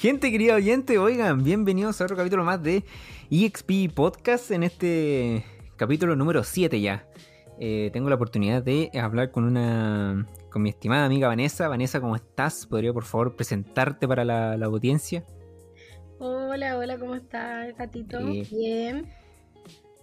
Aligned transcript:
Gente 0.00 0.30
querida 0.30 0.54
oyente, 0.54 0.96
oigan, 0.96 1.44
bienvenidos 1.44 2.00
a 2.00 2.04
otro 2.04 2.16
capítulo 2.16 2.42
más 2.42 2.62
de 2.62 2.84
EXP 3.30 3.92
Podcast 3.94 4.50
en 4.50 4.62
este 4.62 5.44
capítulo 5.76 6.16
número 6.16 6.42
7 6.42 6.80
ya. 6.80 7.06
Eh, 7.58 7.90
tengo 7.92 8.08
la 8.08 8.14
oportunidad 8.14 8.62
de 8.62 8.90
hablar 8.98 9.30
con 9.30 9.44
una 9.44 10.26
con 10.50 10.62
mi 10.62 10.70
estimada 10.70 11.04
amiga 11.04 11.28
Vanessa. 11.28 11.68
Vanessa, 11.68 12.00
¿cómo 12.00 12.16
estás? 12.16 12.64
¿Podría 12.64 12.94
por 12.94 13.04
favor 13.04 13.36
presentarte 13.36 14.08
para 14.08 14.24
la, 14.24 14.56
la 14.56 14.64
audiencia? 14.64 15.22
Hola, 16.18 16.78
hola, 16.78 16.96
¿cómo 16.98 17.14
estás, 17.14 17.76
gatito? 17.76 18.20
Eh, 18.20 18.46
Bien. 18.50 19.06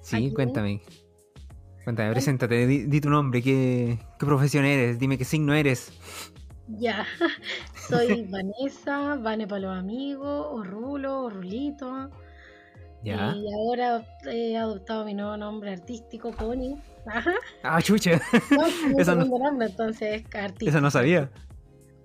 Sí, 0.02 0.16
Aquí. 0.18 0.32
cuéntame. 0.32 0.80
Cuéntame, 1.86 2.12
preséntate, 2.12 2.68
di, 2.68 2.84
di 2.84 3.02
tu 3.02 3.10
nombre, 3.10 3.42
qué, 3.42 3.98
qué 4.20 4.26
profesión 4.28 4.64
eres, 4.64 5.00
dime 5.00 5.18
qué 5.18 5.26
signo 5.26 5.56
eres. 5.56 5.92
Ya. 6.68 7.06
Soy 7.90 8.24
Vanessa, 8.30 9.16
Vane 9.16 9.48
para 9.48 9.62
los 9.62 9.78
amigos, 9.78 10.48
o 10.52 10.64
Rulo, 10.64 11.24
o 11.24 11.30
Rulito. 11.30 12.10
Ya. 13.04 13.34
Y 13.36 13.46
ahora 13.54 14.04
he 14.30 14.58
adoptado 14.58 15.06
mi 15.06 15.14
nuevo 15.14 15.38
nombre 15.38 15.72
artístico, 15.72 16.32
Connie. 16.32 16.76
Ajá. 17.06 17.34
Ah, 17.64 17.82
chucha, 17.82 18.20
No, 18.52 18.66
es 18.66 18.74
mi 18.96 19.02
Eso 19.02 19.16
no- 19.16 19.26
nombre, 19.26 19.68
entonces 19.68 20.24
es 20.28 20.36
artístico. 20.36 20.70
eso 20.70 20.82
no 20.82 20.92
sabía. 20.92 21.30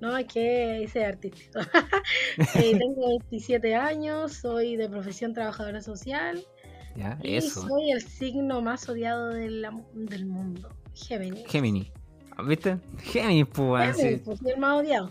No, 0.00 0.16
es 0.16 0.26
que 0.26 0.82
es 0.84 0.94
artístico. 0.96 1.60
Eh, 2.56 2.76
tengo 2.78 3.08
27 3.08 3.74
años, 3.74 4.32
soy 4.34 4.76
de 4.76 4.88
profesión 4.88 5.32
trabajadora 5.34 5.80
social 5.82 6.42
Ya, 6.96 7.18
y 7.22 7.34
eso. 7.36 7.66
soy 7.68 7.90
el 7.92 8.00
signo 8.02 8.60
más 8.62 8.88
odiado 8.88 9.28
de 9.30 9.50
la- 9.50 9.82
del 9.94 10.26
mundo, 10.26 10.68
Géminis. 10.94 11.44
Gemini. 11.48 11.92
¿Viste? 12.46 12.78
Gemini, 12.98 13.44
pues, 13.44 13.96
Géminis, 13.96 14.18
sí. 14.18 14.22
pues, 14.24 14.42
el 14.44 14.58
más 14.58 14.80
odiado. 14.80 15.08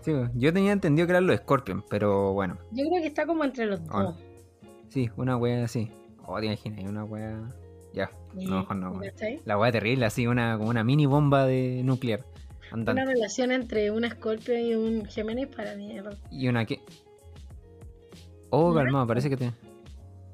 Sí, 0.00 0.12
yo 0.34 0.52
tenía 0.52 0.72
entendido 0.72 1.06
que 1.06 1.12
eran 1.12 1.26
los 1.26 1.36
Scorpion, 1.36 1.84
pero 1.88 2.32
bueno. 2.32 2.58
Yo 2.72 2.84
creo 2.88 3.00
que 3.00 3.08
está 3.08 3.26
como 3.26 3.44
entre 3.44 3.66
los 3.66 3.84
dos. 3.86 4.16
Sí, 4.88 5.10
una 5.16 5.36
wea 5.36 5.64
así. 5.64 5.90
Oh, 6.26 6.38
te 6.40 6.46
imaginas, 6.46 6.90
una 6.90 7.04
wea. 7.04 7.40
Ya, 7.92 8.10
no, 8.34 8.60
mejor 8.60 8.76
no. 8.76 9.00
La 9.44 9.58
wea 9.58 9.70
terrible, 9.70 10.06
así, 10.06 10.26
una, 10.26 10.56
como 10.56 10.70
una 10.70 10.82
mini 10.82 11.06
bomba 11.06 11.46
de 11.46 11.82
nuclear. 11.84 12.24
Una 12.72 13.04
relación 13.04 13.52
entre 13.52 13.90
un 13.90 14.08
Scorpio 14.08 14.58
y 14.58 14.74
un 14.74 15.04
Géminis 15.04 15.48
para 15.48 15.76
mí. 15.76 15.94
Y 16.30 16.48
una 16.48 16.64
que. 16.64 16.80
Oh, 18.50 18.74
calmado, 18.74 19.06
parece 19.06 19.28
que 19.28 19.36
te. 19.36 19.52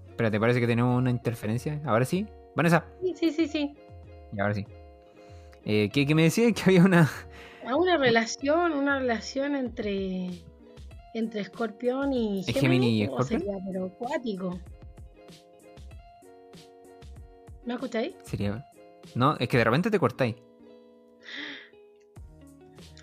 Espérate, 0.09 0.39
parece 0.39 0.61
que 0.61 0.67
tenemos 0.67 0.97
una 0.97 1.11
interferencia. 1.11 1.81
Ahora 1.85 2.05
sí. 2.05 2.27
Vanessa. 2.55 2.85
Sí, 3.03 3.15
sí, 3.17 3.31
sí, 3.33 3.49
sí. 3.49 3.75
Y 4.33 4.41
ahora 4.41 4.55
sí. 4.55 4.67
Eh, 5.69 5.91
¿qué, 5.93 6.07
qué 6.07 6.15
me 6.15 6.23
decía? 6.23 6.51
Que 6.53 6.63
había 6.65 6.83
una. 6.83 7.11
A 7.67 7.77
una 7.77 7.99
relación, 7.99 8.73
una 8.73 8.99
relación 8.99 9.55
entre 9.55 10.31
entre 11.13 11.43
Escorpión 11.43 12.13
y 12.13 12.41
¿Es 12.41 12.57
o 12.57 12.59
Escorpio? 12.59 13.23
sería, 13.25 13.59
pero 13.67 13.85
acuático. 13.87 14.59
¿Me 17.67 17.75
escucháis? 17.75 18.15
Sería. 18.23 18.65
No, 19.15 19.37
es 19.39 19.47
que 19.49 19.59
de 19.59 19.65
repente 19.65 19.91
te 19.91 19.99
cortáis. 19.99 20.37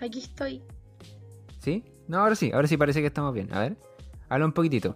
Aquí 0.02 0.20
estoy. 0.20 0.64
¿Sí? 1.60 1.84
No, 2.08 2.20
ahora 2.20 2.36
sí, 2.36 2.52
ahora 2.52 2.68
sí 2.68 2.78
parece 2.78 3.02
que 3.02 3.08
estamos 3.08 3.32
bien. 3.32 3.54
A 3.54 3.60
ver. 3.60 3.78
Habla 4.28 4.46
un 4.46 4.54
poquitito. 4.54 4.96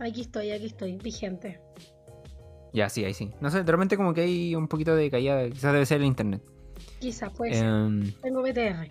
Aquí 0.00 0.20
estoy, 0.20 0.50
aquí 0.50 0.66
estoy, 0.66 0.96
vigente. 0.96 1.60
Ya, 2.74 2.90
sí, 2.90 3.06
ahí 3.06 3.14
sí. 3.14 3.30
No 3.40 3.50
sé, 3.50 3.64
de 3.64 3.72
repente 3.72 3.96
como 3.96 4.12
que 4.12 4.20
hay 4.20 4.54
un 4.54 4.68
poquito 4.68 4.94
de 4.94 5.10
caída. 5.10 5.48
Quizás 5.48 5.72
debe 5.72 5.86
ser 5.86 6.02
el 6.02 6.06
internet. 6.06 6.42
Quizás, 7.00 7.32
puede 7.32 7.54
ser. 7.54 7.66
Em, 7.66 8.12
Tengo 8.22 8.42
BTR. 8.42 8.90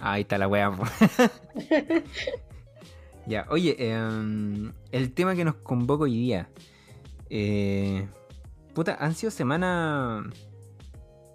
ahí 0.00 0.22
está 0.22 0.38
la 0.38 0.48
po. 0.76 0.84
ya, 3.26 3.46
oye, 3.50 3.76
em, 3.78 4.72
el 4.92 5.12
tema 5.12 5.34
que 5.34 5.44
nos 5.44 5.56
convoca 5.56 6.04
hoy 6.04 6.12
día. 6.14 6.48
Eh, 7.30 8.06
puta, 8.74 8.96
han 9.00 9.14
sido 9.14 9.30
semanas. 9.30 10.24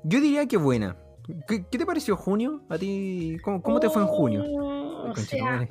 Yo 0.03 0.21
diría 0.21 0.47
que 0.47 0.57
buena. 0.57 0.95
¿Qué, 1.47 1.65
qué 1.69 1.77
te 1.77 1.85
pareció 1.85 2.15
junio? 2.15 2.61
¿A 2.69 2.77
ti? 2.77 3.37
¿Cómo, 3.43 3.61
cómo 3.61 3.79
te 3.79 3.89
fue 3.89 4.01
en 4.01 4.07
junio? 4.07 4.43
Oh, 4.47 5.11
o 5.11 5.15
sea, 5.15 5.67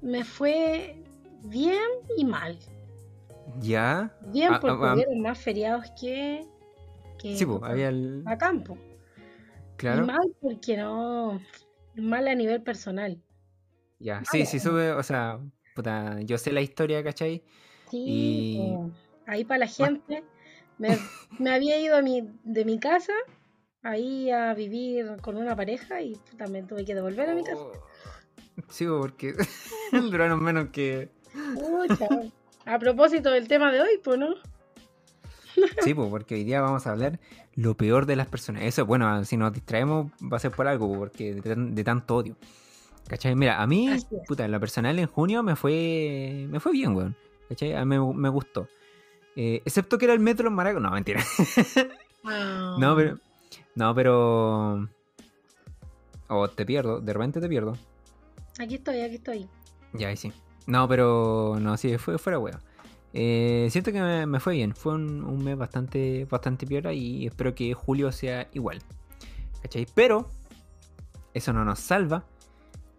me 0.00 0.24
fue 0.24 1.02
bien 1.44 1.80
y 2.16 2.24
mal. 2.24 2.58
¿Ya? 3.60 4.14
Bien 4.32 4.52
Ah, 4.54 4.60
porque 4.60 4.76
ah, 4.84 4.90
ah. 4.90 4.94
hubieron 4.94 5.20
más 5.20 5.38
feriados 5.38 5.86
que, 6.00 6.46
que 7.18 7.36
Sí, 7.36 7.44
pues, 7.46 7.62
había 7.62 7.88
el. 7.88 8.22
a 8.26 8.36
campo. 8.38 8.76
Claro. 9.82 10.04
Y 10.04 10.06
mal 10.06 10.32
porque 10.40 10.76
no, 10.76 11.40
mal 11.96 12.28
a 12.28 12.36
nivel 12.36 12.62
personal. 12.62 13.20
Ya, 13.98 14.22
sí, 14.30 14.46
sí, 14.46 14.60
sube, 14.60 14.92
o 14.92 15.02
sea, 15.02 15.40
puta, 15.74 16.20
yo 16.20 16.38
sé 16.38 16.52
la 16.52 16.60
historia, 16.60 17.02
¿cachai? 17.02 17.42
Sí, 17.90 18.04
Y- 18.06 18.76
ahí 19.26 19.44
para 19.44 19.58
la 19.58 19.66
gente. 19.66 20.22
Me, 20.78 20.96
me 21.40 21.50
había 21.50 21.80
ido 21.80 21.96
a 21.96 22.00
mi, 22.00 22.28
de 22.44 22.64
mi 22.64 22.78
casa 22.78 23.12
ahí 23.82 24.30
a 24.30 24.54
vivir 24.54 25.16
con 25.20 25.36
una 25.36 25.56
pareja 25.56 26.00
y 26.00 26.14
también 26.38 26.68
tuve 26.68 26.84
que 26.84 26.94
devolver 26.94 27.28
a 27.30 27.34
mi 27.34 27.42
casa. 27.42 27.56
Oh, 27.60 27.72
Sí, 28.68 28.86
porque 28.86 29.34
duraron 29.92 30.44
menos 30.44 30.68
que... 30.68 31.10
A 32.66 32.78
propósito 32.78 33.32
del 33.32 33.48
tema 33.48 33.72
de 33.72 33.80
hoy, 33.80 34.00
pues, 34.04 34.16
¿no? 34.16 34.36
Sí, 35.82 35.94
pues, 35.94 36.08
porque 36.08 36.34
hoy 36.36 36.44
día 36.44 36.60
vamos 36.60 36.86
a 36.86 36.92
hablar 36.92 37.18
lo 37.54 37.74
peor 37.76 38.06
de 38.06 38.16
las 38.16 38.26
personas. 38.26 38.62
Eso, 38.62 38.86
bueno, 38.86 39.24
si 39.24 39.36
nos 39.36 39.52
distraemos 39.52 40.10
va 40.22 40.36
a 40.36 40.40
ser 40.40 40.50
por 40.52 40.66
algo, 40.68 40.92
porque 40.96 41.34
de, 41.34 41.42
tan- 41.42 41.74
de 41.74 41.84
tanto 41.84 42.16
odio. 42.16 42.36
¿Cachai? 43.08 43.34
Mira, 43.34 43.60
a 43.60 43.66
mí, 43.66 43.90
puta, 44.26 44.44
en 44.44 44.52
lo 44.52 44.60
personal 44.60 44.98
en 44.98 45.06
junio 45.06 45.42
me 45.42 45.56
fue 45.56 46.46
me 46.48 46.60
fue 46.60 46.72
bien, 46.72 46.94
weón. 46.96 47.16
¿Cachai? 47.48 47.74
A 47.74 47.84
mí 47.84 47.98
me, 47.98 48.14
me 48.14 48.28
gustó. 48.28 48.68
Eh, 49.36 49.60
excepto 49.64 49.98
que 49.98 50.04
era 50.06 50.14
el 50.14 50.20
metro 50.20 50.48
en 50.48 50.54
Maraco. 50.54 50.78
No, 50.80 50.90
mentira. 50.90 51.22
Ah, 52.24 52.76
No, 52.78 52.94
pero... 52.96 53.18
No, 53.74 53.94
pero... 53.94 54.88
O 56.28 56.48
te 56.48 56.64
pierdo, 56.64 57.00
de 57.00 57.12
repente 57.12 57.40
te 57.40 57.48
pierdo. 57.48 57.76
Aquí 58.60 58.76
estoy, 58.76 59.00
aquí 59.00 59.16
estoy. 59.16 59.48
Ya, 59.92 60.08
ahí 60.08 60.16
sí. 60.16 60.32
No, 60.66 60.86
pero 60.88 61.56
no, 61.60 61.76
sí, 61.76 61.98
fue 61.98 62.16
fuera 62.18 62.38
wea. 62.38 62.60
Eh, 63.14 63.68
siento 63.70 63.92
que 63.92 64.00
me, 64.00 64.26
me 64.26 64.40
fue 64.40 64.54
bien. 64.54 64.74
Fue 64.74 64.94
un, 64.94 65.22
un 65.24 65.44
mes 65.44 65.56
bastante, 65.56 66.24
bastante 66.26 66.66
piola 66.66 66.92
y 66.92 67.26
espero 67.26 67.54
que 67.54 67.74
julio 67.74 68.10
sea 68.12 68.48
igual. 68.52 68.80
¿Cachai? 69.62 69.86
Pero 69.94 70.28
eso 71.34 71.52
no 71.52 71.64
nos 71.64 71.78
salva 71.78 72.24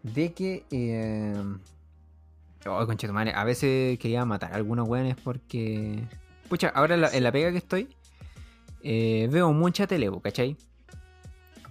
de 0.03 0.33
que. 0.33 0.65
Eh... 0.71 1.33
Oh, 2.65 2.85
conchetumare, 2.85 3.33
a 3.33 3.43
veces 3.43 3.99
quería 3.99 4.23
matar 4.25 4.53
a 4.53 4.55
algunos 4.55 4.87
weones 4.87 5.15
porque. 5.21 6.03
Pucha, 6.47 6.69
ahora 6.69 6.95
en 6.95 7.01
la, 7.01 7.09
en 7.09 7.23
la 7.23 7.31
pega 7.31 7.51
que 7.51 7.57
estoy, 7.57 7.89
eh, 8.81 9.27
veo 9.31 9.51
mucha 9.51 9.87
tele, 9.87 10.09
¿cachai? 10.21 10.55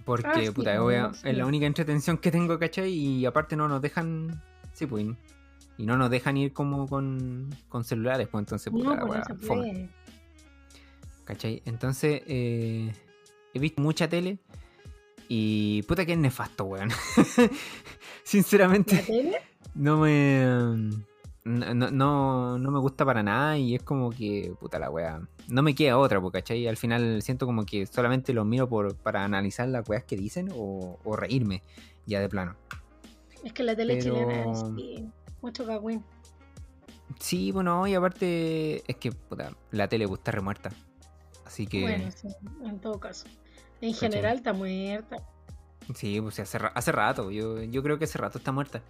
Porque, 0.05 0.27
Ah, 0.27 0.33
sí, 0.35 0.51
puta, 0.51 0.77
sí. 1.13 1.29
es 1.29 1.37
la 1.37 1.45
única 1.45 1.65
entretención 1.65 2.17
que 2.17 2.29
tengo, 2.29 2.59
¿cachai? 2.59 2.91
Y 2.91 3.25
aparte 3.25 3.55
no 3.55 3.67
nos 3.69 3.81
dejan. 3.81 4.43
Sí, 4.73 4.85
pues. 4.85 5.05
Y 5.77 5.85
no 5.85 5.97
nos 5.97 6.09
dejan 6.09 6.37
ir 6.37 6.53
como 6.53 6.87
con, 6.87 7.49
con 7.69 7.83
celulares, 7.83 8.27
pues 8.29 8.41
entonces, 8.41 8.71
puta, 8.71 8.89
No, 8.89 8.95
la 8.95 9.05
pues 9.07 9.19
wea, 9.27 9.37
fome. 9.41 9.89
¿Cachai? 11.25 11.61
Entonces, 11.65 12.21
eh, 12.27 12.91
he 13.53 13.59
visto 13.59 13.81
mucha 13.81 14.07
tele 14.07 14.37
y 15.27 15.81
puta 15.83 16.05
que 16.05 16.13
es 16.13 16.17
nefasto, 16.19 16.65
weón. 16.65 16.89
Sinceramente, 18.23 18.95
¿La 18.95 19.01
tele? 19.03 19.37
no 19.75 19.97
me. 19.99 20.45
No, 21.45 22.57
no, 22.57 22.71
me 22.71 22.79
gusta 22.79 23.03
para 23.05 23.21
nada 23.21 23.57
y 23.57 23.75
es 23.75 23.83
como 23.83 24.11
que, 24.11 24.53
puta 24.59 24.79
la 24.79 24.89
wea. 24.89 25.21
No 25.49 25.61
me 25.61 25.75
queda 25.75 25.97
otra, 25.97 26.21
po, 26.21 26.31
¿cachai? 26.31 26.67
Al 26.67 26.77
final 26.77 27.21
siento 27.21 27.45
como 27.45 27.65
que 27.65 27.85
solamente 27.85 28.31
los 28.33 28.45
miro 28.45 28.69
por, 28.69 28.95
para 28.95 29.25
analizar 29.25 29.67
las 29.67 29.87
weas 29.89 30.05
que 30.05 30.15
dicen 30.15 30.49
o, 30.55 30.99
o 31.03 31.15
reírme, 31.17 31.61
ya 32.05 32.21
de 32.21 32.29
plano. 32.29 32.55
Es 33.43 33.51
que 33.51 33.63
la 33.63 33.75
tele 33.75 33.97
Pero- 33.97 34.15
chilena 34.15 34.51
es 34.51 34.63
mucho 35.43 35.65
cagüín. 35.65 36.03
Sí, 37.19 37.51
bueno, 37.51 37.85
y 37.85 37.93
aparte 37.93 38.83
es 38.89 38.97
que, 38.97 39.11
puta, 39.11 39.51
la 39.71 39.87
tele 39.87 40.07
pues, 40.07 40.19
está 40.19 40.31
remuerta. 40.31 40.71
Así 41.45 41.67
que. 41.67 41.81
Bueno, 41.81 42.11
sí, 42.11 42.29
en 42.63 42.79
todo 42.79 42.99
caso. 42.99 43.27
En 43.81 43.93
general 43.93 44.37
está 44.37 44.53
muerta. 44.53 45.17
Sí, 45.93 46.19
pues 46.21 46.39
hace, 46.39 46.57
hace 46.73 46.91
rato, 46.91 47.29
yo, 47.29 47.61
yo 47.61 47.83
creo 47.83 47.99
que 47.99 48.05
hace 48.05 48.17
rato 48.17 48.37
está 48.37 48.51
muerta. 48.51 48.81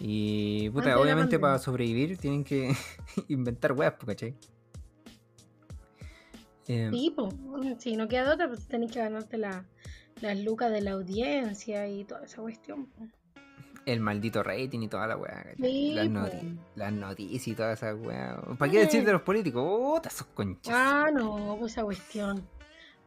Y 0.00 0.70
puta, 0.70 0.92
Antes 0.92 1.04
obviamente 1.04 1.38
para 1.38 1.58
sobrevivir 1.58 2.16
tienen 2.18 2.44
que 2.44 2.74
inventar 3.28 3.72
weas, 3.72 3.94
pues, 3.94 4.06
¿cachai? 4.06 4.34
Eh, 6.66 6.88
Sí, 6.92 7.12
pues, 7.14 7.34
si 7.78 7.96
no 7.96 8.08
queda 8.08 8.24
de 8.24 8.30
otra, 8.34 8.48
pues 8.48 8.66
tenés 8.66 8.92
que 8.92 9.00
ganarte 9.00 9.36
la, 9.36 9.64
las 10.20 10.38
lucas 10.38 10.72
de 10.72 10.80
la 10.80 10.92
audiencia 10.92 11.88
y 11.88 12.04
toda 12.04 12.24
esa 12.24 12.40
cuestión. 12.40 12.86
po. 12.86 13.06
El 13.86 14.00
maldito 14.00 14.42
rating 14.42 14.80
y 14.80 14.88
toda 14.88 15.06
la 15.06 15.18
¿cachai? 15.18 15.54
Sí, 15.56 15.92
las, 15.94 16.06
noti- 16.08 16.58
las 16.74 16.92
noticias 16.92 17.48
y 17.48 17.54
toda 17.54 17.72
esa 17.74 17.94
wea. 17.94 18.40
¿Para 18.58 18.72
qué 18.72 18.78
decir 18.80 19.04
de 19.04 19.12
los 19.12 19.22
políticos? 19.22 19.62
Puta, 19.62 20.08
esos 20.08 20.26
conchas. 20.28 20.74
Ah, 20.76 21.06
no, 21.12 21.56
pues 21.58 21.72
esa 21.72 21.82
cuestión. 21.84 22.46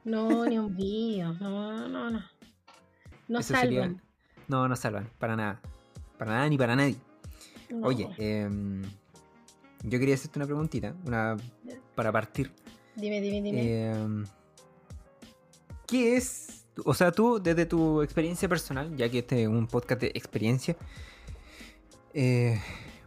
No, 0.04 0.46
ni 0.46 0.58
un 0.58 0.76
vídeo. 0.76 1.34
No, 1.34 1.88
no, 1.88 2.10
no. 2.12 2.22
No 3.28 3.40
Eso 3.40 3.56
sería- 3.56 3.82
salvan. 3.84 4.02
No, 4.48 4.68
no 4.68 4.76
salvan, 4.76 5.10
para 5.20 5.36
nada. 5.36 5.60
Para 6.18 6.32
nada 6.32 6.50
ni 6.50 6.58
para 6.58 6.76
nadie. 6.76 6.96
No. 7.70 7.86
Oye, 7.88 8.08
em, 8.18 8.82
yo 9.84 10.00
quería 10.00 10.16
hacerte 10.16 10.40
una 10.40 10.46
preguntita, 10.46 10.96
una 11.06 11.36
para 11.96 12.12
partir. 12.12 12.52
Dime, 12.96 13.20
dime, 13.20 13.42
dime. 13.42 13.90
Em, 13.92 14.26
¿Qué 15.88 16.18
es, 16.18 16.66
o 16.86 16.94
sea, 16.94 17.12
tú 17.12 17.40
desde 17.42 17.66
tu 17.66 18.02
experiencia 18.02 18.48
personal, 18.50 18.96
ya 18.96 19.10
que 19.10 19.20
este 19.20 19.44
es 19.44 19.48
un 19.48 19.68
podcast 19.68 20.02
de 20.02 20.08
experiencia, 20.14 20.76
eh, 22.14 22.60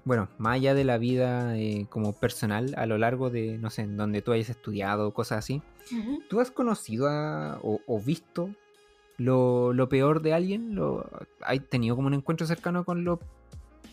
bueno, 0.05 0.29
más 0.39 0.55
allá 0.55 0.75
de 0.75 0.85
la 0.85 0.99
vida 0.99 1.57
eh, 1.59 1.87
como 1.91 2.13
personal, 2.13 2.75
a 2.77 2.87
lo 2.87 2.97
largo 2.99 3.31
de, 3.31 3.59
no 3.59 3.71
sé, 3.71 3.83
en 3.83 3.97
donde 3.97 4.23
tú 4.23 4.33
hayas 4.33 4.51
estudiado, 4.51 5.13
cosas 5.13 5.39
así. 5.39 5.63
¿tú 6.29 6.41
has 6.41 6.51
conocido 6.53 7.09
a- 7.09 7.59
o, 7.63 7.81
o 7.87 8.01
visto 8.01 8.51
lo, 9.19 9.73
lo 9.73 9.89
peor 9.89 10.23
de 10.23 10.33
alguien? 10.35 10.75
¿Lo, 10.77 11.09
¿Has 11.41 11.61
tenido 11.69 11.97
como 11.97 12.07
un 12.07 12.15
encuentro 12.15 12.47
cercano 12.47 12.85
con 12.85 13.05
lo 13.05 13.19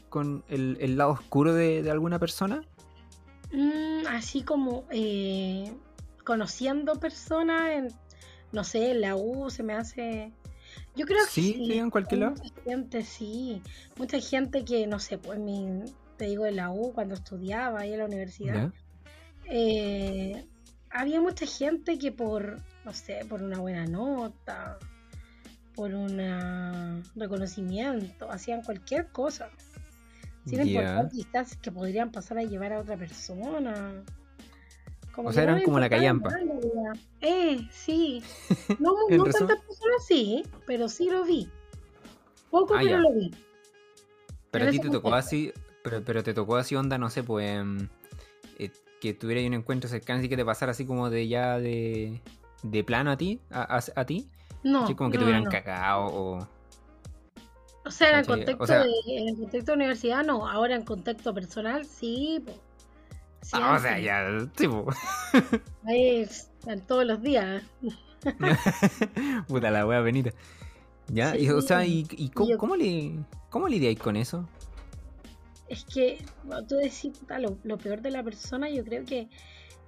con 0.10 0.44
el, 0.48 0.78
el 0.80 0.96
lado 0.98 1.12
oscuro 1.12 1.54
de, 1.54 1.82
de 1.84 1.92
alguna 1.92 2.18
persona? 2.20 2.64
Mm, 3.52 4.06
así 4.10 4.44
como 4.44 4.86
eh, 4.92 5.74
conociendo 6.24 6.96
personas 7.00 7.70
en, 7.72 7.88
no 8.52 8.64
sé, 8.64 8.92
en 8.92 9.02
la 9.02 9.16
U 9.16 9.50
se 9.50 9.64
me 9.64 9.74
hace... 9.74 10.32
Yo 10.96 11.06
creo 11.06 11.24
que 11.26 11.32
Sí, 11.32 11.54
sí. 11.66 11.78
en 11.78 11.90
cualquier 11.90 12.20
hay 12.24 12.30
lado. 12.30 12.36
Mucha 12.44 12.62
gente, 12.64 13.04
sí. 13.04 13.62
Mucha 13.98 14.20
gente 14.20 14.66
que, 14.66 14.86
no 14.88 15.00
sé, 15.00 15.18
pues 15.18 15.40
mi, 15.40 15.84
te 16.18 16.26
digo, 16.26 16.46
en 16.46 16.56
la 16.58 16.72
U, 16.72 16.92
cuando 16.94 17.14
estudiaba 17.16 17.82
ahí 17.82 17.94
en 17.94 18.00
la 18.00 18.06
universidad, 18.06 18.72
eh, 19.46 20.46
había 20.90 21.22
mucha 21.22 21.46
gente 21.46 21.98
que 21.98 22.12
por, 22.12 22.58
no 22.84 22.94
sé, 22.94 23.26
por 23.30 23.42
una 23.44 23.60
buena 23.60 23.86
nota, 23.86 24.78
por 25.76 25.94
un 25.94 27.04
reconocimiento, 27.16 28.30
hacían 28.32 28.62
cualquier 28.64 29.08
cosa. 29.08 29.50
Sin 30.46 30.60
Ya. 30.60 30.66
importar 30.66 31.10
quizás 31.10 31.58
que 31.58 31.72
podrían 31.72 32.12
pasar 32.12 32.38
a 32.40 32.44
llevar 32.44 32.74
a 32.74 32.80
otra 32.80 32.98
persona. 32.98 34.04
Como 35.18 35.30
O 35.30 35.34
sea, 35.34 35.44
eran 35.44 35.64
como 35.64 35.80
la 35.80 35.90
callampa. 35.90 36.30
Eh, 37.22 37.68
sí. 37.72 38.22
No, 38.80 38.94
no 39.10 39.24
tantas 39.24 39.60
personas 39.62 40.06
sí, 40.08 40.44
pero 40.68 40.88
sí 40.88 41.10
lo 41.10 41.26
vi. 41.26 41.50
Poco, 42.52 42.76
Ah, 42.76 42.82
pero 42.84 42.90
ya. 42.92 43.00
lo 43.00 43.12
vi. 43.14 43.32
Pero 44.52 44.66
a 44.68 44.70
ti 44.70 44.80
te 44.80 44.90
tocó 44.92 45.16
así, 45.16 45.52
pero, 45.84 46.04
pero 46.04 46.22
te 46.24 46.36
tocó 46.36 46.56
así 46.58 46.76
onda, 46.76 47.00
no 47.00 47.10
sé, 47.10 47.24
pues 47.24 47.50
em, 47.50 47.90
eh, 48.60 48.70
que 49.02 49.16
tuviera 49.16 49.46
un 49.48 49.56
encuentro 49.56 49.90
cercano 49.90 50.20
así 50.20 50.30
que 50.30 50.38
te 50.38 50.46
pasara 50.46 50.72
así 50.72 50.86
como 50.86 51.10
de 51.10 51.28
ya 51.28 51.58
de, 51.58 52.22
de 52.62 52.84
plano 52.84 53.10
a 53.10 53.18
ti, 53.18 53.40
a, 53.50 53.78
a- 53.78 53.84
a 54.02 54.06
ti, 54.06 54.30
No, 54.64 54.84
así 54.84 54.94
como 54.94 55.10
que 55.10 55.18
no, 55.18 55.22
te 55.22 55.26
hubieran 55.26 55.44
no. 55.46 55.50
cagado 55.50 56.06
o... 56.06 56.48
O 57.86 57.92
sea, 57.92 58.20
en 58.20 58.26
contexto 58.26 58.64
O 58.64 58.68
sea- 58.68 58.84
de, 58.84 58.92
en 59.08 59.28
el 59.30 59.36
contexto 59.38 59.72
de 59.72 59.76
universidad 59.78 60.24
no, 60.24 60.48
ahora 60.48 60.76
en 60.76 60.84
contexto 60.86 61.34
personal 61.34 61.86
sí. 61.86 62.44
Ah, 63.54 63.76
o 63.76 63.80
sea, 63.80 64.00
ya, 64.00 64.28
sí, 64.58 64.68
po. 64.68 64.86
Ahí 65.86 66.22
es- 66.22 66.50
todos 66.88 67.06
los 67.06 67.22
días. 67.22 67.64
Puta 69.48 69.72
la 69.72 69.86
wea 69.86 70.02
benita. 70.02 70.32
Ya, 71.08 71.38
y, 71.38 71.50
o 71.50 71.62
sea, 71.62 71.86
¿y, 71.86 72.06
y 72.12 72.30
cómo, 72.30 72.50
yo- 72.50 72.58
cómo 72.58 72.76
le, 72.76 73.14
cómo 73.50 73.68
lidiáis 73.68 74.00
con 74.00 74.16
eso? 74.18 74.48
Es 75.70 75.86
que 75.86 76.24
tú 76.68 76.76
decís, 76.76 77.18
puta, 77.18 77.40
lo, 77.40 77.58
lo 77.64 77.78
peor 77.78 78.02
de 78.02 78.12
la 78.12 78.24
persona, 78.24 78.70
yo 78.70 78.84
creo 78.84 79.06
que, 79.06 79.30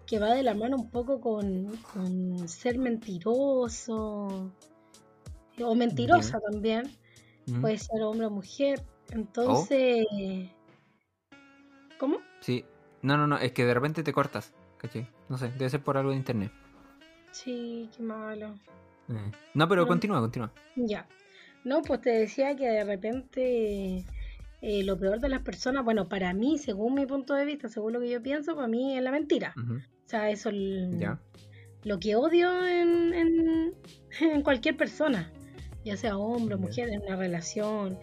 que 0.06 0.20
va 0.20 0.34
de 0.34 0.44
la 0.44 0.54
mano 0.54 0.78
un 0.78 0.90
poco 0.90 1.20
con, 1.20 1.76
con 1.94 2.48
ser 2.48 2.78
mentiroso 2.78 4.52
o 5.62 5.76
mentirosa 5.76 6.40
también. 6.52 6.90
¿Mm? 7.48 7.62
Puede 7.62 7.78
ser 7.78 8.02
hombre 8.04 8.28
o 8.28 8.30
mujer. 8.30 8.82
Entonces, 9.12 10.06
¿cómo? 11.98 12.18
Sí. 12.42 12.64
No, 13.02 13.18
no, 13.18 13.28
no, 13.28 13.38
es 13.38 13.52
que 13.54 13.66
de 13.66 13.74
repente 13.74 14.04
te 14.04 14.12
cortas, 14.14 14.54
¿cachai? 14.78 15.08
No 15.30 15.38
sé, 15.38 15.50
debe 15.52 15.70
ser 15.70 15.82
por 15.82 15.98
algo 15.98 16.12
de 16.12 16.18
internet. 16.18 16.52
Sí, 17.32 17.90
qué 17.96 18.04
malo. 18.04 18.56
Eh. 19.10 19.32
No, 19.54 19.68
pero 19.68 19.84
No. 19.84 19.88
continúa, 19.88 20.20
continúa. 20.20 20.52
Ya. 20.76 21.08
No, 21.64 21.82
pues 21.82 22.02
te 22.02 22.10
decía 22.12 22.56
que 22.56 22.68
de 22.68 22.84
repente 22.84 24.06
eh, 24.62 24.84
lo 24.84 24.98
peor 24.98 25.20
de 25.20 25.30
las 25.30 25.42
personas, 25.42 25.84
bueno, 25.86 26.08
para 26.10 26.34
mí, 26.34 26.58
según 26.58 26.96
mi 26.96 27.06
punto 27.06 27.34
de 27.34 27.46
vista, 27.46 27.70
según 27.70 27.94
lo 27.94 28.00
que 28.00 28.10
yo 28.10 28.22
pienso, 28.22 28.56
para 28.56 28.68
mí 28.68 28.98
es 28.98 29.04
la 29.04 29.12
mentira. 29.12 29.54
O 29.58 29.80
sea, 30.10 30.30
eso 30.30 30.50
el- 30.50 30.98
Ya. 31.00 31.20
lo 31.84 32.00
que 32.00 32.16
odio 32.16 32.66
en, 32.68 33.14
en, 33.14 33.74
en 34.22 34.42
cualquier 34.42 34.76
persona, 34.76 35.32
ya 35.86 35.96
sea 35.98 36.18
hombre 36.18 36.56
o 36.56 36.58
mujer, 36.58 36.90
en 36.90 37.02
una 37.02 37.16
relación 37.16 37.98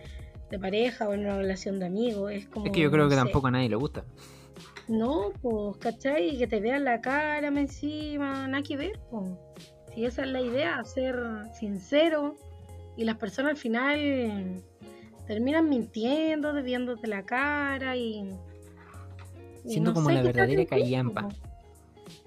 de 0.50 0.58
pareja 0.58 1.08
o 1.08 1.12
en 1.14 1.20
una 1.20 1.36
relación 1.36 1.78
de 1.80 1.86
amigos, 1.86 2.30
es 2.32 2.46
como... 2.46 2.66
Es 2.66 2.72
que 2.72 2.80
yo 2.80 2.90
creo 2.90 3.04
no 3.04 3.10
que 3.10 3.16
sé. 3.16 3.20
tampoco 3.22 3.48
a 3.48 3.50
nadie 3.50 3.68
le 3.68 3.76
gusta. 3.76 4.04
No, 4.88 5.32
pues, 5.42 5.76
¿cachai? 5.78 6.34
Y 6.34 6.38
que 6.38 6.46
te 6.46 6.60
vean 6.60 6.84
la 6.84 7.00
cara 7.00 7.50
me 7.50 7.62
encima, 7.62 8.46
nada 8.46 8.62
que 8.62 8.76
ver, 8.76 9.00
pues. 9.10 9.30
Si 9.94 10.04
esa 10.04 10.22
es 10.22 10.28
la 10.28 10.40
idea, 10.40 10.84
ser 10.84 11.16
sincero. 11.58 12.36
Y 12.96 13.04
las 13.04 13.16
personas 13.16 13.50
al 13.52 13.56
final 13.56 14.62
terminan 15.26 15.68
mintiendo, 15.68 16.52
desviándote 16.52 17.06
la 17.08 17.24
cara 17.24 17.96
y. 17.96 18.30
y 19.64 19.70
Siendo 19.70 19.92
como 19.92 20.10
la 20.10 20.22
verdadera 20.22 20.64
callampa. 20.64 21.28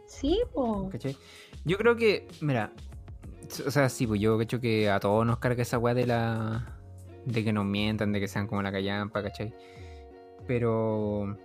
Sí, 0.05 0.39
pues. 0.53 0.91
¿Cachai? 0.91 1.17
Yo 1.65 1.77
creo 1.77 1.95
que, 1.95 2.27
mira, 2.41 2.73
o 3.65 3.71
sea, 3.71 3.89
sí, 3.89 4.05
pues 4.05 4.19
yo 4.19 4.37
creo 4.37 4.59
que 4.59 4.89
a 4.89 4.99
todos 4.99 5.25
nos 5.25 5.39
carga 5.39 5.61
esa 5.61 5.77
weá 5.77 5.93
de 5.93 6.05
la. 6.05 6.77
de 7.25 7.43
que 7.43 7.53
nos 7.53 7.65
mientan, 7.65 8.11
de 8.11 8.19
que 8.19 8.27
sean 8.27 8.47
como 8.47 8.61
la 8.61 8.71
callampa, 8.71 9.23
¿cachai? 9.23 9.53
Pero. 10.45 11.37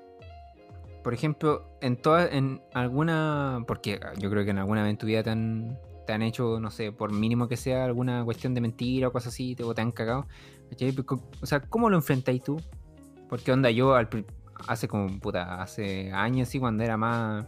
Por 1.05 1.13
ejemplo, 1.15 1.69
en 1.83 1.97
toda, 1.97 2.27
en 2.27 2.61
alguna. 2.73 3.63
Porque 3.69 4.01
yo 4.19 4.31
creo 4.31 4.45
que 4.45 4.51
en 4.51 4.59
alguna 4.59 4.83
vez 4.83 4.91
en 4.91 4.97
tu 4.99 5.07
vida 5.07 5.23
te 5.23 5.31
han, 5.31 5.79
te 6.07 6.13
han 6.15 6.23
hecho, 6.23 6.59
no 6.59 6.71
sé, 6.71 6.91
por 6.93 7.13
mínimo 7.13 7.47
que 7.47 7.57
sea 7.59 7.85
alguna 7.85 8.25
cuestión 8.25 8.55
de 8.55 8.61
mentira 8.63 9.09
o 9.09 9.13
cosas 9.13 9.35
así, 9.35 9.55
te, 9.55 9.63
o 9.65 9.75
te 9.75 9.83
han 9.83 9.93
cagado. 9.93 10.27
co- 11.05 11.23
O 11.43 11.47
sea, 11.47 11.61
¿cómo 11.61 11.91
lo 11.91 11.97
enfrentáis 11.97 12.43
tú? 12.43 12.57
Porque 13.29 13.53
onda, 13.53 13.71
yo 13.71 13.95
al, 13.95 14.09
hace 14.67 14.89
como, 14.89 15.19
puta, 15.21 15.63
hace 15.63 16.11
años, 16.11 16.49
sí, 16.49 16.59
cuando 16.59 16.83
era 16.83 16.97
más. 16.97 17.45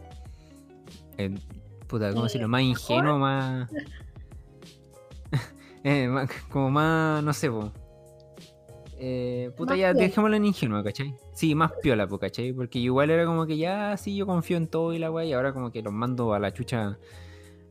eh, 1.17 1.33
puta, 1.87 2.09
¿cómo 2.11 2.21
Eh, 2.21 2.23
decirlo? 2.25 2.47
Más 2.47 2.61
ingenuo, 2.61 3.17
más. 3.17 3.69
eh, 5.83 6.07
más- 6.07 6.29
Como 6.51 6.69
más, 6.69 7.23
no 7.23 7.33
sé, 7.33 7.49
po. 7.49 7.71
Eh, 8.99 9.51
puta, 9.57 9.73
Más 9.73 9.79
ya 9.79 9.93
dejémoslo 9.93 10.35
en 10.35 10.45
ingenuo, 10.45 10.83
¿cachai? 10.83 11.15
Sí, 11.37 11.53
más 11.53 11.71
piola, 11.83 12.07
po, 12.07 12.17
¿cachai? 12.17 12.51
Porque 12.51 12.79
igual 12.79 13.11
era 13.11 13.23
como 13.27 13.45
que 13.45 13.57
ya, 13.57 13.95
sí, 13.95 14.15
yo 14.15 14.25
confío 14.25 14.57
en 14.57 14.65
todo 14.67 14.91
y 14.93 14.97
la 14.97 15.11
weá, 15.11 15.23
y 15.23 15.33
ahora 15.33 15.53
como 15.53 15.71
que 15.71 15.83
los 15.83 15.93
mando 15.93 16.33
a 16.33 16.39
la 16.39 16.51
chucha 16.51 16.97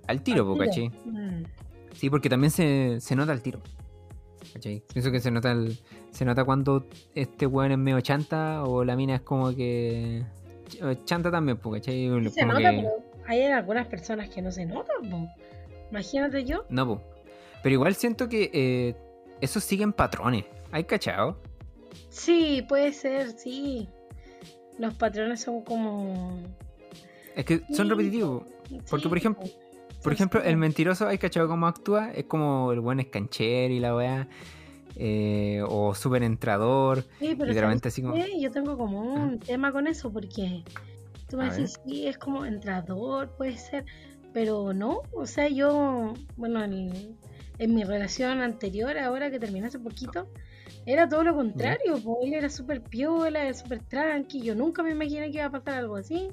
al 0.06 0.22
tiro, 0.22 0.46
po, 0.46 0.52
tiro. 0.52 0.66
¿cachai? 0.66 0.88
Mm. 1.04 1.42
Sí, 1.92 2.08
porque 2.08 2.28
también 2.28 2.52
se, 2.52 2.98
se 3.00 3.16
nota 3.16 3.32
el 3.32 3.42
tiro. 3.42 3.58
¿Cachai? 4.52 4.84
Pienso 4.92 5.10
que 5.10 5.18
se 5.18 5.32
nota 5.32 5.50
el, 5.50 5.76
se 6.12 6.24
nota 6.24 6.44
cuando 6.44 6.86
este 7.16 7.44
weón 7.46 7.72
es 7.72 7.78
medio 7.78 8.00
chanta 8.02 8.62
o 8.62 8.84
la 8.84 8.94
mina 8.94 9.16
es 9.16 9.22
como 9.22 9.52
que 9.52 10.22
ch- 10.68 11.04
chanta 11.04 11.32
también, 11.32 11.56
pues, 11.58 11.80
¿cachai? 11.80 12.08
Sí 12.22 12.30
se 12.30 12.46
nota, 12.46 12.70
que- 12.70 12.76
pero 12.76 12.90
hay 13.26 13.42
algunas 13.46 13.88
personas 13.88 14.28
que 14.28 14.42
no 14.42 14.52
se 14.52 14.64
notan, 14.64 15.10
po. 15.10 15.26
Imagínate 15.90 16.44
yo. 16.44 16.64
No, 16.68 16.86
pues. 16.86 17.00
Pero 17.64 17.72
igual 17.72 17.96
siento 17.96 18.28
que 18.28 18.48
eh, 18.54 18.94
esos 19.40 19.64
siguen 19.64 19.92
patrones. 19.92 20.44
¿Hay 20.70 20.84
cachado? 20.84 21.40
Sí, 22.10 22.64
puede 22.68 22.92
ser, 22.92 23.30
sí. 23.32 23.88
Los 24.78 24.94
patrones 24.94 25.40
son 25.40 25.62
como. 25.62 26.38
Es 27.34 27.44
que 27.44 27.58
son 27.74 27.86
Sí, 27.86 27.90
repetitivos. 27.90 28.44
Porque, 28.88 29.04
sí, 29.04 29.08
por 29.08 29.18
ejemplo, 29.18 29.44
po. 29.44 29.50
Por 30.02 30.12
ejemplo, 30.12 30.42
el 30.42 30.56
mentiroso, 30.56 31.08
¿hay 31.08 31.18
cachado 31.18 31.48
cómo 31.48 31.66
actúa? 31.66 32.12
Es 32.12 32.24
como 32.26 32.70
el 32.72 32.80
buen 32.80 33.00
escancher 33.00 33.70
y 33.70 33.80
la 33.80 33.94
weá. 33.96 34.28
eh, 34.98 35.62
o 35.68 35.94
súper 35.94 36.22
entrador. 36.22 37.02
Sí, 37.18 37.34
pero 37.36 37.46
literalmente 37.46 37.90
¿sabes 37.90 37.94
así 37.94 38.02
como-? 38.02 38.40
Yo 38.40 38.50
tengo 38.50 38.78
como 38.78 39.00
un 39.02 39.38
tema 39.38 39.70
con 39.72 39.86
eso 39.86 40.10
porque 40.12 40.62
tú 41.28 41.36
me 41.36 41.46
A 41.46 41.50
decís, 41.52 41.74
sí, 41.86 42.06
es 42.06 42.16
como 42.16 42.46
entrador, 42.46 43.34
puede 43.36 43.58
ser, 43.58 43.84
pero 44.32 44.72
no, 44.72 45.02
o 45.12 45.26
sea, 45.26 45.48
yo, 45.48 46.14
bueno, 46.36 46.64
en, 46.64 47.18
en 47.58 47.74
mi 47.74 47.84
relación 47.84 48.40
anterior, 48.40 48.96
ahora 48.96 49.30
que 49.30 49.38
terminé 49.38 49.66
hace 49.66 49.78
poquito, 49.78 50.28
era 50.86 51.08
todo 51.08 51.24
lo 51.24 51.34
contrario, 51.34 51.98
pues 52.02 52.16
él 52.22 52.34
era 52.34 52.48
súper 52.48 52.80
piola, 52.82 53.42
era 53.44 53.54
súper 53.54 53.80
tranqui, 53.84 54.40
yo 54.42 54.54
nunca 54.54 54.82
me 54.82 54.92
imaginé 54.92 55.30
que 55.30 55.38
iba 55.38 55.46
a 55.46 55.50
pasar 55.50 55.74
algo 55.74 55.96
así, 55.96 56.28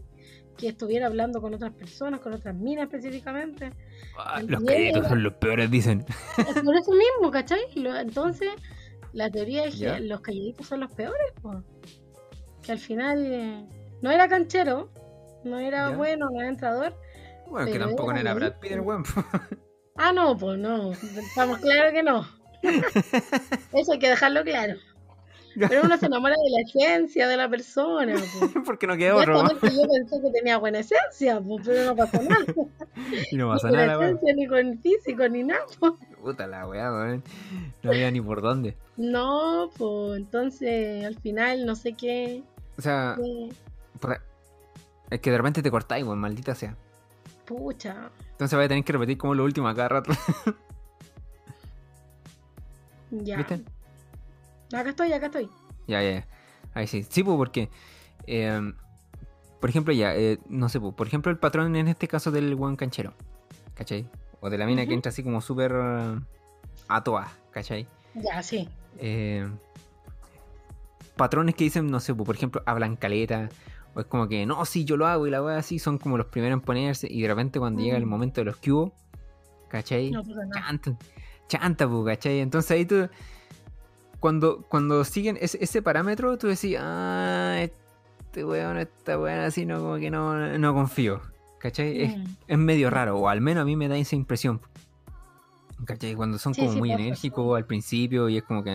que 0.58 0.68
estuviera 0.70 1.08
hablando 1.08 1.42
con 1.42 1.54
otras 1.54 1.74
personas, 1.74 2.20
con 2.20 2.34
otras 2.34 2.56
minas 2.56 2.86
específicamente. 2.86 3.72
Ah, 4.18 4.42
los 4.46 4.64
era- 4.70 5.10
son 5.10 5.24
los 5.24 5.34
peores, 5.34 5.70
dicen. 5.72 6.06
Es 6.38 6.62
por 6.62 6.76
eso 6.76 6.92
mismo, 6.92 7.32
¿cachai? 7.32 7.62
Entonces, 7.76 8.50
la 9.14 9.30
teoría 9.32 9.66
es 9.66 9.76
que 9.76 10.00
los 10.02 10.22
calladitos 10.22 10.68
son 10.68 10.82
los 10.82 10.94
peores, 10.94 11.34
pues. 11.42 11.58
Que 12.62 12.72
al 12.74 12.80
final 12.80 13.26
eh, 13.26 13.66
no 14.02 14.12
era 14.12 14.28
canchero, 14.28 14.90
no 15.44 15.58
era 15.60 15.90
¿Ya? 15.90 15.98
bueno, 15.98 16.30
no 16.32 16.40
era 16.40 16.50
entrador. 16.50 16.96
Bueno, 17.50 17.72
que 17.72 17.80
tampoco 17.80 18.12
era 18.12 18.22
era 18.22 18.34
Brad. 18.36 18.60
Pitt 18.60 18.72
el 18.72 18.82
weón. 18.82 19.04
Ah, 19.96 20.12
no, 20.14 20.36
pues 20.38 20.58
no, 20.58 20.92
estamos 20.92 21.58
claros 21.60 21.92
que 21.94 22.02
no. 22.04 22.26
Eso 23.74 23.92
hay 23.94 24.00
que 24.00 24.10
dejarlo 24.10 24.44
claro. 24.44 24.76
Pero 25.56 25.82
uno 25.84 25.96
se 25.98 26.08
enamora 26.08 26.34
de 26.44 26.50
la 26.50 26.62
esencia 26.62 27.28
de 27.28 27.38
la 27.38 27.48
persona. 27.48 28.16
po. 28.16 28.64
Porque 28.66 28.88
no 28.88 28.98
queda 28.98 29.16
otro. 29.16 29.44
Yo 29.44 29.60
pensé 29.60 30.20
que 30.20 30.32
tenía 30.34 30.58
buena 30.58 30.80
esencia, 30.80 31.40
po, 31.40 31.60
pero 31.64 31.86
no 31.86 31.96
pasó 31.96 32.22
nada. 32.24 32.44
Y 33.32 33.36
no 33.36 33.46
Ni 33.48 33.54
pasa 33.54 33.68
con 33.70 33.78
nada, 33.78 34.00
weón. 34.00 34.16
esencia, 34.16 34.34
ni 34.36 34.48
con 34.48 34.80
físico, 34.80 35.28
ni 35.30 35.44
nada. 35.44 35.62
po. 35.80 35.96
Puta 36.24 36.48
la 36.48 36.66
weá, 36.68 36.92
weón. 36.92 37.24
No 37.84 37.92
había 37.92 38.10
ni 38.10 38.20
por 38.20 38.42
dónde. 38.42 38.76
No, 38.98 39.70
pues 39.78 40.18
entonces 40.18 41.06
al 41.06 41.20
final 41.20 41.66
no 41.68 41.76
sé 41.76 41.94
qué. 41.94 42.42
O 42.80 42.82
sea, 42.82 43.16
qué- 43.18 43.52
es 45.12 45.20
que 45.20 45.30
de 45.30 45.38
repente 45.38 45.62
te 45.62 45.70
cortáis, 45.70 46.04
weón, 46.04 46.18
maldita 46.20 46.56
sea. 46.56 46.76
Pucha. 47.46 48.10
Entonces 48.32 48.56
voy 48.58 48.66
a 48.66 48.70
tener 48.70 48.84
que 48.84 48.94
repetir 48.94 49.18
como 49.20 49.36
lo 49.36 49.44
último 49.44 49.68
a 49.68 49.76
cada 49.76 49.90
rato. 49.90 50.14
Ya. 53.22 53.38
¿Viste? 53.38 53.62
Acá 54.76 54.90
estoy, 54.90 55.14
acá 55.14 55.28
estoy. 55.28 55.50
Ya, 55.88 56.02
ya, 56.02 56.12
ya. 56.12 56.28
Ahí 56.74 56.88
sí. 56.88 57.06
Sí, 57.08 57.24
pues 57.24 57.38
porque. 57.38 57.70
eh, 58.28 58.74
por 59.60 59.70
ejemplo, 59.70 59.94
ya, 59.94 60.14
eh, 60.16 60.40
no 60.50 60.68
sé, 60.68 60.80
pues, 60.80 60.94
por 60.94 61.08
ejemplo, 61.08 61.32
el 61.32 61.38
patrón 61.38 61.76
en 61.78 61.88
este 61.88 62.08
caso 62.10 62.32
del 62.32 62.54
buen 62.56 62.76
canchero. 62.76 63.14
¿Cachai? 63.76 64.10
O 64.42 64.50
de 64.50 64.58
la 64.58 64.66
mina 64.66 64.86
que 64.86 64.94
entra 64.94 65.10
así 65.10 65.24
como 65.24 65.40
súper 65.40 65.72
a 65.74 67.04
toa, 67.04 67.32
¿cachai? 67.52 67.88
Ya, 68.14 68.44
sí. 68.44 68.68
Eh, 68.98 69.48
patrones 71.16 71.56
que 71.56 71.64
dicen, 71.64 71.88
no 71.90 72.00
sé, 72.00 72.14
pues, 72.14 72.26
por 72.26 72.36
ejemplo, 72.36 72.62
hablan 72.66 72.96
caleta. 72.96 73.50
O 73.96 74.00
es 74.02 74.06
como 74.08 74.28
que, 74.28 74.46
no, 74.46 74.64
sí, 74.66 74.86
yo 74.86 74.98
lo 74.98 75.06
hago 75.08 75.28
y 75.28 75.30
la 75.32 75.42
wea 75.44 75.58
así, 75.58 75.80
son 75.80 75.98
como 75.98 76.18
los 76.18 76.28
primeros 76.28 76.58
en 76.58 76.62
ponerse. 76.62 77.08
Y 77.10 77.22
de 77.22 77.28
repente 77.28 77.60
cuando 77.60 77.82
llega 77.82 77.96
el 77.98 78.06
Mm. 78.06 78.10
momento 78.10 78.42
de 78.42 78.46
los 78.46 78.58
cubos, 78.58 78.92
¿cachai? 79.70 80.12
No 80.12 80.24
pasa 80.24 80.46
nada. 80.46 80.62
chantan, 80.68 80.98
chanta, 81.60 81.88
pues, 81.88 82.06
¿cachai? 82.06 82.40
Entonces 82.40 82.72
ahí 82.72 82.86
tú, 82.86 83.08
cuando, 84.20 84.64
cuando 84.70 85.04
siguen 85.04 85.38
ese, 85.42 85.58
ese 85.64 85.82
parámetro, 85.82 86.38
tú 86.38 86.48
decís, 86.48 86.78
ah, 86.80 87.58
este 87.60 88.44
weón, 88.46 88.78
esta 88.78 89.20
weón 89.20 89.40
así, 89.40 89.66
no, 89.66 89.80
como 89.80 89.96
que 89.98 90.10
no, 90.10 90.58
no 90.58 90.74
confío, 90.74 91.22
¿cachai? 91.60 92.02
Es, 92.04 92.18
Mm. 92.18 92.24
es 92.48 92.58
medio 92.58 92.90
raro, 92.90 93.18
o 93.18 93.28
al 93.30 93.42
menos 93.42 93.62
a 93.62 93.66
mí 93.66 93.76
me 93.76 93.88
da 93.88 93.98
esa 93.98 94.16
impresión. 94.16 94.62
¿Cachai? 95.86 96.16
Cuando 96.16 96.38
son 96.40 96.54
Sí, 96.54 96.62
como 96.62 96.74
sí, 96.74 96.80
muy 96.80 96.92
enérgicos 96.92 97.58
al 97.58 97.66
principio 97.66 98.30
y 98.30 98.38
es 98.38 98.44
como 98.44 98.64
que, 98.64 98.72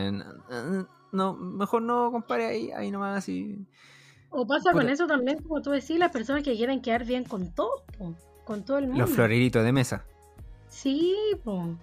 "Ah, 0.50 0.84
no, 1.12 1.34
mejor 1.34 1.80
no, 1.82 2.10
compadre, 2.12 2.46
ahí, 2.46 2.70
ahí 2.72 2.90
nomás 2.90 3.18
así. 3.18 3.56
O 4.30 4.46
pasa 4.46 4.72
con 4.72 4.86
eso 4.90 5.06
también, 5.06 5.38
como 5.42 5.62
tú 5.62 5.70
decís, 5.70 5.98
las 5.98 6.12
personas 6.12 6.42
que 6.42 6.54
quieren 6.54 6.82
quedar 6.82 7.06
bien 7.06 7.24
con 7.24 7.50
todo, 7.54 7.82
po, 7.96 8.14
con 8.44 8.62
todo 8.62 8.76
el 8.76 8.88
mundo. 8.88 9.00
Los 9.00 9.10
floreritos 9.10 9.64
de 9.64 9.72
mesa. 9.72 10.04
Sí, 10.68 11.16
po. 11.42 11.76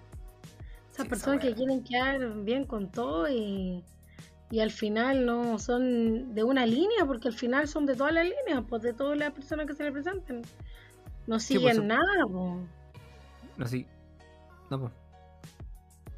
Esas 0.96 1.08
Sí, 1.08 1.12
esa 1.14 1.26
personas 1.26 1.40
que 1.44 1.54
quieren 1.54 1.84
quedar 1.84 2.32
bien 2.42 2.64
con 2.64 2.90
todo 2.90 3.28
y, 3.28 3.84
y 4.50 4.60
al 4.60 4.70
final 4.70 5.26
no 5.26 5.58
son 5.58 6.34
de 6.34 6.42
una 6.42 6.64
línea, 6.64 7.04
porque 7.06 7.28
al 7.28 7.34
final 7.34 7.68
son 7.68 7.84
de 7.84 7.94
todas 7.96 8.14
las 8.14 8.24
líneas, 8.24 8.64
pues 8.66 8.80
de 8.82 8.94
todas 8.94 9.18
las 9.18 9.32
personas 9.32 9.66
que 9.66 9.74
se 9.74 9.84
le 9.84 9.92
presentan. 9.92 10.42
No 11.26 11.38
Sí, 11.38 11.54
pues, 11.58 11.60
siguen 11.60 11.76
son- 11.76 11.86
nada, 11.88 12.26
po. 12.30 12.60
No 13.58 13.66
sé. 13.66 13.86
No, 14.70 14.80
pues. 14.80 14.92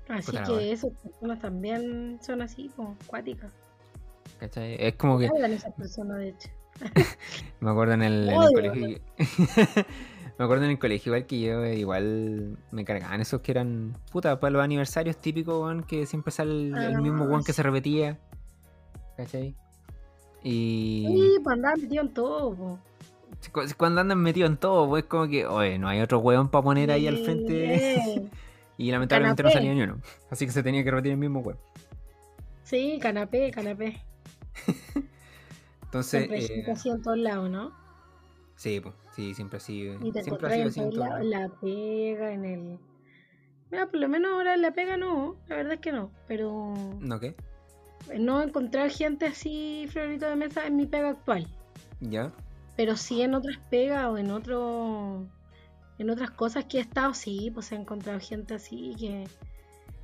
Así 0.09 0.31
Puta 0.33 0.45
que 0.45 0.73
esas 0.73 0.91
personas 1.03 1.39
también 1.41 2.19
son 2.23 2.41
así, 2.41 2.71
po, 2.75 2.97
cuáticas. 3.07 3.51
¿Cachai? 4.39 4.77
Es 4.79 4.95
como 4.95 5.19
que. 5.19 5.27
Hablan 5.27 5.53
esas 5.53 5.75
personas, 5.75 6.19
de 6.19 6.29
hecho. 6.29 6.49
Me 7.61 7.71
acuerdo 7.71 7.95
en 7.95 8.03
el, 8.03 8.29
en 8.29 8.43
el 8.43 8.53
colegio. 8.53 9.01
me 10.38 10.45
acuerdo 10.45 10.64
en 10.64 10.71
el 10.71 10.78
colegio 10.78 11.11
igual 11.11 11.26
que 11.26 11.40
yo, 11.40 11.66
igual 11.66 12.57
me 12.71 12.85
cargaban 12.85 13.21
esos 13.21 13.40
que 13.40 13.50
eran, 13.52 13.97
puta, 14.12 14.38
para 14.38 14.50
los 14.52 14.62
aniversarios 14.62 15.16
típicos, 15.16 15.61
weón, 15.61 15.83
que 15.83 16.07
siempre 16.07 16.30
sale 16.33 16.52
el, 16.52 16.75
el 16.76 16.95
Ah, 16.97 17.00
mismo 17.00 17.25
weón 17.25 17.42
que 17.45 17.52
se 17.52 17.62
repetía. 17.62 18.18
¿Cachai? 19.16 19.54
Y 20.45 21.04
Sí, 21.09 21.37
pues 21.42 21.54
andaban 21.54 21.80
metidos 21.80 22.07
en 22.07 22.14
todo, 22.14 22.54
po. 22.54 22.78
cu- 23.52 23.62
cuando 23.76 24.00
andan 24.00 24.18
metidos 24.21 24.50
en 24.50 24.57
todo, 24.59 24.88
pues 24.88 25.04
como 25.04 25.26
que, 25.26 25.45
oye, 25.47 25.78
no 25.78 25.88
hay 25.88 26.00
otro 26.00 26.21
weón 26.21 26.49
para 26.49 26.62
poner 26.62 26.90
ahí 26.92 27.09
al 27.09 27.18
frente. 27.18 28.00
Sí. 28.04 28.30
y 28.78 28.90
lamentablemente 28.92 29.42
no 29.42 29.50
salía 29.50 29.75
ni 29.75 29.83
uno. 29.83 30.00
Así 30.30 30.47
que 30.47 30.52
se 30.52 30.62
tenía 30.62 30.85
que 30.85 30.90
repetir 30.92 31.12
el 31.12 31.18
mismo 31.18 31.40
weón. 31.40 31.59
Sí, 32.62 32.99
canapé, 33.02 33.50
canapé. 33.50 34.00
Entonces, 35.83 36.28
eh, 36.30 36.64
en 36.85 37.02
todos 37.02 37.18
lados, 37.18 37.49
¿no? 37.50 37.73
sí, 38.57 38.78
pues, 38.80 38.95
sí, 39.19 39.35
siempre 39.35 39.57
así. 39.57 39.91
Y 40.01 40.13
te 40.13 40.23
Siempre 40.23 40.47
ha 40.47 40.69
sido 40.69 40.69
así 40.69 41.27
la 41.29 41.49
pega, 41.61 42.33
en 42.33 42.45
el... 42.45 42.79
Mira, 43.71 43.87
por 43.91 43.99
lo 43.99 44.09
menos 44.09 44.31
ahora 44.33 44.55
en 44.55 44.63
la 44.63 44.71
pega 44.71 44.97
no, 44.97 45.35
la 45.49 45.57
verdad 45.57 45.73
es 45.75 45.81
que 45.81 45.91
no, 45.93 46.11
pero 46.29 46.73
¿No 47.01 47.19
qué? 47.19 47.35
no 48.17 48.41
encontrar 48.43 48.89
gente 48.91 49.27
así, 49.27 49.87
florito 49.91 50.27
de 50.29 50.37
mesa, 50.37 50.67
en 50.67 50.77
mi 50.77 50.87
pega 50.87 51.11
actual. 51.11 51.49
¿Ya? 52.01 52.31
Pero 52.77 52.97
sí 52.97 53.23
en 53.23 53.35
otras 53.35 53.59
pegas 53.71 54.07
o 54.07 54.19
en 54.19 54.31
otro... 54.31 55.27
En 55.99 56.11
otras 56.11 56.31
cosas 56.31 56.65
que 56.67 56.79
he 56.79 56.81
estado, 56.81 57.13
sí, 57.13 57.51
pues 57.53 57.73
he 57.73 57.75
encontrado 57.75 58.21
gente 58.21 58.55
así 58.55 58.95
que... 58.97 59.27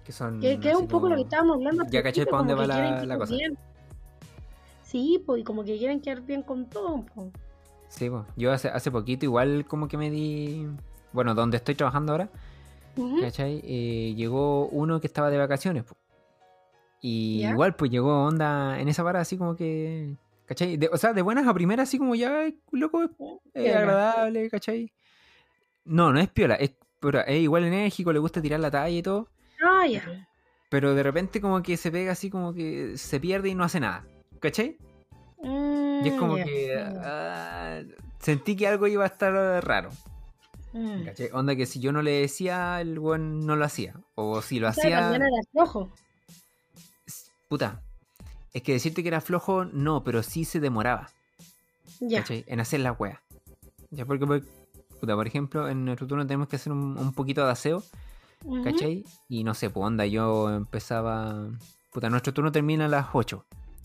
Que 0.05 0.11
son. 0.13 0.41
Que, 0.41 0.59
que 0.59 0.71
es 0.71 0.77
un 0.77 0.89
poco 0.89 1.09
lo 1.09 1.15
que 1.15 1.23
estábamos 1.23 1.55
hablando. 1.57 1.85
Ya 1.85 2.03
caché 2.03 2.27
principio, 2.27 2.31
pa' 2.33 2.39
dónde 2.39 2.55
va 2.55 2.67
la- 2.67 3.05
la 3.07 3.17
cosa. 3.17 3.33
bien. 3.37 3.57
Sí, 4.83 5.23
pues, 5.25 5.41
y 5.41 5.45
como 5.45 5.65
que 5.65 5.79
quieren 5.79 6.01
quedar 6.01 6.21
bien 6.23 6.43
con 6.43 6.69
todo, 6.69 7.07
pues. 7.15 7.29
Sí, 7.97 8.11
pues, 8.11 8.25
yo 8.37 8.53
hace, 8.53 8.69
hace 8.69 8.91
poquito 8.91 9.25
igual 9.25 9.65
como 9.67 9.87
que 9.89 9.97
me 9.97 10.11
di... 10.11 10.67
Bueno, 11.13 11.35
donde 11.35 11.59
estoy 11.59 11.77
trabajando 11.77 12.13
ahora, 12.13 12.29
Ujú. 12.97 13.21
¿cachai? 13.21 13.61
Eh, 13.65 14.15
llegó 14.17 14.67
uno 14.67 15.01
que 15.01 15.07
estaba 15.07 15.31
de 15.31 15.39
vacaciones. 15.39 15.85
Y 17.01 17.47
igual 17.47 17.77
pues 17.77 17.91
llegó 17.91 18.25
onda 18.25 18.81
en 18.81 18.89
esa 18.89 19.05
parada 19.05 19.23
así 19.23 19.37
como 19.37 19.55
que... 19.55 20.17
¿Cachai? 20.47 20.77
De- 20.77 20.89
o 20.93 20.97
sea, 20.97 21.13
de 21.13 21.23
buenas 21.23 21.47
a 21.47 21.55
primeras 21.55 21.89
así 21.89 21.99
como 21.99 22.15
ya, 22.15 22.51
loco, 22.73 23.03
es 23.05 23.11
Piola. 23.53 23.79
agradable, 23.79 24.51
¿cachai? 24.51 24.93
No, 25.85 26.13
no 26.13 26.19
es 26.19 26.29
piola, 26.29 26.55
es, 26.57 26.73
pero 27.01 27.21
es 27.21 27.41
igual 27.41 27.65
enérgico, 27.65 28.13
le 28.13 28.19
gusta 28.19 28.43
tirar 28.43 28.59
la 28.61 28.71
talla 28.71 28.89
y 28.97 29.03
todo. 29.03 29.29
Ah, 29.63 29.87
ya. 29.87 30.29
Pero 30.71 30.95
de 30.95 31.03
repente 31.03 31.41
como 31.41 31.63
que 31.63 31.77
se 31.77 31.91
pega 31.93 32.13
así 32.13 32.29
como 32.31 32.53
que 32.53 32.97
se 32.99 33.21
pierde 33.21 33.51
y 33.51 33.55
no 33.55 33.65
hace 33.65 33.81
nada. 33.81 34.05
¿Cachai? 34.41 34.77
Y 35.45 36.09
es 36.09 36.15
Mm, 36.15 36.19
como 36.19 36.39
ya. 36.39 36.45
que... 36.45 36.75
ah, 37.05 37.81
sentí 38.21 38.57
que 38.57 38.67
algo 38.67 38.87
iba 38.87 39.05
a 39.05 39.09
estar 39.09 39.33
raro. 39.65 39.91
Mm. 40.73 41.05
¿Cachai? 41.05 41.29
Onda 41.33 41.55
que 41.55 41.67
si 41.67 41.79
yo 41.81 41.93
no 41.93 42.03
le 42.03 42.11
decía, 42.23 42.81
el 42.81 42.99
buen 42.99 43.47
no 43.47 43.55
lo 43.57 43.65
hacía. 43.65 43.95
O 44.17 44.43
si 44.43 44.59
lo 44.59 44.69
O 44.69 44.73
sea, 44.73 44.99
hacía. 45.11 45.17
era 45.17 45.27
flojo. 45.53 45.91
Puta. 47.49 47.81
Es 48.53 48.63
que 48.63 48.73
decirte 48.73 49.03
que 49.03 49.09
era 49.09 49.21
flojo, 49.21 49.65
no, 49.65 50.05
pero 50.05 50.23
sí 50.23 50.45
se 50.45 50.61
demoraba. 50.61 51.11
Ya. 52.01 52.21
¿Cachai? 52.21 52.45
En 52.49 52.61
hacer 52.61 52.81
la 52.81 52.93
wea. 52.93 53.21
Ya 53.91 54.05
porque, 54.07 54.27
por- 54.27 54.43
puta, 55.01 55.15
por 55.15 55.27
ejemplo, 55.27 55.69
en 55.69 55.85
nuestro 55.85 56.07
turno 56.07 56.27
tenemos 56.27 56.49
que 56.49 56.57
hacer 56.57 56.73
un, 56.73 56.97
un 56.99 57.13
poquito 57.13 57.45
de 57.45 57.53
aseo. 57.53 57.83
¿cachai? 58.63 59.05
Y 59.29 59.43
no 59.45 59.55
sé, 59.55 59.71
pues 59.71 59.85
onda, 59.87 60.05
yo 60.07 60.51
empezaba. 60.51 61.49
Puta, 61.93 62.11
nuestro 62.11 62.35
turno 62.35 62.53
termina 62.53 62.85
a 62.87 62.89
las 62.89 63.07
8. 63.13 63.45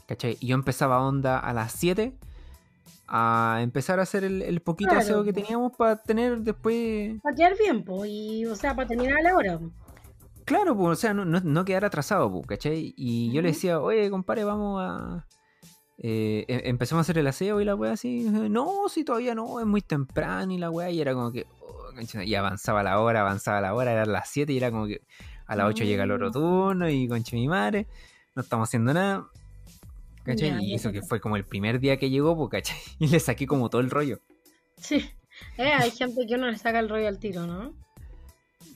¿Cachai? 0.10 0.38
Y 0.40 0.48
yo 0.48 0.56
empezaba 0.56 1.00
onda 1.06 1.38
a 1.38 1.54
las 1.54 1.72
7 1.74 2.16
a 3.08 3.60
empezar 3.62 4.00
a 4.00 4.04
hacer 4.04 4.24
el, 4.24 4.42
el 4.42 4.60
poquito 4.60 4.90
Claro. 4.90 5.02
aseo 5.04 5.24
que 5.24 5.34
teníamos 5.34 5.72
para 5.78 5.98
tener 6.02 6.40
después 6.40 7.22
Para 7.22 7.36
quedar 7.36 7.54
bien, 7.60 7.84
pues. 7.84 8.10
Y, 8.12 8.46
o 8.48 8.56
sea, 8.56 8.76
para 8.76 8.88
terminar 8.88 9.20
a 9.20 9.22
la 9.22 9.36
hora. 9.36 9.60
Claro, 10.46 10.76
pues, 10.76 10.90
o 10.90 10.96
sea, 11.00 11.14
no, 11.14 11.26
no, 11.26 11.40
no 11.42 11.64
quedar 11.64 11.86
atrasado, 11.86 12.32
pues, 12.32 12.48
¿cachai? 12.48 12.92
Y 12.98 13.32
yo 13.32 13.44
le 13.44 13.50
decía, 13.50 13.80
oye, 13.80 14.10
compadre, 14.10 14.46
vamos 14.46 14.82
a... 14.82 15.28
Eh, 16.00 16.46
em- 16.48 16.62
empezamos 16.64 17.02
a 17.02 17.04
hacer 17.04 17.20
el 17.20 17.28
aseo 17.28 17.62
y 17.62 17.66
la 17.66 17.76
weá 17.76 17.92
así, 17.92 18.24
no, 18.24 18.88
si 18.90 19.04
todavía 19.04 19.36
no, 19.36 19.60
es 19.60 19.66
muy 19.68 19.82
temprano 19.82 20.52
y 20.52 20.58
la 20.58 20.72
weá, 20.72 20.90
y 20.90 21.02
era 21.02 21.14
como 21.14 21.32
que, 21.32 21.46
oh, 21.62 22.22
y 22.24 22.34
avanzaba 22.36 22.82
la 22.82 23.00
hora, 23.00 23.22
avanzaba 23.22 23.60
la 23.62 23.76
hora, 23.76 23.92
eran 23.92 24.12
las 24.12 24.30
7 24.30 24.52
y 24.54 24.58
era 24.58 24.72
como 24.72 24.88
que 24.88 25.02
a 25.46 25.56
las 25.56 25.68
8 25.68 25.84
llega 25.84 26.06
el 26.06 26.12
otro 26.12 26.30
Mm. 26.30 26.32
turno 26.34 26.90
y 26.90 27.08
concha 27.08 27.36
mi 27.36 27.48
madre, 27.48 27.86
no 28.34 28.42
estamos 28.42 28.70
haciendo 28.70 28.94
nada, 28.94 29.28
¿cachai? 30.24 30.50
Ya, 30.50 30.62
y 30.62 30.70
ya 30.70 30.76
eso 30.76 30.92
que 30.92 31.02
fue 31.02 31.20
como 31.22 31.36
el 31.36 31.46
primer 31.46 31.80
día 31.80 31.98
que 31.98 32.10
llegó, 32.10 32.36
pues, 32.36 32.50
¿cachai? 32.50 32.78
Y 33.00 33.08
le 33.08 33.20
saqué 33.20 33.48
como 33.48 33.70
todo 33.70 33.82
el 33.82 33.90
rollo. 33.90 34.20
Sí. 34.78 35.10
Eh, 35.58 35.72
hay 35.72 35.92
gente 35.92 36.26
que 36.28 36.36
uno 36.36 36.50
le 36.52 36.58
saca 36.58 36.80
el 36.80 36.90
rollo 36.90 37.08
al 37.08 37.20
tiro, 37.20 37.46
¿no? 37.48 37.74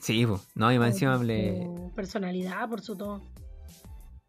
Sí, 0.00 0.24
pues, 0.26 0.40
no, 0.54 0.72
y 0.72 0.78
más 0.78 0.88
Por 0.88 0.94
encima 0.94 1.16
le... 1.22 1.62
su 1.62 1.92
personalidad, 1.94 2.68
por 2.68 2.80
su 2.80 2.96
todo. 2.96 3.22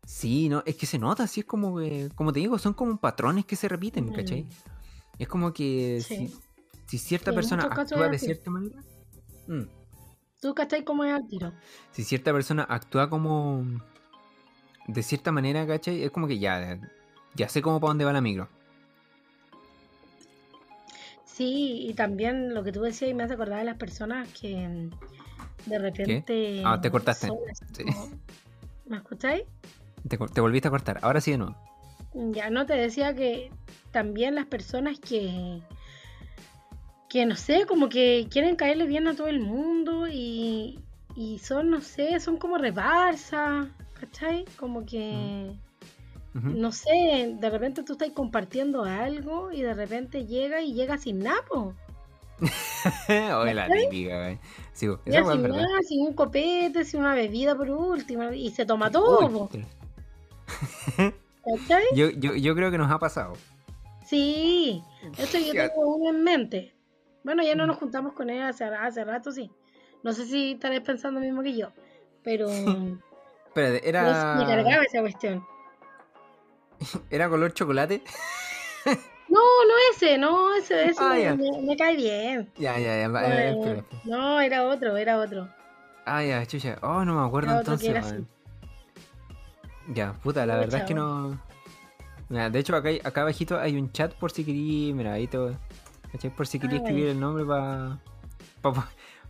Sí, 0.06 0.50
no, 0.50 0.62
es 0.66 0.76
que 0.76 0.86
se 0.86 1.00
nota, 1.00 1.24
así 1.24 1.40
es 1.42 1.46
como 1.46 1.78
que, 1.80 2.10
como 2.16 2.32
te 2.32 2.40
digo, 2.40 2.58
son 2.60 2.74
como 2.74 2.98
patrones 2.98 3.46
que 3.46 3.56
se 3.56 3.68
repiten, 3.68 4.06
Mm. 4.06 4.14
¿cachai? 4.14 4.46
Es 5.18 5.28
como 5.28 5.52
que 5.54 6.02
Sí. 6.06 6.28
si, 6.28 6.36
si 6.88 6.98
cierta 6.98 7.32
Sí, 7.32 7.36
persona 7.36 7.64
actúa 7.64 8.10
de 8.10 8.20
cierta 8.20 8.52
manera, 8.52 8.82
mm, 9.48 9.64
¿Tú 10.42 10.54
cachai 10.54 10.84
cómo 10.84 11.04
es 11.06 11.14
al 11.14 11.28
tiro? 11.28 11.54
si 11.92 12.04
cierta 12.04 12.32
persona 12.32 12.64
actúa 12.70 13.10
como 13.10 13.66
de 14.88 15.02
cierta 15.02 15.32
manera, 15.32 15.66
¿cachai? 15.66 16.04
Es 16.04 16.12
como 16.12 16.28
que 16.28 16.38
ya, 16.38 16.80
ya 17.36 17.50
sé 17.50 17.62
cómo 17.62 17.80
para 17.80 17.90
dónde 17.90 18.06
va 18.06 18.14
la 18.14 18.22
micro. 18.22 18.48
Sí, 21.26 21.88
y 21.90 21.94
también 21.94 22.54
lo 22.54 22.64
que 22.64 22.72
tú 22.72 22.82
decías 22.82 23.12
y 23.12 23.14
me 23.14 23.24
hace 23.24 23.34
acordar 23.34 23.60
de 23.60 23.66
las 23.66 23.78
personas 23.78 24.30
que 24.30 24.68
mm, 24.68 24.90
de 25.70 25.80
repente. 25.80 26.62
Ah, 26.64 26.80
te 26.80 26.90
cortaste. 26.90 27.30
Sí. 27.74 27.84
como- 27.84 28.10
¿Me 28.86 28.98
escucháis? 28.98 29.44
Te, 30.08 30.42
volviste 30.42 30.68
a 30.68 30.72
cortar, 30.72 31.00
ahora 31.02 31.20
sí 31.20 31.32
de 31.32 31.40
nuevo. 31.40 31.56
Ya 32.14 32.50
no 32.50 32.66
te 32.66 32.74
decía 32.74 33.14
que 33.16 33.52
también 33.92 34.36
las 34.36 34.46
personas 34.46 35.00
que, 35.00 35.60
que 37.10 37.26
no 37.26 37.36
sé, 37.36 37.66
como 37.66 37.90
que 37.90 38.28
quieren 38.30 38.56
caerle 38.56 38.86
bien 38.86 39.08
a 39.08 39.16
todo 39.16 39.28
el 39.28 39.40
mundo 39.40 40.08
y, 40.08 40.80
y 41.16 41.40
son, 41.40 41.72
no 41.72 41.82
sé, 41.82 42.20
son 42.20 42.38
como 42.38 42.58
rebarsa, 42.58 43.68
¿cachai? 44.00 44.46
Como 44.58 44.86
que, 44.86 45.52
No 46.44 46.74
sé, 46.74 47.38
de 47.40 47.50
repente 47.50 47.84
tú 47.84 47.94
estás 47.94 48.10
compartiendo 48.12 48.84
algo 48.84 49.54
y 49.54 49.62
de 49.62 49.74
repente 49.74 50.26
llega 50.26 50.62
y 50.62 50.74
llega 50.74 50.98
sin 50.98 51.20
napo. 51.20 51.74
Oye, 53.08 53.54
la 53.54 53.70
típica, 53.70 54.18
güey. 54.18 54.40
Sí, 54.74 54.88
sin 55.06 55.44
nada, 55.44 55.80
sin 55.88 56.06
un 56.06 56.14
copete, 56.14 56.84
sin 56.84 57.00
una 57.00 57.16
bebida 57.16 57.56
por 57.56 57.70
último, 57.70 58.34
y 58.34 58.52
se 58.52 58.66
toma 58.66 58.92
todo, 58.92 59.50
¿cachai? 61.46 61.84
yo, 61.96 62.10
yo, 62.10 62.36
yo 62.36 62.54
creo 62.54 62.70
que 62.70 62.78
nos 62.78 62.92
ha 62.92 63.00
pasado. 63.00 63.34
Sí, 64.06 64.84
esto 65.18 65.38
yo 65.38 65.54
tengo 65.54 65.96
uno 65.96 66.10
en 66.10 66.22
mente. 66.22 66.76
Bueno, 67.24 67.44
ya 67.44 67.56
no 67.56 67.66
nos 67.66 67.78
juntamos 67.78 68.12
con 68.12 68.30
él 68.30 68.42
hace, 68.42 68.66
hace 68.66 69.06
rato, 69.06 69.32
sí. 69.32 69.50
No 70.04 70.12
sé 70.12 70.26
si 70.26 70.52
estaréis 70.52 70.82
pensando 70.82 71.22
lo 71.22 71.26
mismo 71.26 71.42
que 71.42 71.56
yo, 71.56 71.72
pero 72.24 72.48
me 73.56 73.80
era, 73.84 74.04
cargaba 74.46 74.84
esa 74.84 75.00
cuestión. 75.00 75.55
era 77.10 77.30
color 77.30 77.54
chocolate. 77.54 78.04
No, 79.28 79.40
no 79.40 79.74
ese, 79.92 80.18
no, 80.20 80.54
ese, 80.54 80.90
ese 80.90 81.00
Ah, 81.02 81.16
me, 81.16 81.24
ya. 81.24 81.36
me- 81.36 81.62
me 81.64 81.76
cae 81.76 81.96
bien. 81.98 82.50
Ya, 82.58 82.78
ya, 82.78 82.96
ya. 83.10 83.22
Eh, 83.26 83.84
no, 84.06 84.40
era 84.40 84.64
otro, 84.64 84.96
era 84.96 85.18
otro. 85.20 85.50
Ah, 86.06 86.24
ya, 86.24 86.46
chucha. 86.46 86.78
Oh, 86.84 87.04
no 87.04 87.20
me 87.20 87.26
acuerdo 87.28 87.50
Era 87.50 87.60
otro 87.62 87.78
que 87.78 87.88
entonces. 87.88 87.90
era 87.90 88.18
weón. 88.20 88.28
Ya, 89.94 90.14
puta, 90.14 90.46
la 90.46 90.54
No, 90.54 90.60
verdad 90.60 90.80
es 90.82 90.86
que 90.86 90.94
no. 90.94 91.40
Mira, 92.30 92.50
de 92.52 92.60
hecho, 92.60 92.76
acá, 92.76 92.90
acá 93.04 93.22
abajito 93.22 93.60
hay 93.60 93.76
un 93.78 93.92
chat 93.92 94.14
por 94.14 94.32
si 94.32 94.46
querí. 94.46 94.94
Mira, 94.94 95.14
ahí 95.14 95.28
te 95.28 95.38
voy- 95.40 95.58
¿cachai? 96.12 96.30
Por 96.34 96.46
si 96.48 96.60
quería 96.60 96.78
Ah, 96.78 96.82
escribir 96.82 97.08
el 97.10 97.20
nombre 97.20 97.44
para. 97.46 97.98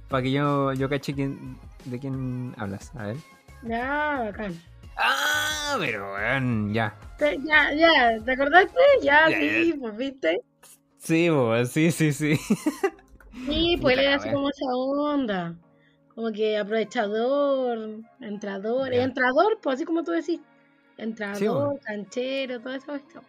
Para 0.10 0.22
que 0.24 0.32
yo, 0.32 0.74
yo 0.74 0.88
cache 0.90 1.16
quién, 1.16 1.58
de 1.86 2.00
quién 2.00 2.54
hablas. 2.58 2.92
A 2.96 3.08
ver. 3.08 3.18
Ya, 3.64 4.22
bacán. 4.26 4.62
Ah, 4.98 5.76
pero 5.80 6.14
weón, 6.14 6.74
ya. 6.74 6.96
Te- 7.18 7.38
ya, 7.44 7.74
ya, 7.74 8.24
¿te 8.24 8.32
acordaste? 8.32 8.80
Ya, 9.02 9.30
Ya, 9.30 9.38
sí, 9.40 9.74
pues 9.80 9.98
viste. 9.98 10.42
Sí, 10.98 11.30
bo, 11.30 11.66
sí, 11.66 11.92
sí, 11.92 12.12
sí. 12.14 12.38
Sí, 13.46 13.78
pues 13.82 13.98
él 13.98 14.04
era 14.06 14.16
así 14.16 14.30
como 14.32 14.50
esa 14.50 14.66
onda. 14.76 15.56
Como 16.14 16.32
que 16.32 16.58
aprovechador, 16.58 18.00
entrador, 18.22 18.92
Ya. 18.94 19.04
entrador, 19.04 19.60
pues 19.62 19.76
así 19.76 19.86
como 19.86 20.04
tú 20.04 20.12
decís. 20.12 20.40
Entrador, 20.98 21.38
Sí, 21.38 21.48
bueno. 21.48 21.74
canchero, 21.84 22.62
todo 22.62 22.74
eso. 22.74 22.96
esto. 22.96 23.22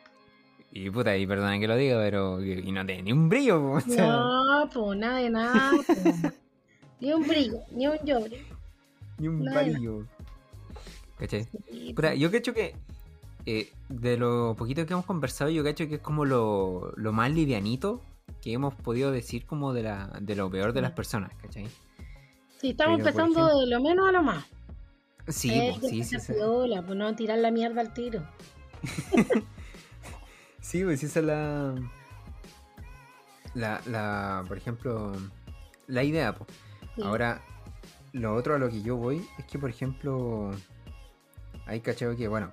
Y 0.70 0.88
puta, 0.90 1.16
y 1.16 1.26
perdona 1.26 1.58
que 1.58 1.66
lo 1.66 1.76
diga, 1.76 1.98
pero. 1.98 2.40
Y 2.44 2.70
no 2.70 2.86
tiene 2.86 3.02
ni 3.02 3.12
un 3.12 3.28
brillo, 3.28 3.60
po, 3.60 3.70
o 3.72 3.80
sea, 3.80 4.06
No, 4.06 4.70
pues 4.72 4.98
nada 4.98 5.18
de 5.18 5.30
nada. 5.30 5.72
po. 5.86 5.94
ni 7.00 7.12
un 7.12 7.26
brillo, 7.26 7.58
ni 7.72 7.86
un 7.88 7.98
llobre. 8.04 8.44
ni 9.18 9.26
un 9.28 9.44
brillo. 9.44 10.06
¿Cachai? 11.18 11.44
Sí, 11.70 11.92
Puta, 11.94 12.10
po. 12.10 12.14
yo 12.16 12.30
cacho 12.30 12.52
que 12.54 12.74
eh, 13.46 13.72
de 13.88 14.16
lo 14.16 14.54
poquito 14.56 14.84
que 14.86 14.92
hemos 14.92 15.06
conversado, 15.06 15.50
yo 15.50 15.62
cacho 15.64 15.88
que 15.88 15.96
es 15.96 16.00
como 16.00 16.24
lo, 16.24 16.92
lo 16.96 17.12
más 17.12 17.30
livianito 17.30 18.02
que 18.42 18.52
hemos 18.52 18.74
podido 18.74 19.10
decir 19.12 19.46
como 19.46 19.72
de, 19.72 19.82
la, 19.84 20.08
de 20.20 20.34
lo 20.36 20.50
peor 20.50 20.72
de 20.72 20.82
las 20.82 20.92
personas, 20.92 21.32
¿cachai? 21.40 21.66
Sí, 22.60 22.70
estamos 22.70 22.96
pero, 22.98 23.08
empezando 23.08 23.40
ejemplo- 23.48 23.60
de 23.60 23.66
lo 23.66 23.80
menos 23.80 24.08
a 24.08 24.12
lo 24.12 24.22
más. 24.22 24.44
Sí, 25.28 25.50
Eh, 25.52 25.76
que 25.80 25.88
sí, 25.88 26.04
sí, 26.04 26.20
sí. 26.20 26.32
piola, 26.34 26.82
pues 26.82 26.96
no 26.98 27.14
tirar 27.16 27.38
la 27.38 27.50
mierda 27.50 27.80
al 27.80 27.92
tiro. 27.94 28.22
Sí, 30.60 30.82
pues 30.82 31.00
esa 31.04 31.20
es 31.20 31.26
la, 31.26 31.74
la, 33.54 33.80
la, 33.86 34.44
por 34.48 34.56
ejemplo, 34.56 35.12
la 35.86 36.02
idea, 36.02 36.34
pues. 36.34 36.50
Sí. 36.96 37.02
Ahora, 37.04 37.40
lo 38.12 38.34
otro 38.34 38.56
a 38.56 38.58
lo 38.58 38.68
que 38.68 38.82
yo 38.82 38.96
voy 38.96 39.24
es 39.38 39.44
que, 39.44 39.60
por 39.60 39.70
ejemplo, 39.70 40.50
hay 41.66 41.80
cachado 41.80 42.16
que, 42.16 42.28
bueno, 42.28 42.52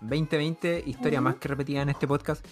2020, 0.00 0.82
historia 0.86 1.20
más 1.20 1.36
que 1.36 1.48
repetida 1.48 1.82
en 1.82 1.88
este 1.88 2.06
podcast, 2.06 2.44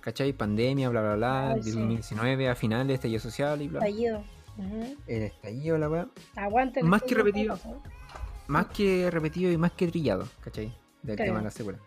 ¿cachai? 0.00 0.32
Pandemia, 0.32 0.88
bla, 0.88 1.00
bla, 1.02 1.14
bla, 1.16 1.50
Ay, 1.52 1.62
sí. 1.62 1.70
2019, 1.72 2.48
a 2.48 2.54
finales, 2.54 2.94
estallido 2.94 3.20
social 3.20 3.60
y 3.62 3.68
bla. 3.68 3.80
Fallido. 3.80 4.22
Ujú. 4.56 4.96
El 5.06 5.22
estallido, 5.24 5.76
la 5.78 5.88
weá. 5.90 6.06
Aguante. 6.36 6.82
Más 6.82 7.02
que 7.02 7.14
repetido. 7.14 7.58
Más 8.46 8.66
que 8.68 9.10
repetido 9.10 9.50
y 9.50 9.56
más 9.58 9.72
que 9.72 9.88
trillado, 9.88 10.26
¿cachai? 10.40 10.72
Del 11.02 11.16
Claro. 11.16 11.30
tema 11.30 11.38
de 11.40 11.44
la 11.44 11.50
secuela. 11.50 11.78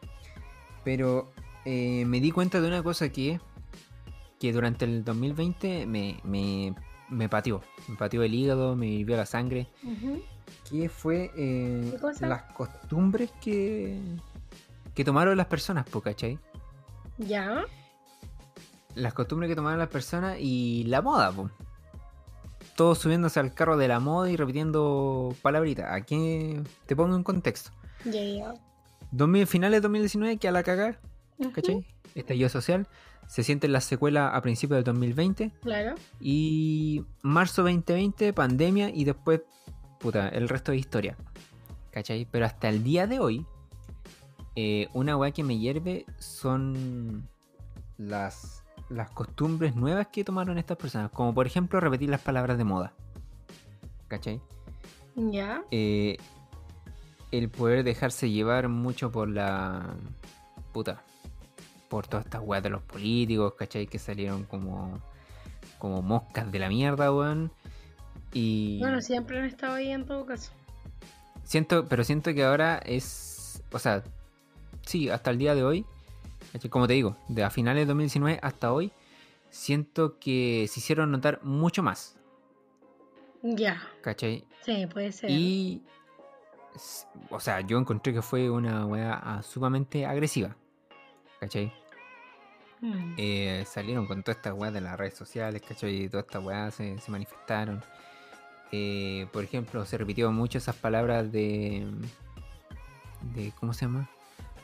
Pero 0.84 1.32
eh, 1.66 2.04
me 2.06 2.20
di 2.20 2.32
cuenta 2.32 2.62
de 2.62 2.68
una 2.68 2.84
cosa 2.84 3.10
que, 3.10 3.40
que 4.40 4.54
durante 4.54 4.86
el 4.86 5.04
2020 5.04 5.86
me, 5.88 6.20
me, 6.24 6.76
me 7.10 7.28
pateó. 7.30 7.62
Me 7.88 7.96
pateó 7.96 8.22
el 8.24 8.34
hígado, 8.34 8.76
me 8.76 8.88
hirvió 8.88 9.18
la 9.18 9.26
sangre. 9.26 9.68
Ujú. 9.84 10.22
Que 10.70 10.90
fue 10.90 11.32
eh, 11.36 11.98
las 12.22 12.44
costumbres 12.54 13.32
que, 13.42 14.00
que 14.94 15.04
tomaron 15.04 15.38
las 15.38 15.48
personas, 15.48 15.88
po, 15.88 16.02
¿cachai? 16.02 16.40
Ya. 17.18 17.66
Las 18.96 19.14
costumbres 19.14 19.50
que 19.50 19.56
tomaron 19.56 19.80
las 19.80 19.90
personas 19.90 20.38
y 20.40 20.84
la 20.86 21.02
moda, 21.02 21.32
po. 21.32 21.50
Todos 22.76 23.00
subiéndose 23.00 23.40
al 23.40 23.54
carro 23.54 23.78
de 23.78 23.88
la 23.88 24.00
moda 24.00 24.30
y 24.30 24.38
repitiendo 24.38 25.36
palabritas. 25.42 25.88
Aquí 25.92 26.56
te 26.86 26.96
pongo 26.96 27.16
en 27.16 27.24
contexto. 27.24 27.72
Ya, 28.06 28.24
ya. 28.24 28.54
2000, 29.12 29.48
finales 29.48 29.78
de 29.78 29.82
2019, 29.82 30.38
que 30.38 30.48
a 30.48 30.52
la 30.52 30.64
cagar, 30.64 31.00
Ujú. 31.40 31.52
¿cachai? 31.52 31.86
Estallido 32.16 32.50
social. 32.50 32.88
Se 33.28 33.44
siente 33.44 33.68
la 33.68 33.82
secuela 33.82 34.30
a 34.30 34.42
principios 34.42 34.78
del 34.78 34.86
2020. 34.86 35.52
Claro. 35.62 35.96
Y 36.20 37.04
marzo 37.22 37.62
2020, 37.62 38.34
pandemia. 38.34 38.90
Y 38.90 39.04
después, 39.04 39.42
puta, 40.00 40.30
el 40.30 40.50
resto 40.50 40.72
de 40.72 40.78
historia. 40.78 41.18
¿Cachai? 41.92 42.28
Pero 42.32 42.46
hasta 42.46 42.70
el 42.70 42.84
día 42.84 43.08
de 43.08 43.20
hoy, 43.20 43.46
eh, 44.56 44.88
una 44.94 45.18
weá 45.18 45.32
que 45.32 45.44
me 45.44 45.58
hierve 45.58 46.06
son 46.18 47.28
las, 47.98 48.64
las 48.90 49.10
costumbres 49.12 49.76
nuevas 49.76 50.08
que 50.08 50.24
tomaron 50.24 50.58
estas 50.58 50.78
personas. 50.78 51.12
Como 51.12 51.34
por 51.34 51.46
ejemplo 51.46 51.80
repetir 51.80 52.10
las 52.10 52.22
palabras 52.22 52.58
de 52.58 52.64
moda. 52.64 52.94
¿Cachai? 54.08 54.42
Ya. 55.16 55.64
Eh, 55.72 56.18
el 57.32 57.50
poder 57.50 57.84
dejarse 57.84 58.30
llevar 58.30 58.70
mucho 58.70 59.12
por 59.12 59.30
la... 59.30 59.96
Puta. 60.72 61.04
Por 61.90 62.08
todas 62.08 62.26
estas 62.26 62.42
weas 62.44 62.64
de 62.64 62.70
los 62.70 62.82
políticos, 62.84 63.54
¿cachai? 63.58 63.88
Que 63.88 64.00
salieron 64.00 64.44
como... 64.44 65.00
Como 65.78 66.02
moscas 66.02 66.52
de 66.52 66.60
la 66.60 66.70
mierda, 66.70 67.14
weón. 67.14 67.52
Y... 68.34 68.80
Bueno, 68.80 69.02
siempre 69.02 69.40
han 69.40 69.46
estado 69.46 69.74
ahí 69.74 69.92
en 69.92 70.06
todo 70.06 70.26
caso. 70.26 70.52
Siento, 71.44 71.88
pero 71.88 72.04
siento 72.04 72.34
que 72.34 72.44
ahora 72.44 72.78
es. 72.86 73.64
O 73.72 73.80
sea, 73.80 74.04
sí, 74.86 75.10
hasta 75.10 75.32
el 75.32 75.40
día 75.40 75.56
de 75.56 75.64
hoy. 75.64 75.86
Como 76.70 76.88
te 76.88 76.94
digo, 76.94 77.18
de 77.28 77.44
a 77.44 77.50
finales 77.50 77.84
de 77.84 77.88
2019 77.88 78.40
hasta 78.42 78.72
hoy. 78.72 78.92
Siento 79.50 80.20
que 80.20 80.68
se 80.70 80.80
hicieron 80.80 81.12
notar 81.12 81.40
mucho 81.44 81.82
más. 81.82 82.18
Ya. 83.42 83.82
¿Cachai? 84.02 84.46
Sí, 84.62 84.86
puede 84.88 85.12
ser. 85.12 85.32
Y. 85.32 85.82
O 87.32 87.40
sea, 87.40 87.62
yo 87.62 87.80
encontré 87.80 88.14
que 88.14 88.22
fue 88.22 88.50
una 88.50 88.86
weá 88.86 89.14
ah, 89.14 89.42
sumamente 89.42 90.06
agresiva. 90.06 90.56
¿Cachai? 91.40 91.74
Mm. 92.82 93.16
Eh, 93.18 93.64
salieron 93.68 94.06
con 94.06 94.22
todas 94.22 94.38
estas 94.38 94.54
weas 94.54 94.74
de 94.74 94.82
las 94.82 94.98
redes 94.98 95.16
sociales, 95.16 95.62
¿cachai? 95.68 96.04
Y 96.04 96.10
todas 96.10 96.26
estas 96.28 96.44
weas 96.44 96.76
se, 96.76 97.00
se 97.00 97.12
manifestaron. 97.12 97.84
Eh, 98.72 99.28
por 99.34 99.44
ejemplo, 99.44 99.86
se 99.86 99.98
repitió 99.98 100.32
mucho 100.32 100.58
esas 100.58 100.76
palabras 100.76 101.32
de. 101.32 101.86
de 103.34 103.52
¿Cómo 103.60 103.74
se 103.74 103.86
llama? 103.86 104.10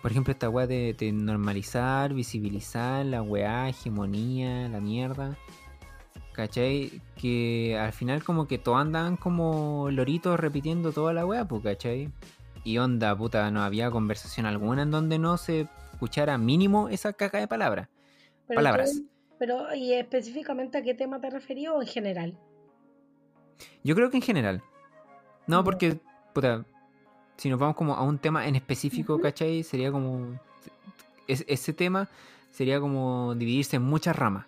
Por 0.01 0.11
ejemplo, 0.11 0.31
esta 0.31 0.49
wea 0.49 0.67
de, 0.67 0.93
de 0.93 1.11
normalizar, 1.11 2.13
visibilizar 2.13 3.05
la 3.05 3.21
weá, 3.23 3.67
hegemonía, 3.69 4.69
la 4.69 4.79
mierda. 4.79 5.35
¿Cachai? 6.33 7.01
Que 7.15 7.77
al 7.79 7.93
final 7.93 8.23
como 8.23 8.47
que 8.47 8.57
todos 8.57 8.79
andaban 8.81 9.15
como 9.17 9.89
loritos 9.89 10.39
repitiendo 10.39 10.91
toda 10.91 11.13
la 11.13 11.25
weá, 11.25 11.45
pues, 11.47 11.63
¿cachai? 11.63 12.11
Y 12.63 12.77
onda, 12.77 13.15
puta, 13.15 13.49
no 13.51 13.63
había 13.63 13.89
conversación 13.89 14.45
alguna 14.45 14.83
en 14.83 14.91
donde 14.91 15.17
no 15.17 15.37
se 15.37 15.67
escuchara 15.93 16.37
mínimo 16.37 16.89
esa 16.89 17.13
caca 17.13 17.39
de 17.39 17.47
palabras. 17.47 17.87
Pero 18.47 18.55
palabras. 18.57 18.93
tú- 18.95 19.07
pero, 19.39 19.73
¿y 19.75 19.93
específicamente 19.93 20.77
a 20.77 20.81
qué 20.81 20.93
tema 20.93 21.19
te 21.19 21.29
referías 21.29 21.73
o 21.73 21.81
en 21.81 21.87
general? 21.87 22.37
Yo 23.83 23.95
creo 23.95 24.09
que 24.09 24.17
en 24.17 24.23
general. 24.23 24.61
No, 25.47 25.63
porque, 25.63 25.99
puta, 26.33 26.65
si 27.37 27.49
nos 27.49 27.59
vamos 27.59 27.75
como 27.75 27.93
a 27.95 28.03
un 28.03 28.17
tema 28.17 28.47
en 28.47 28.55
específico. 28.55 29.19
¿cachai? 29.19 29.63
Sería 29.63 29.91
como... 29.91 30.39
es- 31.27 31.45
ese 31.47 31.73
tema 31.73 32.07
sería 32.51 32.79
como 32.79 33.35
dividirse 33.35 33.75
en 33.75 33.83
muchas 33.83 34.15
ramas. 34.15 34.45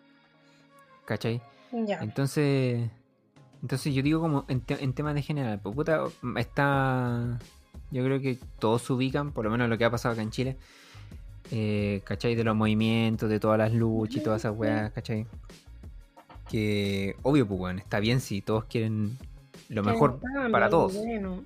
¿Cachai? 1.06 1.41
Ya. 1.72 2.00
Entonces... 2.02 2.89
Entonces 3.62 3.93
yo 3.93 4.04
digo 4.04 4.22
como 4.22 4.46
en, 4.48 4.62
te- 4.62 4.84
en 4.84 4.93
temas 4.93 5.15
de 5.15 5.22
general. 5.22 5.60
Pues 5.62 5.76
puta, 5.76 6.04
está... 6.38 7.39
Yo 7.91 8.04
creo 8.04 8.20
que 8.20 8.38
todos 8.60 8.82
se 8.82 8.93
ubican, 8.93 9.32
por 9.32 9.46
lo 9.46 9.52
menos 9.52 9.70
lo 9.70 9.78
que 9.78 9.86
ha 9.86 9.89
pasado 9.91 10.13
acá 10.13 10.22
en 10.22 10.30
Chile. 10.32 10.58
eh, 11.52 12.02
¿cachai? 12.04 12.36
De 12.36 12.43
los 12.43 12.56
movimientos, 12.56 13.30
de 13.30 13.39
todas 13.39 13.58
las 13.58 13.72
luchas 13.74 14.17
y 14.17 14.24
todas 14.24 14.41
esas 14.41 14.56
weas, 14.58 14.91
¿cachai? 14.91 15.26
Que, 16.50 17.16
obvio, 17.24 17.48
pues, 17.48 17.60
weón, 17.60 17.80
está 17.80 18.00
bien 18.00 18.20
si 18.22 18.42
todos 18.42 18.66
quieren 18.66 19.18
lo 19.70 19.84
mejor 19.84 20.20
para 20.52 20.70
todos. 20.70 20.94
Bueno. 20.96 21.44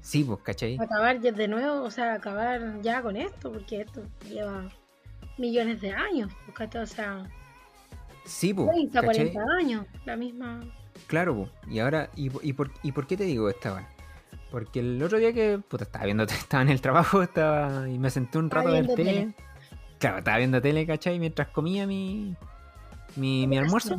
Sí, 0.00 0.24
pues, 0.24 0.38
¿cachai? 0.42 0.76
Acabar 0.80 1.20
ya 1.20 1.32
de 1.32 1.48
nuevo, 1.48 1.82
o 1.82 1.90
sea, 1.90 2.14
acabar 2.14 2.80
ya 2.82 3.02
con 3.02 3.16
esto, 3.16 3.52
porque 3.52 3.82
esto 3.82 4.02
lleva 4.28 4.68
millones 5.38 5.80
de 5.80 5.92
años, 5.92 6.32
pues, 6.46 6.56
¿cachai? 6.56 6.82
o 6.82 6.86
sea, 6.86 7.24
Sí, 8.24 8.54
pues, 8.54 8.68
30, 8.70 9.00
¿cachai? 9.00 9.32
40 9.32 9.42
años, 9.58 9.86
la 10.04 10.16
misma. 10.16 10.60
Claro, 11.06 11.34
po. 11.34 11.48
y 11.70 11.78
ahora, 11.80 12.10
¿y, 12.16 12.30
po- 12.30 12.40
y 12.42 12.52
por, 12.52 12.70
¿y 12.82 12.92
por 12.92 13.06
qué 13.06 13.16
te 13.16 13.24
digo 13.24 13.48
esta? 13.48 13.88
Porque 14.50 14.80
el 14.80 15.02
otro 15.02 15.18
día 15.18 15.32
que 15.32 15.58
puta, 15.58 15.84
estaba 15.84 16.04
viendo, 16.04 16.24
estaba 16.24 16.62
en 16.62 16.68
el 16.68 16.80
trabajo 16.80 17.22
estaba 17.22 17.88
y 17.88 17.98
me 17.98 18.10
senté 18.10 18.38
un 18.38 18.50
rato 18.50 18.68
a 18.68 18.72
ver 18.72 18.86
tele. 18.86 18.96
tele. 18.96 19.34
Claro, 19.98 20.18
estaba 20.18 20.38
viendo 20.38 20.60
tele, 20.60 20.86
¿cachai? 20.86 21.18
Mientras 21.18 21.48
comía 21.48 21.86
mi, 21.86 22.34
mi, 23.16 23.46
mi 23.46 23.58
almuerzo. 23.58 23.98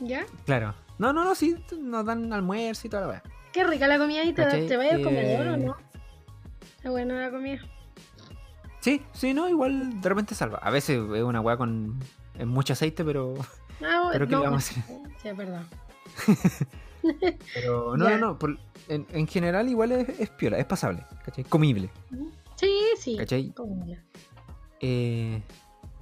¿Ya? 0.00 0.24
Claro. 0.46 0.74
No, 0.98 1.12
no, 1.12 1.24
no, 1.24 1.34
sí, 1.34 1.56
nos 1.80 2.04
dan 2.06 2.32
almuerzo 2.32 2.86
y 2.86 2.90
toda 2.90 3.02
la 3.02 3.08
weá. 3.08 3.22
Qué 3.52 3.64
rica 3.64 3.86
la 3.88 3.98
comida 3.98 4.22
y 4.24 4.32
te, 4.32 4.42
¿Cachai? 4.44 4.66
te 4.66 4.76
vayas 4.76 4.94
al 4.94 5.00
Eh, 5.00 5.04
comedor 5.04 5.46
o 5.48 5.56
no. 5.56 5.76
Qué 6.82 6.88
buena 6.88 7.20
la 7.20 7.30
comida. 7.30 7.60
Sí, 8.80 9.02
sí, 9.12 9.32
no, 9.32 9.48
igual 9.48 10.00
de 10.00 10.08
repente 10.08 10.34
salva. 10.34 10.58
A 10.58 10.70
veces 10.70 10.98
es 11.14 11.22
una 11.22 11.40
weá 11.40 11.56
con 11.56 11.98
mucho 12.44 12.72
aceite, 12.74 13.04
pero. 13.04 13.34
Ah, 13.82 14.08
Pero 14.12 14.26
¿qué 14.26 14.32
no, 14.32 14.38
le 14.38 14.44
vamos 14.46 14.68
a 14.68 14.70
hacer? 14.80 14.84
Sí, 15.20 15.28
es 15.28 15.36
verdad. 15.36 15.62
Pero 17.54 17.96
no, 17.96 18.08
no, 18.08 18.18
no. 18.18 18.38
por- 18.38 18.56
en, 18.88 19.04
en 19.10 19.26
general 19.26 19.68
igual 19.68 19.92
es, 19.92 20.08
es 20.20 20.30
piola, 20.30 20.58
es 20.58 20.64
pasable, 20.64 21.04
¿cachai? 21.24 21.42
Comible. 21.44 21.90
Sí, 22.54 22.70
sí. 22.98 23.16
¿Cachai? 23.16 23.50
comida. 23.50 23.98
Eh, 24.80 25.42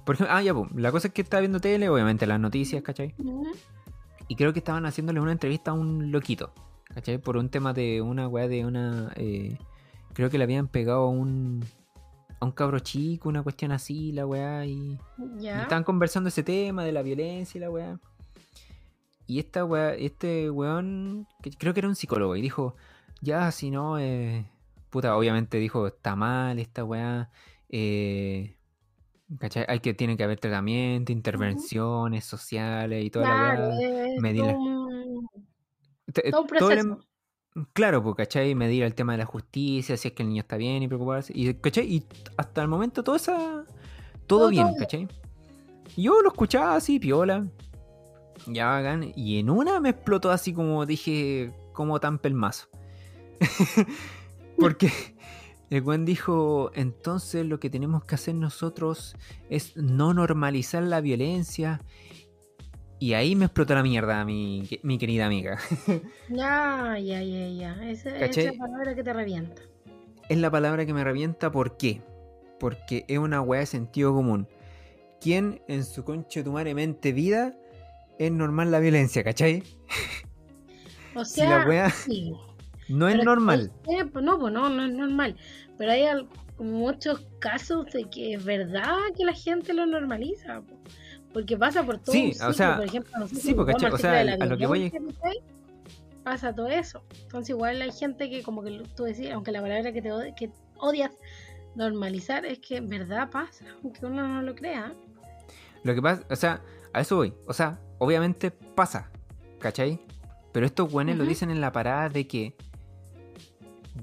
por 0.05 0.15
ejemplo, 0.15 0.35
ah, 0.35 0.41
ya, 0.43 0.53
pues, 0.53 0.71
la 0.75 0.91
cosa 0.91 1.07
es 1.07 1.13
que 1.13 1.23
estaba 1.23 1.41
viendo 1.41 1.59
tele, 1.59 1.89
obviamente 1.89 2.27
las 2.27 2.39
noticias, 2.39 2.83
¿cachai? 2.83 3.15
Ujú. 3.17 3.47
Y 4.27 4.35
creo 4.35 4.53
que 4.53 4.59
estaban 4.59 4.85
haciéndole 4.85 5.19
una 5.19 5.31
entrevista 5.31 5.71
a 5.71 5.73
un 5.73 6.11
loquito, 6.11 6.53
¿cachai? 6.93 7.17
Por 7.17 7.37
un 7.37 7.49
tema 7.49 7.73
de 7.73 8.01
una 8.01 8.27
weá 8.27 8.47
de 8.47 8.65
una... 8.65 9.11
eh, 9.15 9.57
creo 10.13 10.29
que 10.29 10.37
le 10.37 10.43
habían 10.45 10.67
pegado 10.67 11.03
a 11.03 11.09
un... 11.09 11.63
A 12.39 12.45
un 12.45 12.51
cabro 12.51 12.79
chico, 12.79 13.29
una 13.29 13.41
cuestión 13.41 13.71
así, 13.71 14.11
la 14.11 14.25
weá, 14.25 14.65
y... 14.65 14.97
estaban 15.41 15.85
conversando 15.85 16.27
ese 16.27 16.43
tema 16.43 16.83
de 16.83 16.91
la 16.91 17.01
violencia 17.01 17.57
y 17.57 17.61
la 17.61 17.69
weá. 17.69 17.99
Y 19.25 19.39
esta 19.39 19.63
weá, 19.63 19.93
este 19.93 20.49
weón, 20.49 21.25
que 21.41 21.51
creo 21.51 21.73
que 21.73 21.79
era 21.79 21.87
un 21.87 21.95
psicólogo, 21.95 22.35
y 22.35 22.41
dijo, 22.41 22.75
ya, 23.21 23.49
si 23.51 23.71
no, 23.71 23.97
eh, 23.97 24.45
puta, 24.89 25.15
obviamente 25.15 25.57
dijo, 25.57 25.87
está 25.87 26.17
mal 26.17 26.59
esta 26.59 26.83
weá, 26.83 27.31
eh, 27.69 28.57
¿cachai? 29.39 29.65
Hay 29.67 29.79
que, 29.79 29.93
tiene 29.93 30.15
que 30.17 30.23
haber 30.23 30.39
tratamiento, 30.39 31.11
intervenciones 31.11 32.25
sociales 32.25 33.03
y 33.05 33.09
toda 33.09 33.25
Claro, 33.25 33.67
la 33.69 33.81
es 34.07 34.21
medir 34.21 34.41
todo 34.41 34.51
la- 34.51 34.57
un, 34.57 35.29
todo 36.13 36.41
un 36.41 36.47
todo 36.47 36.71
el- 36.71 36.77
proceso. 36.79 36.99
Claro, 37.73 38.01
pues, 38.01 38.15
¿cachai? 38.15 38.55
Medir 38.55 38.81
el 38.83 38.95
tema 38.95 39.11
de 39.11 39.19
la 39.19 39.25
justicia, 39.25 39.95
si 39.95 40.07
es 40.07 40.13
que 40.15 40.23
el 40.23 40.29
niño 40.29 40.41
está 40.41 40.57
bien 40.57 40.81
y 40.81 40.87
preocuparse. 40.87 41.31
Y, 41.35 41.53
¿cachai? 41.53 41.85
Y 41.85 42.03
hasta 42.35 42.61
el 42.63 42.67
momento 42.67 43.03
todo 43.03 43.15
esa. 43.15 43.35
Todo, 43.35 43.65
Todo 44.25 44.49
bien, 44.49 44.65
bien. 44.69 44.79
¿cachai? 44.79 45.07
Yo 45.95 46.19
lo 46.21 46.29
escuchaba 46.29 46.75
así, 46.75 46.99
piola. 46.99 47.45
Ya 48.47 48.75
hagan. 48.75 49.11
Y 49.15 49.37
en 49.39 49.51
una 49.51 49.79
me 49.79 49.89
explotó 49.89 50.31
así 50.31 50.51
como 50.51 50.85
dije, 50.87 51.51
como 51.73 51.99
tan 51.99 52.17
pelmazo. 52.17 52.67
Porque 54.57 54.91
el 55.75 55.81
buen 55.81 56.05
dijo, 56.05 56.71
entonces 56.75 57.45
lo 57.45 57.59
que 57.59 57.69
tenemos 57.69 58.03
que 58.05 58.15
hacer 58.15 58.35
nosotros 58.35 59.15
es 59.49 59.75
no 59.77 60.13
normalizar 60.13 60.83
la 60.83 61.01
violencia. 61.01 61.81
Y 62.99 63.13
ahí 63.13 63.35
me 63.35 63.45
explotó 63.45 63.73
la 63.75 63.83
mierda, 63.83 64.23
mi, 64.23 64.67
mi 64.83 64.97
querida 64.97 65.25
amiga. 65.25 65.57
Ya, 66.29 66.97
ya, 66.99 67.21
ya, 67.21 67.47
ya. 67.49 67.89
Esa, 67.89 68.17
¿Cachai? 68.17 68.45
esa 68.47 68.57
palabra 68.57 68.95
que 68.95 69.03
te 69.03 69.11
revienta. 69.13 69.61
es 70.29 70.37
la 70.37 70.49
palabra 70.49 70.85
que 70.85 70.93
me 70.93 71.03
revienta. 71.03 71.51
¿Por 71.51 71.75
qué? 71.77 72.01
Porque 72.59 73.03
es 73.09 73.17
una 73.17 73.41
weá 73.41 73.59
de 73.61 73.65
sentido 73.65 74.13
común. 74.13 74.47
¿Quién 75.19 75.61
en 75.67 75.83
su 75.83 76.03
conche 76.05 76.43
tu 76.43 76.51
madre 76.53 76.73
mente 76.75 77.11
vida 77.11 77.55
es 78.19 78.31
normal 78.31 78.71
la 78.71 78.79
violencia, 78.79 79.23
¿cachai? 79.23 79.63
O 81.15 81.25
Si 81.25 81.35
sea, 81.41 81.59
la 81.59 81.67
weá 81.67 81.89
sí. 81.89 82.33
no 82.89 83.07
es 83.09 83.15
Pero 83.17 83.25
normal. 83.25 83.71
que- 83.83 83.97
eh, 83.99 84.05
pues 84.05 84.23
no, 84.23 84.39
pues 84.39 84.53
no, 84.53 84.69
no 84.69 84.85
es 84.85 84.91
normal. 84.93 85.35
Pero 85.77 85.91
hay 85.91 86.05
muchos 86.59 87.25
casos 87.39 87.85
de 87.93 88.05
que 88.09 88.33
es 88.35 88.43
verdad 88.45 88.97
que 89.17 89.25
la 89.25 89.33
gente 89.33 89.73
lo 89.73 89.85
normaliza. 89.85 90.61
po. 90.61 90.75
Porque 91.33 91.57
pasa 91.57 91.83
por 91.83 91.97
todo 91.97 92.13
Sí, 92.13 92.25
un 92.25 92.29
o 92.29 92.33
ciclo, 92.33 92.53
sea, 92.53 92.75
por 92.75 92.85
ejemplo, 92.85 93.11
no 93.17 93.27
sé 93.27 93.35
sí, 93.35 93.41
si 93.41 93.53
porque, 93.55 93.73
o 93.73 93.79
sea, 93.97 94.21
ciclo 94.21 94.43
a 94.43 94.45
lo 94.47 94.57
que 94.57 94.67
voy. 94.67 94.91
Pasa 96.23 96.53
todo 96.55 96.67
eso. 96.67 97.03
Entonces 97.23 97.49
igual 97.49 97.81
hay 97.81 97.91
gente 97.91 98.29
que 98.29 98.43
como 98.43 98.63
que 98.63 98.81
tú 98.95 99.03
decías, 99.03 99.33
aunque 99.33 99.51
la 99.51 99.61
palabra 99.61 99.91
que 99.91 100.01
te 100.01 100.11
od- 100.11 100.33
que 100.35 100.51
odias, 100.77 101.11
normalizar, 101.75 102.45
es 102.45 102.59
que 102.59 102.77
en 102.77 102.87
verdad 102.87 103.29
pasa, 103.29 103.65
aunque 103.83 104.05
uno 104.05 104.25
no 104.27 104.41
lo 104.41 104.55
crea. 104.55 104.93
Lo 105.83 105.93
que 105.95 106.01
pasa, 106.01 106.23
o 106.29 106.35
sea, 106.35 106.61
a 106.93 107.01
eso 107.01 107.17
voy. 107.17 107.33
O 107.47 107.53
sea, 107.53 107.79
obviamente 107.97 108.51
pasa, 108.51 109.11
¿cachai? 109.59 109.99
Pero 110.53 110.65
estos 110.65 110.89
güeyes 110.89 111.17
lo 111.17 111.25
dicen 111.25 111.49
en 111.51 111.59
la 111.59 111.71
parada 111.71 112.07
de 112.09 112.27
que. 112.27 112.55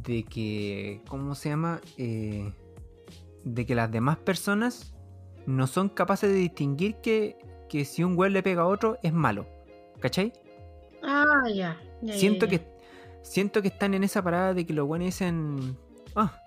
De 0.05 0.25
que. 0.25 1.03
¿Cómo 1.09 1.35
se 1.35 1.51
llama? 1.51 1.81
Eh, 1.97 2.53
de 3.45 3.67
que 3.67 3.75
las 3.75 3.91
demás 3.91 4.19
personas 4.19 4.95
no 5.47 5.67
son 5.67 5.89
capaces 5.89 6.31
de 6.31 6.37
distinguir 6.37 6.97
que, 6.97 7.37
que 7.69 7.85
si 7.85 8.05
un 8.05 8.15
güey 8.15 8.31
le 8.31 8.43
pega 8.43 8.63
a 8.63 8.67
otro 8.67 8.99
es 9.03 9.13
malo. 9.13 9.47
¿Cachai? 10.01 10.33
Ah, 11.03 11.45
ya. 11.53 11.81
Siento 12.13 12.49
que. 12.49 12.61
Siento 13.23 13.61
que 13.61 13.69
están 13.69 13.95
en 13.95 14.05
esa 14.05 14.23
parada 14.23 14.55
de 14.55 14.65
que 14.65 14.73
los 14.73 14.87
güeyes 14.87 15.15
dicen. 15.15 15.77
Ah, 16.15 16.41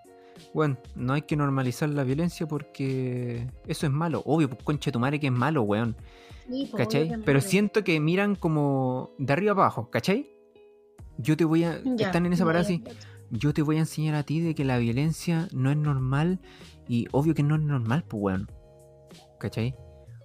bueno, 0.53 0.77
no 0.95 1.13
hay 1.13 1.23
que 1.23 1.35
normalizar 1.35 1.89
la 1.89 2.03
violencia 2.03 2.47
porque 2.47 3.47
eso 3.67 3.85
es 3.85 3.91
malo. 3.91 4.21
Obvio, 4.25 4.49
pues 4.49 4.63
conche 4.63 4.91
tu 4.91 4.99
madre 4.99 5.19
que 5.19 5.27
es 5.27 5.33
malo, 5.33 5.63
weón. 5.63 5.95
Sí, 6.49 6.67
po, 6.69 6.77
¿Cachai? 6.77 7.21
Pero 7.25 7.41
siento 7.41 7.83
que 7.83 7.99
miran 7.99 8.35
como 8.35 9.11
de 9.17 9.33
arriba 9.33 9.51
abajo, 9.51 9.89
¿cachai? 9.89 10.29
Yo 11.17 11.37
te 11.37 11.45
voy 11.45 11.63
a... 11.63 11.75
Están 11.97 12.25
en 12.25 12.33
esa 12.33 12.43
parada 12.45 12.63
así. 12.63 12.83
Yo 13.35 13.51
te 13.53 13.63
voy 13.63 13.77
a 13.77 13.79
enseñar 13.79 14.13
a 14.15 14.21
ti 14.23 14.39
de 14.41 14.53
que 14.53 14.63
la 14.63 14.77
violencia 14.77 15.47
no 15.53 15.71
es 15.71 15.77
normal 15.77 16.39
y 16.87 17.07
obvio 17.11 17.33
que 17.33 17.41
no 17.41 17.55
es 17.55 17.61
normal, 17.61 18.03
pues 18.07 18.21
weón. 18.21 18.47
¿Cachai? 19.39 19.75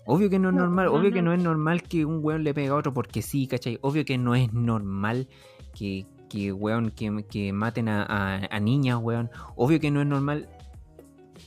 Obvio 0.04 0.28
que 0.30 0.38
no 0.38 0.50
es 0.50 0.54
No, 0.54 0.60
normal, 0.62 0.86
no, 0.86 0.92
obvio 0.92 1.10
que 1.12 1.22
no. 1.22 1.32
es 1.32 1.42
normal 1.42 1.82
que 1.82 2.04
un 2.04 2.20
weón 2.22 2.44
le 2.44 2.52
pegue 2.52 2.68
a 2.68 2.74
otro 2.74 2.92
porque 2.92 3.22
sí, 3.22 3.46
¿cachai? 3.46 3.78
Obvio 3.82 4.04
que 4.04 4.18
no 4.18 4.34
es 4.34 4.52
normal 4.52 5.26
que, 5.74 6.06
que 6.28 6.52
weón, 6.52 6.90
que, 6.90 7.24
que 7.30 7.52
maten 7.52 7.88
a, 7.88 8.02
a- 8.04 8.46
a 8.50 8.60
niñas, 8.60 8.98
weón. 9.02 9.30
Obvio 9.56 9.80
que 9.80 9.90
no 9.90 10.00
es 10.02 10.06
normal. 10.06 10.48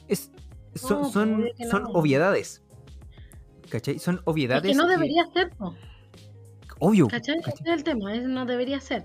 Es, 0.07 0.31
son, 0.75 1.01
pues, 1.01 1.13
son, 1.13 1.45
que 1.55 1.65
son 1.67 1.83
obviedades. 1.93 2.63
¿Cachai? 3.69 3.99
Son 3.99 4.15
Es 4.15 4.21
obviedades. 4.25 4.71
que 4.71 4.75
no 4.77 4.85
que- 4.85 4.91
debería 4.93 5.25
ser, 5.33 5.49
po, 5.51 5.75
Obvio. 6.79 7.07
¿cachai? 7.07 7.39
¿cachai? 7.41 7.67
es 7.67 7.73
el 7.73 7.83
tema, 7.83 8.15
es- 8.15 8.23
no 8.23 8.45
debería 8.45 8.79
ser. 8.81 9.03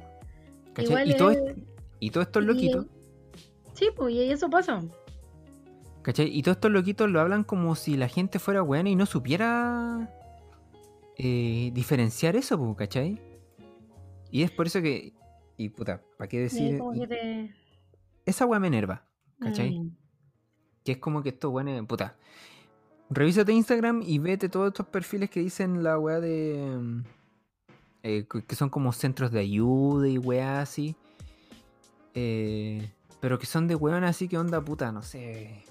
¿cachai? 0.73 0.87
Igual 0.87 1.11
y, 1.11 1.16
todo 1.16 1.31
es- 1.33 1.38
est- 1.38 1.59
y 2.00 2.11
todos 2.11 2.26
estos 2.26 2.42
y- 2.42 2.46
loquitos, 2.46 2.87
Sí, 3.74 3.88
pues, 3.94 4.14
y 4.14 4.30
eso 4.30 4.48
pasa. 4.48 4.82
¿cachai? 6.02 6.28
Y 6.35 6.42
todos 6.42 6.56
estos 6.56 6.70
loquitos 6.70 7.11
lo 7.11 7.20
hablan 7.20 7.44
como 7.44 7.74
si 7.74 7.96
la 7.96 8.09
gente 8.09 8.38
fuera 8.38 8.62
buena 8.62 8.88
y 8.88 8.96
no 8.96 9.04
supiera 9.06 10.09
eh, 11.18 11.70
diferenciar 11.74 12.37
eso, 12.37 12.56
po, 12.59 12.74
¿cachai? 12.76 13.20
Y 14.30 14.42
es 14.42 14.50
por 14.50 14.66
eso 14.66 14.80
que. 14.80 15.12
Y 15.56 15.68
puta, 15.70 16.02
¿para 16.16 16.28
qué 16.28 16.40
decir? 16.40 16.80
Y 16.94 17.06
te... 17.06 17.54
Esa 18.24 18.46
weá 18.46 18.61
me 18.61 18.66
enerva, 18.68 19.04
¿cachai? 19.40 19.78
Mm, 19.78 19.96
Que 20.85 20.92
es 20.92 20.98
como 20.98 21.22
que 21.22 21.30
estos 21.30 21.50
weones, 21.52 21.82
puta. 21.87 22.16
Revísate 23.11 23.52
Instagram 23.52 24.02
y 24.04 24.18
vete 24.18 24.48
todos 24.48 24.68
estos 24.68 24.87
perfiles 24.87 25.28
que 25.30 25.40
dicen 25.40 25.82
la 25.82 25.98
weá 25.98 26.20
de. 26.20 26.76
mm, 26.80 27.02
eh, 28.04 28.26
que 28.30 28.44
que 28.44 28.54
son 28.56 28.68
como 28.70 28.92
centros 28.92 29.30
de 29.32 29.40
ayuda 29.40 30.09
y 30.09 30.18
weá 30.18 30.61
así. 30.61 30.96
Eh, 32.18 32.90
pero 33.20 33.38
que 33.38 33.46
son 33.46 33.68
de 33.68 33.74
weón 33.74 34.02
así 34.05 34.26
que 34.26 34.38
onda 34.38 34.61
puta, 34.64 34.90
no 34.90 35.02
sé. 35.02 35.62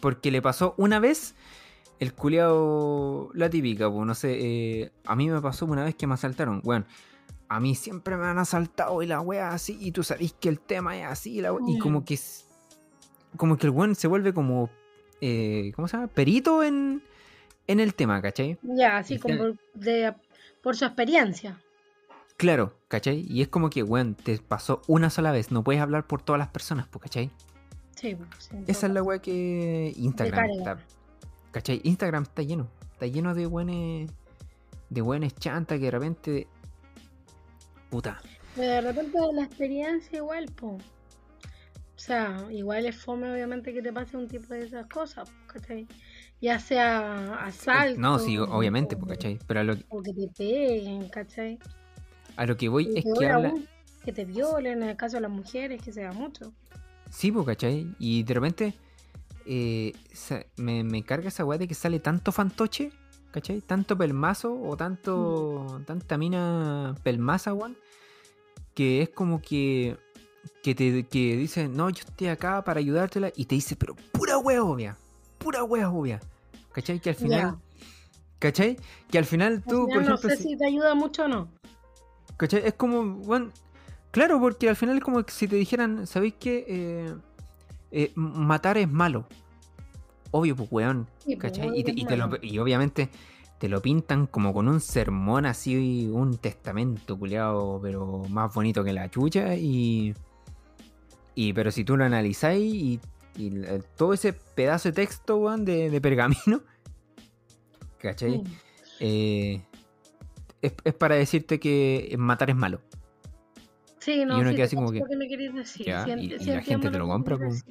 Porque 0.00 0.30
le 0.30 0.40
pasó 0.42 0.74
una 0.76 1.00
vez 1.00 1.34
el 1.98 2.14
culiao 2.14 3.30
la 3.34 3.50
típica, 3.50 3.90
pues 3.90 4.06
no 4.06 4.14
sé. 4.14 4.36
eh, 4.40 4.92
a 5.06 5.16
mí 5.16 5.28
me 5.28 5.40
pasó 5.40 5.64
una 5.66 5.84
vez 5.84 5.94
que 5.96 6.06
me 6.06 6.14
asaltaron, 6.14 6.60
weón. 6.64 6.86
A 7.48 7.60
mí 7.60 7.74
siempre 7.74 8.16
me 8.18 8.26
han 8.26 8.38
asaltado 8.38 9.02
y 9.02 9.06
la 9.06 9.20
wea 9.22 9.48
así, 9.52 9.76
y 9.80 9.90
tú 9.92 10.02
sabés 10.04 10.34
que 10.34 10.50
el 10.50 10.60
tema 10.60 10.96
es 10.98 11.06
así, 11.06 11.38
y, 11.38 11.40
la 11.40 11.50
wea- 11.52 11.64
y 11.66 11.74
Ya. 11.76 11.80
como 11.82 12.04
que 12.04 12.18
como 13.36 13.56
que 13.56 13.66
el 13.66 13.70
weón 13.72 13.94
se 13.94 14.06
vuelve 14.06 14.32
como 14.34 14.68
eh, 15.20 15.72
¿cómo 15.74 15.88
se 15.88 15.96
llama? 15.96 16.08
perito 16.08 16.62
en, 16.62 17.02
en 17.66 17.80
el 17.80 17.94
tema, 17.94 18.20
¿cachai? 18.22 18.58
Ya, 18.62 18.98
así 18.98 19.18
como 19.18 19.44
de- 19.74 20.14
por 20.62 20.76
su 20.76 20.84
experiencia. 20.84 21.58
Claro, 22.38 22.78
¿cachai? 22.86 23.26
Y 23.28 23.42
es 23.42 23.48
como 23.48 23.68
que, 23.68 23.82
weón, 23.82 24.14
te 24.14 24.38
pasó 24.38 24.80
una 24.86 25.10
sola 25.10 25.32
vez, 25.32 25.50
no 25.50 25.64
puedes 25.64 25.82
hablar 25.82 26.06
por 26.06 26.22
todas 26.22 26.38
las 26.38 26.48
personas, 26.48 26.86
pues, 26.86 27.02
¿cachai? 27.02 27.30
Sí, 27.96 28.16
sí, 28.38 28.56
Esa 28.68 28.86
es 28.86 28.92
la 28.92 29.02
weá 29.02 29.18
que 29.18 29.92
Instagram 29.96 30.50
está. 30.50 30.78
¿Cachai? 31.50 31.80
Instagram 31.82 32.22
está 32.22 32.42
lleno. 32.42 32.68
Está 32.92 33.08
lleno 33.08 33.34
de 33.34 33.46
buenos. 33.46 34.08
De 34.88 35.00
buenos 35.00 35.34
chantas 35.34 35.78
que 35.78 35.86
de 35.86 35.90
repente. 35.90 36.46
Puta. 37.90 38.20
Pero 38.54 38.72
de 38.72 38.80
repente 38.82 39.18
la 39.34 39.42
experiencia 39.42 40.18
igual, 40.18 40.46
po. 40.46 40.76
O 40.76 42.00
sea, 42.00 42.46
igual 42.52 42.86
es 42.86 42.96
fome 42.96 43.32
obviamente 43.32 43.74
que 43.74 43.82
te 43.82 43.92
pase 43.92 44.16
un 44.16 44.28
tipo 44.28 44.54
de 44.54 44.66
esas 44.66 44.86
cosas, 44.86 45.28
¿cachai? 45.48 45.88
Ya 46.40 46.60
sea 46.60 47.34
asalto. 47.44 48.00
No, 48.00 48.20
sí, 48.20 48.38
obviamente, 48.38 48.94
o, 48.94 49.04
¿cachai? 49.04 49.40
Pero 49.48 49.58
a 49.58 49.64
lo, 49.64 49.74
o 49.88 50.00
que 50.00 50.12
te 50.12 50.28
peguen, 50.28 51.08
¿cachai? 51.08 51.58
A 52.38 52.46
lo 52.46 52.56
que 52.56 52.68
voy 52.68 52.88
es 52.94 53.04
que 53.18 53.28
habla. 53.28 53.52
que 54.04 54.12
te 54.12 54.24
violen, 54.24 54.82
en 54.84 54.90
el 54.90 54.96
caso 54.96 55.16
de 55.16 55.22
las 55.22 55.30
mujeres, 55.30 55.82
que 55.82 55.92
se 55.92 56.02
da 56.02 56.12
mucho. 56.12 56.52
Sí, 57.10 57.32
pues, 57.32 57.44
¿cachai? 57.44 57.94
Y 57.98 58.22
de 58.22 58.34
repente 58.34 58.74
eh, 59.44 59.92
me, 60.56 60.84
me 60.84 61.02
carga 61.02 61.28
esa 61.28 61.44
weá 61.44 61.58
de 61.58 61.66
que 61.66 61.74
sale 61.74 61.98
tanto 61.98 62.30
fantoche, 62.30 62.92
¿cachai? 63.32 63.60
Tanto 63.60 63.98
pelmazo 63.98 64.54
o 64.54 64.76
tanto. 64.76 65.82
tanta 65.84 66.16
mina 66.16 66.94
pelmaza, 67.02 67.52
weón. 67.52 67.76
Que 68.72 69.02
es 69.02 69.08
como 69.08 69.42
que. 69.42 69.96
Que 70.62 70.74
te 70.74 71.04
que 71.06 71.36
dice, 71.36 71.68
no, 71.68 71.90
yo 71.90 72.04
estoy 72.06 72.28
acá 72.28 72.62
para 72.62 72.78
ayudártela. 72.78 73.32
Y 73.34 73.46
te 73.46 73.56
dice, 73.56 73.74
pero 73.74 73.96
pura 74.12 74.38
wea 74.38 74.62
obvia. 74.62 74.96
Pura 75.38 75.64
wea 75.64 75.90
obvia. 75.90 76.20
¿Cachai? 76.72 77.00
Que 77.00 77.10
al 77.10 77.16
final. 77.16 77.58
¿Cachai? 78.38 78.76
Que 79.10 79.18
al 79.18 79.24
final 79.24 79.54
Al 79.54 79.62
tú, 79.64 79.86
final 79.86 80.04
por 80.04 80.10
no 80.10 80.16
sé 80.16 80.36
si 80.36 80.56
te 80.56 80.66
ayuda 80.66 80.94
mucho 80.94 81.24
o 81.24 81.28
no. 81.28 81.57
¿Cachai? 82.38 82.62
Es 82.64 82.74
como, 82.74 83.00
weón, 83.26 83.52
claro, 84.10 84.40
porque 84.40 84.68
al 84.70 84.76
final 84.76 84.96
es 84.96 85.02
como 85.04 85.22
que 85.22 85.32
si 85.32 85.46
te 85.46 85.56
dijeran, 85.56 86.06
¿sabéis 86.06 86.34
qué? 86.40 86.64
Eh, 86.66 87.14
eh, 87.90 88.12
matar 88.14 88.78
es 88.78 88.90
malo. 88.90 89.26
Obvio, 90.30 90.56
pues, 90.56 90.68
weón. 90.72 91.06
Sí, 91.18 91.36
pues, 91.36 91.52
¿Cachai? 91.52 91.70
Y, 91.78 91.84
te- 91.84 91.94
que 91.94 92.00
y 92.00 92.02
es 92.04 92.08
te 92.08 92.16
lo- 92.16 92.28
malo. 92.28 92.38
y 92.42 92.58
obviamente 92.58 93.10
te 93.58 93.68
lo 93.68 93.82
pintan 93.82 94.26
como 94.28 94.54
con 94.54 94.68
un 94.68 94.80
sermón 94.80 95.44
así, 95.46 96.08
un 96.12 96.38
testamento 96.38 97.18
culiado, 97.18 97.80
pero 97.82 98.22
más 98.28 98.54
bonito 98.54 98.84
que 98.84 98.92
la 98.92 99.10
chucha. 99.10 99.56
Y, 99.56 100.14
y 101.34 101.52
pero 101.52 101.70
si 101.72 101.82
tú 101.84 101.96
lo 101.96 102.04
analizáis 102.04 102.72
y, 102.74 103.00
todo 103.96 104.14
ese 104.14 104.32
pedazo 104.32 104.88
de 104.88 104.92
texto, 104.94 105.36
weón, 105.36 105.64
de, 105.64 105.90
de 105.90 106.00
pergamino, 106.00 106.60
¿cachai? 107.98 108.42
Eh, 109.00 109.60
es, 110.62 110.72
es 110.84 110.94
para 110.94 111.14
decirte 111.16 111.58
que 111.60 112.14
matar 112.18 112.50
es 112.50 112.56
malo. 112.56 112.80
Sí, 113.98 114.24
no, 114.24 114.38
y 114.38 114.40
uno 114.40 114.50
sí, 114.50 114.56
queda 114.56 114.64
así 114.66 114.76
como 114.76 114.92
que, 114.92 115.00
lo 115.00 115.06
me 115.18 115.28
querés 115.28 115.54
decir. 115.54 115.86
ya, 115.86 116.04
sí, 116.04 116.10
y- 116.18 116.28
la 116.46 116.62
gente 116.62 116.90
te 116.90 116.98
lo 116.98 117.06
compra, 117.08 117.36
pues. 117.36 117.64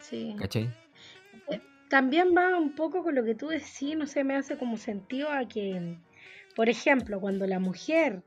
Sí. 0.00 0.34
¿Cachai? 0.38 0.68
También 1.88 2.34
va 2.36 2.58
un 2.58 2.74
poco 2.74 3.02
con 3.02 3.14
lo 3.14 3.24
que 3.24 3.34
tú 3.34 3.48
decís, 3.48 3.96
no 3.96 4.06
sé, 4.06 4.22
me 4.22 4.36
hace 4.36 4.58
como 4.58 4.76
sentido 4.76 5.30
a 5.30 5.48
que, 5.48 5.96
por 6.54 6.68
ejemplo, 6.68 7.18
cuando 7.20 7.46
la 7.46 7.58
mujer 7.58 8.22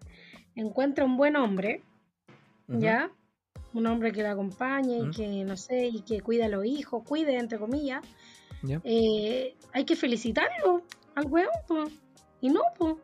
encuentra 0.55 1.05
un 1.05 1.17
buen 1.17 1.35
hombre. 1.35 1.83
¿ya? 2.67 3.11
Un 3.73 3.85
hombre 3.85 4.11
que 4.11 4.23
la 4.23 4.31
acompañe 4.31 4.99
y 4.99 5.11
que, 5.11 5.43
no 5.43 5.57
sé, 5.57 5.87
y 5.87 6.01
que 6.01 6.21
cuida 6.21 6.45
a 6.45 6.49
los 6.49 6.65
hijos, 6.65 7.03
cuide, 7.05 7.37
entre 7.37 7.59
comillas, 7.59 8.01
¿Ya? 8.63 8.81
eh, 8.83 9.55
hay 9.73 9.85
que 9.85 9.95
felicitarlo 9.95 10.83
al 11.15 11.25
po. 11.67 11.85
Y 12.41 12.49
no, 12.49 12.62
po. 12.77 12.99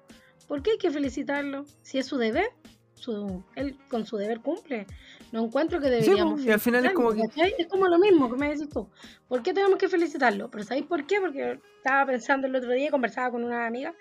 ¿por 0.47 0.63
qué 0.63 0.71
hay 0.71 0.77
que 0.77 0.91
felicitarlo? 0.91 1.65
Si 1.81 1.97
es 1.97 2.05
su 2.05 2.17
deber, 2.17 2.49
su, 2.93 3.43
él 3.55 3.77
con 3.89 4.05
su 4.05 4.17
deber 4.17 4.41
cumple. 4.41 4.87
No 5.31 5.45
encuentro 5.45 5.79
que 5.79 5.89
deberíamos 5.89 6.41
po, 6.41 6.47
y 6.47 6.51
al 6.51 6.59
final 6.59 6.85
es 6.85 6.93
como 6.93 7.09
¿cachai? 7.09 7.53
Es 7.57 7.67
como 7.67 7.87
lo 7.87 7.99
mismo 7.99 8.29
que 8.31 8.37
me 8.37 8.49
decís 8.49 8.69
tú. 8.69 8.89
¿Por 9.27 9.43
qué 9.43 9.53
tenemos 9.53 9.77
que 9.77 9.89
felicitarlo? 9.89 10.49
Pero 10.49 10.63
¿sabéis 10.63 10.85
por 10.85 11.05
qué? 11.05 11.19
Porque 11.19 11.59
estaba 11.77 12.05
pensando 12.05 12.47
el 12.47 12.55
otro 12.55 12.71
día, 12.71 12.89
conversaba 12.89 13.31
con 13.31 13.43
una 13.43 13.67
amiga. 13.67 13.93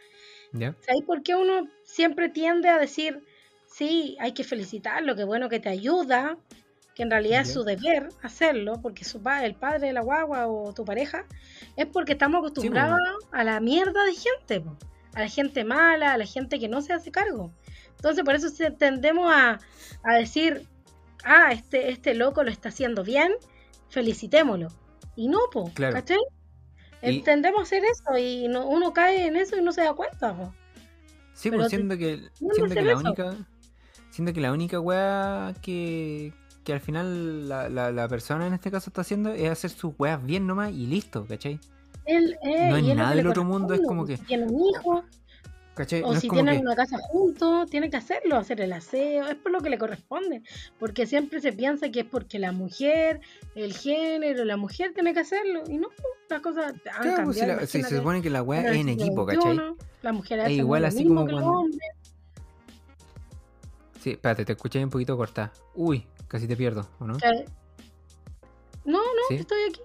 ¿Ya? 0.53 0.75
¿Sabéis 0.81 1.05
por 1.05 1.23
qué 1.23 1.35
uno 1.35 1.69
siempre 1.83 2.29
tiende 2.29 2.69
a 2.69 2.79
decir, 2.79 3.23
sí, 3.67 4.17
hay 4.21 4.33
que 4.33 4.45
felicitarlo, 4.45 5.17
qué 5.17 5.25
bueno 5.25 5.49
que 5.49 5.61
te 5.61 5.69
ayuda, 5.69 6.39
que 6.95 7.03
en 7.03 7.11
realidad 7.11 7.43
es 7.43 7.53
su 7.53 7.65
deber 7.65 8.09
hacerlo, 8.23 8.81
porque 8.81 9.05
su 9.05 9.21
padre, 9.21 9.47
el 9.47 9.55
padre 9.55 9.89
de 9.89 9.93
la 9.93 10.01
guagua 10.01 10.47
o 10.47 10.73
tu 10.73 10.85
pareja, 10.85 11.27
es 11.77 11.87
porque 11.87 12.13
estamos 12.13 12.39
acostumbrados 12.39 12.99
a 13.33 13.45
la 13.45 13.61
mierda 13.61 14.05
de 14.05 14.15
gente, 14.15 14.61
po. 14.61 14.79
A 15.17 15.21
la 15.23 15.29
gente 15.29 15.65
mala, 15.65 16.13
a 16.13 16.19
la 16.19 16.27
gente 16.27 16.59
que 16.61 16.69
no 16.69 16.83
se 16.83 16.93
hace 16.93 17.11
cargo. 17.11 17.51
Entonces 17.97 18.23
por 18.25 18.35
eso 18.35 18.49
tendemos 18.79 19.33
a, 19.35 19.59
a 20.05 20.15
decir, 20.15 20.67
ah, 21.25 21.51
este, 21.53 21.91
este 21.91 22.15
loco 22.15 22.45
lo 22.45 22.51
está 22.51 22.69
haciendo 22.69 23.03
bien, 23.03 23.33
felicitémoslo. 23.89 24.69
Y 25.17 25.29
no, 25.29 25.39
po, 25.53 25.71
Claro. 25.75 25.95
¿cachai? 25.95 26.19
Y- 27.03 27.23
Tendemos 27.23 27.61
a 27.61 27.63
hacer 27.63 27.83
eso 27.85 28.19
y 28.19 28.49
no- 28.49 28.67
uno 28.67 28.93
cae 28.93 29.27
en 29.27 29.37
eso 29.37 29.57
y 29.57 29.63
no 29.63 29.73
se 29.73 29.83
da 29.83 29.95
cuenta, 29.95 30.37
po. 30.37 30.53
Sí, 31.35 31.51
Pero 31.51 31.63
pues 31.63 31.71
te- 31.71 31.77
siento 31.77 31.97
que, 31.99 32.17
no 32.41 32.55
siento 32.55 32.75
que 32.75 32.83
la 32.83 32.93
eso. 32.93 33.01
única. 33.01 33.37
Siento 34.11 34.33
que 34.33 34.41
la 34.41 34.53
única 34.53 34.81
weá 34.81 35.55
que, 35.63 36.33
que 36.65 36.73
al 36.73 36.81
final 36.81 37.49
la, 37.49 37.69
la, 37.69 37.93
la 37.93 38.09
persona 38.09 38.47
en 38.47 38.55
este 38.55 38.71
caso 38.71 38.91
está 38.91 39.03
haciendo 39.03 39.33
es 39.33 39.49
hacer 39.51 39.71
sus 39.71 39.95
weas 39.99 40.25
bien 40.25 40.47
nomás 40.47 40.73
y 40.73 40.87
listo, 40.87 41.27
¿cachai? 41.27 41.61
Él, 42.07 42.37
eh, 42.43 42.69
No 42.71 42.77
es 42.77 42.95
nada 42.97 43.15
del 43.15 43.27
otro 43.27 43.45
mundo, 43.45 43.75
es 43.75 43.81
como 43.87 44.05
pues, 44.07 44.19
que- 44.19 44.25
Si 44.25 44.29
tienen 44.29 44.55
un 44.55 44.61
hijo, 44.71 45.05
¿Cachai? 45.75 46.03
o 46.03 46.15
no 46.15 46.21
si 46.21 46.29
tienen 46.29 46.57
que. 46.57 46.61
una 46.63 46.75
casa 46.77 46.97
juntos, 46.99 47.69
tienen 47.69 47.91
que 47.91 47.97
hacerlo, 47.99 48.37
hacer 48.37 48.61
el 48.61 48.73
aseo, 48.73 49.27
es 49.27 49.35
por 49.35 49.53
lo 49.53 49.61
que 49.61 49.69
le 49.71 49.77
corresponde. 49.79 50.43
Porque 50.79 51.07
siempre 51.07 51.41
se 51.41 51.53
piensa 51.53 51.91
que 51.91 52.01
es 52.01 52.07
porque 52.07 52.39
la 52.39 52.53
mujer, 52.53 53.21
el 53.55 53.75
género, 53.75 54.45
la 54.45 54.57
mujer 54.57 54.93
tiene 54.95 55.13
que 55.13 55.21
hacerlo. 55.21 55.65
Y 55.69 55.77
no, 55.79 55.89
las 56.31 56.41
cosas 56.41 56.73
han 56.73 56.79
Claro, 56.79 56.99
cambiado. 57.01 57.25
pues, 57.25 57.37
si, 57.39 57.47
la- 57.47 57.67
si 57.67 57.83
se 57.83 57.97
supone 57.99 58.23
que 58.23 58.31
la 58.31 58.43
weá 58.43 58.71
es 58.71 58.77
en 58.77 58.89
equipo, 58.89 59.27
¿cachai? 59.27 59.61
La 60.03 60.13
mujer 60.13 60.39
Es 60.39 60.45
hace 60.47 60.55
igual 60.55 60.85
así 60.85 61.05
como 61.05 61.27
cuando-. 61.27 61.65
Sí, 64.01 64.11
espérate, 64.13 64.45
te 64.45 64.53
escuché 64.53 64.83
un 64.85 64.91
poquito 64.91 65.17
cortada. 65.17 65.53
Uy, 65.75 66.07
casi 66.29 66.47
te 66.47 66.57
pierdo, 66.57 66.89
¿o 67.01 67.07
no? 67.07 67.15
No, 68.85 68.99
no, 68.99 69.03
¿Sí? 69.29 69.35
estoy 69.35 69.59
aquí. 69.69 69.81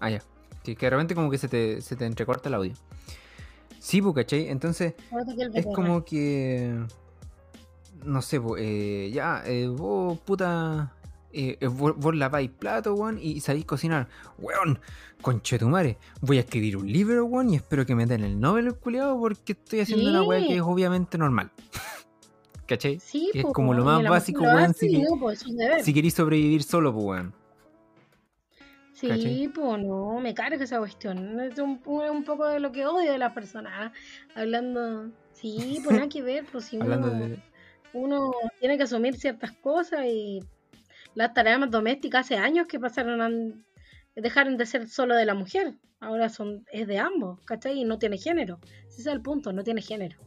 Ah, 0.00 0.08
ya. 0.08 0.22
Sí, 0.64 0.76
que 0.76 0.86
de 0.86 0.90
repente 0.90 1.14
como 1.14 1.30
que 1.30 1.38
se 1.38 1.48
te, 1.48 1.80
se 1.80 1.96
te 1.96 2.04
entrecorta 2.06 2.48
el 2.48 2.54
audio. 2.54 2.72
Sí, 3.78 4.02
pues, 4.02 4.14
¿cachai? 4.14 4.48
Entonces, 4.48 4.94
es 5.54 5.66
como 5.66 6.04
que. 6.04 6.78
No 8.04 8.22
sé, 8.22 8.40
pues, 8.40 8.62
eh, 8.64 9.10
ya, 9.12 9.42
eh, 9.46 9.68
vos, 9.68 10.18
puta. 10.20 10.94
eh, 11.32 11.56
eh, 11.60 11.66
vos, 11.66 11.94
vos 11.96 12.14
laváis 12.16 12.50
plato, 12.50 12.94
weón, 12.94 13.18
y 13.20 13.40
sabéis 13.40 13.64
cocinar. 13.64 14.08
Weón, 14.38 14.78
conchetumare. 15.22 15.96
Voy 16.20 16.38
a 16.38 16.40
escribir 16.40 16.76
un 16.76 16.90
libro, 16.90 17.24
weón, 17.26 17.50
y 17.50 17.56
espero 17.56 17.86
que 17.86 17.94
me 17.94 18.04
den 18.06 18.24
el 18.24 18.38
Nobel, 18.40 18.74
culiado, 18.74 19.18
porque 19.18 19.52
estoy 19.52 19.80
haciendo 19.80 20.10
una 20.10 20.22
weá 20.22 20.40
que 20.40 20.46
Sí. 20.48 20.52
es 20.54 20.62
obviamente 20.62 21.16
normal. 21.18 21.50
¿Cachai? 22.66 23.00
Sí, 23.00 23.30
es 23.34 23.42
po, 23.44 23.52
como 23.52 23.74
lo 23.74 23.84
más 23.84 24.02
básico, 24.04 24.42
weón, 24.44 24.74
si 24.74 25.02
pues. 25.18 25.44
Si 25.84 25.92
queréis 25.94 26.14
sobrevivir 26.14 26.62
solo, 26.62 26.92
pues, 26.92 27.04
weón. 27.04 27.34
Sí, 29.00 29.50
pues 29.54 29.82
no, 29.82 30.20
me 30.20 30.34
carga 30.34 30.62
esa 30.62 30.78
cuestión. 30.78 31.40
Es 31.40 31.58
un, 31.58 31.80
un 31.86 32.24
poco 32.24 32.46
de 32.46 32.60
lo 32.60 32.70
que 32.70 32.86
odio 32.86 33.12
de 33.12 33.18
las 33.18 33.32
personas. 33.32 33.92
Hablando, 34.34 35.10
sí, 35.32 35.80
pues 35.82 35.96
nada 35.96 36.08
que 36.08 36.22
ver, 36.22 36.44
pues 36.50 36.66
si 36.66 36.76
uno, 36.78 36.98
de. 36.98 37.38
uno 37.94 38.32
tiene 38.58 38.76
que 38.76 38.82
asumir 38.84 39.16
ciertas 39.16 39.52
cosas 39.52 40.04
y 40.04 40.40
las 41.14 41.32
tareas 41.32 41.70
domésticas 41.70 42.26
hace 42.26 42.36
años 42.36 42.66
que 42.66 42.78
pasaron 42.78 43.20
a 43.20 43.30
dejaron 44.16 44.56
de 44.56 44.66
ser 44.66 44.88
solo 44.88 45.14
de 45.14 45.24
la 45.24 45.34
mujer. 45.34 45.74
Ahora 46.00 46.28
son 46.28 46.64
es 46.72 46.86
de 46.86 46.98
ambos, 46.98 47.40
¿cachai? 47.44 47.80
Y 47.80 47.84
no 47.84 47.98
tiene 47.98 48.18
género. 48.18 48.58
Ese 48.88 49.02
es 49.02 49.06
el 49.06 49.20
punto, 49.20 49.52
no 49.52 49.62
tiene 49.62 49.82
género. 49.82 50.18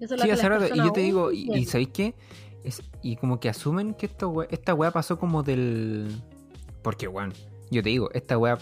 Eso 0.00 0.14
es 0.14 0.20
lo 0.20 0.36
Sí, 0.36 0.72
y 0.74 0.76
yo 0.76 0.92
te 0.92 1.00
digo, 1.00 1.32
y. 1.32 1.64
¿sabéis 1.64 1.88
qué? 1.88 2.14
Es, 2.64 2.82
y 3.02 3.16
como 3.16 3.40
que 3.40 3.48
asumen 3.48 3.94
que 3.94 4.06
esto, 4.06 4.42
esta 4.50 4.74
weá 4.74 4.90
pasó 4.90 5.18
como 5.18 5.42
del. 5.42 6.08
Porque, 6.82 7.08
weón, 7.08 7.32
yo 7.70 7.82
te 7.82 7.88
digo, 7.90 8.10
esta 8.12 8.38
weá. 8.38 8.58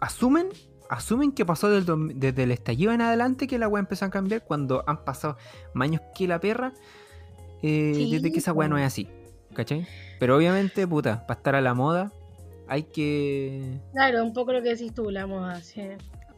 asumen, 0.00 0.48
asumen 0.88 1.32
que 1.32 1.44
pasó 1.44 1.68
del 1.70 1.84
desde 2.18 2.42
el 2.42 2.50
estallido 2.50 2.92
en 2.92 3.00
adelante 3.00 3.46
que 3.46 3.58
la 3.58 3.68
weá 3.68 3.80
empezó 3.80 4.04
a 4.06 4.10
cambiar 4.10 4.44
cuando 4.44 4.84
han 4.86 5.04
pasado 5.04 5.36
más 5.74 5.88
años 5.88 6.02
que 6.14 6.28
la 6.28 6.40
perra. 6.40 6.72
eh, 7.62 7.92
Sí, 7.94 8.10
desde 8.12 8.32
que 8.32 8.38
esa 8.38 8.52
weá 8.52 8.68
no 8.68 8.78
es 8.78 8.86
así, 8.86 9.08
¿cachai? 9.54 9.86
Pero 10.18 10.36
obviamente, 10.36 10.86
puta, 10.86 11.26
para 11.26 11.38
estar 11.38 11.54
a 11.54 11.60
la 11.60 11.74
moda, 11.74 12.12
hay 12.68 12.84
que. 12.84 13.80
Claro, 13.92 14.22
un 14.24 14.32
poco 14.32 14.52
lo 14.52 14.62
que 14.62 14.70
decís 14.70 14.94
tú, 14.94 15.10
la 15.10 15.26
moda, 15.26 15.60
sí. 15.60 15.82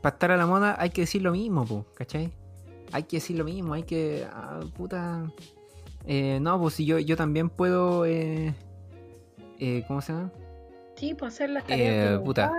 Para 0.00 0.14
estar 0.14 0.30
a 0.30 0.36
la 0.36 0.46
moda 0.46 0.76
hay 0.78 0.90
que 0.90 1.02
decir 1.02 1.22
lo 1.22 1.32
mismo, 1.32 1.66
po, 1.66 1.84
¿cachai? 1.94 2.32
Hay 2.92 3.02
que 3.04 3.18
decir 3.18 3.36
lo 3.36 3.44
mismo, 3.44 3.74
hay 3.74 3.82
que. 3.82 4.26
ah, 4.32 4.60
puta. 4.76 5.30
Eh, 6.06 6.38
no, 6.40 6.58
pues 6.58 6.74
si 6.74 6.86
yo, 6.86 6.98
yo 6.98 7.16
también 7.16 7.50
puedo. 7.50 8.06
Eh, 8.06 8.54
eh, 9.58 9.84
¿Cómo 9.86 10.00
se 10.00 10.12
llama? 10.14 10.32
Sí, 11.00 11.14
pues 11.14 11.32
hacer 11.32 11.48
las 11.48 11.64
tareas 11.64 12.18
Eh, 12.20 12.22
puta. 12.22 12.52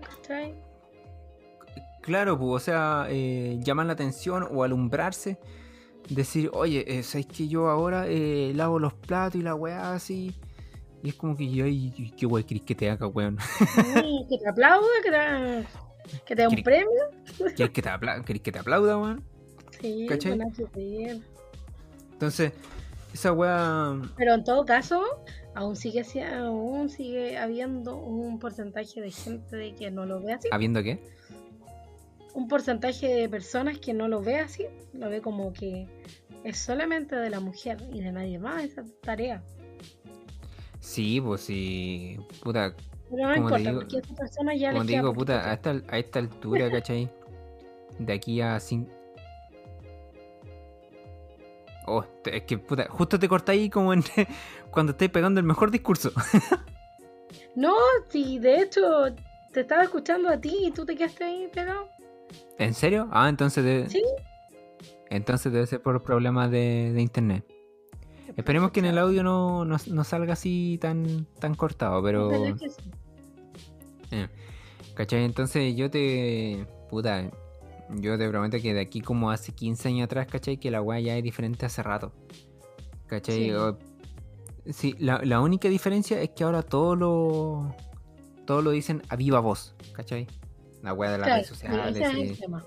¿cachai? 0.00 0.54
Claro, 2.00 2.38
pues, 2.38 2.50
o 2.50 2.58
sea, 2.58 3.06
eh, 3.10 3.58
llamar 3.62 3.84
la 3.86 3.92
atención 3.92 4.48
o 4.50 4.64
alumbrarse. 4.64 5.38
Decir, 6.08 6.50
oye, 6.54 6.84
eh, 6.88 7.02
¿sabes 7.02 7.26
que 7.26 7.46
yo 7.48 7.68
ahora 7.68 8.06
eh, 8.08 8.52
lavo 8.56 8.78
los 8.78 8.94
platos 8.94 9.38
y 9.38 9.42
la 9.44 9.54
weá 9.54 9.92
así? 9.92 10.34
Y 11.02 11.10
es 11.10 11.14
como 11.16 11.36
que 11.36 11.48
yo, 11.50 11.64
ay, 11.66 12.12
qué 12.16 12.24
guay 12.26 12.44
querés 12.44 12.62
que 12.64 12.74
te 12.74 12.88
haga, 12.90 13.06
weón. 13.08 13.36
Sí, 13.40 14.26
que 14.28 14.38
te 14.38 14.48
aplauda, 14.48 14.86
que 15.04 15.10
te, 15.10 16.18
que 16.24 16.34
te 16.36 16.42
dé 16.42 16.48
un 16.48 16.54
¿Querés- 16.54 16.64
premio. 16.64 17.54
¿Querés 17.56 17.70
que 17.72 17.82
te, 17.82 17.88
apla 17.90 18.22
querés 18.24 18.42
que 18.42 18.52
te 18.52 18.58
aplauda, 18.58 18.96
weón? 18.96 19.22
Sí, 19.80 20.06
¿Cachai? 20.08 20.38
Entonces, 22.12 22.52
esa 23.12 23.32
weá. 23.32 24.00
Pero 24.16 24.34
en 24.34 24.44
todo 24.44 24.64
caso, 24.64 25.02
aún 25.54 25.76
sigue, 25.76 26.04
si- 26.04 26.20
aún 26.20 26.88
sigue 26.88 27.36
habiendo 27.38 27.96
un 27.96 28.38
porcentaje 28.38 29.00
de 29.00 29.10
gente 29.10 29.56
de 29.56 29.74
que 29.74 29.90
no 29.90 30.06
lo 30.06 30.20
ve 30.20 30.32
así. 30.34 30.48
¿Habiendo 30.52 30.82
qué? 30.82 30.98
Un 32.34 32.48
porcentaje 32.48 33.08
de 33.08 33.28
personas 33.28 33.78
que 33.78 33.92
no 33.92 34.08
lo 34.08 34.22
ve 34.22 34.36
así. 34.38 34.64
Lo 34.94 35.10
ve 35.10 35.20
como 35.20 35.52
que 35.52 35.86
es 36.44 36.58
solamente 36.58 37.14
de 37.16 37.28
la 37.30 37.40
mujer 37.40 37.76
y 37.92 38.00
de 38.00 38.12
nadie 38.12 38.38
más 38.38 38.64
esa 38.64 38.84
tarea. 39.02 39.42
Sí, 40.80 41.20
pues 41.20 41.42
sí. 41.42 42.16
Puta, 42.42 42.74
Pero 43.10 43.28
no 43.28 43.36
importa, 43.36 43.58
digo- 43.58 43.80
porque 43.80 43.96
a 43.96 44.00
esas 44.00 44.18
personas 44.18 44.58
ya 44.58 44.72
como 44.72 44.84
te 44.86 44.92
digo, 44.92 45.12
puta, 45.12 45.50
a 45.50 45.54
esta, 45.54 45.82
a 45.88 45.98
esta 45.98 46.18
altura, 46.18 46.70
¿cachai? 46.70 47.10
De 47.98 48.12
aquí 48.14 48.40
a 48.40 48.58
cinco. 48.58 48.90
Oh, 51.86 52.04
te- 52.22 52.36
es 52.36 52.42
que 52.44 52.58
puta, 52.58 52.86
justo 52.88 53.18
te 53.18 53.28
cortáis 53.28 53.70
como 53.70 53.92
en 53.92 54.02
cuando 54.70 54.92
estés 54.92 55.10
pegando 55.10 55.40
el 55.40 55.46
mejor 55.46 55.70
discurso. 55.70 56.10
No, 57.54 57.74
sí, 58.08 58.38
de 58.38 58.62
hecho, 58.62 58.82
te 59.52 59.60
estaba 59.60 59.82
escuchando 59.82 60.30
a 60.30 60.40
ti 60.40 60.56
y 60.66 60.70
tú 60.70 60.86
te 60.86 60.96
quedaste 60.96 61.24
ahí 61.24 61.50
pegado. 61.52 61.86
¿En 62.58 62.72
serio? 62.72 63.08
Ah, 63.10 63.28
entonces 63.28 63.62
debe, 63.62 63.90
Sí. 63.90 64.02
entonces 65.10 65.52
debe 65.52 65.66
ser 65.66 65.82
por 65.82 66.02
problemas 66.02 66.50
de, 66.50 66.92
de 66.94 67.02
internet. 67.02 67.44
Esperemos 68.38 68.70
que 68.70 68.80
en 68.80 68.86
el 68.86 68.96
audio 68.96 69.22
no, 69.22 69.66
no, 69.66 69.76
no 69.86 70.04
salga 70.04 70.32
así 70.32 70.78
tan, 70.80 71.26
tan 71.38 71.54
cortado, 71.54 72.02
pero. 72.02 72.28
Ojalá 72.28 72.56
que 72.56 72.70
sí. 72.70 72.90
Eh, 74.12 74.28
¿Cachai? 74.94 75.24
Entonces 75.24 75.76
yo 75.76 75.90
te. 75.90 76.66
Puta. 76.88 77.30
Yo 77.96 78.16
te 78.18 78.28
prometo 78.28 78.58
que 78.60 78.72
de 78.74 78.80
aquí 78.80 79.00
como 79.00 79.30
hace 79.30 79.52
15 79.52 79.88
años 79.88 80.04
atrás, 80.06 80.26
¿cachai? 80.26 80.56
Que 80.56 80.70
la 80.70 80.80
weá 80.80 81.00
ya 81.00 81.16
es 81.16 81.22
diferente 81.22 81.66
hace 81.66 81.82
rato. 81.82 82.12
¿Cachai? 83.06 83.34
Sí. 83.44 83.50
O- 83.52 83.78
sí, 84.70 84.94
la, 84.98 85.20
la 85.24 85.40
única 85.40 85.68
diferencia 85.68 86.20
es 86.20 86.30
que 86.30 86.44
ahora 86.44 86.62
todo 86.62 86.96
lo. 86.96 87.74
Todo 88.46 88.62
lo 88.62 88.70
dicen 88.70 89.02
a 89.08 89.16
viva 89.16 89.40
voz, 89.40 89.74
¿cachai? 89.92 90.26
La 90.82 90.92
weá 90.94 91.12
de 91.12 91.18
las 91.18 91.26
Claro, 91.26 91.36
redes 91.42 91.48
sociales. 91.48 91.96
ese 91.96 92.06
es 92.10 92.16
y- 92.18 92.22
el 92.32 92.38
tema. 92.38 92.64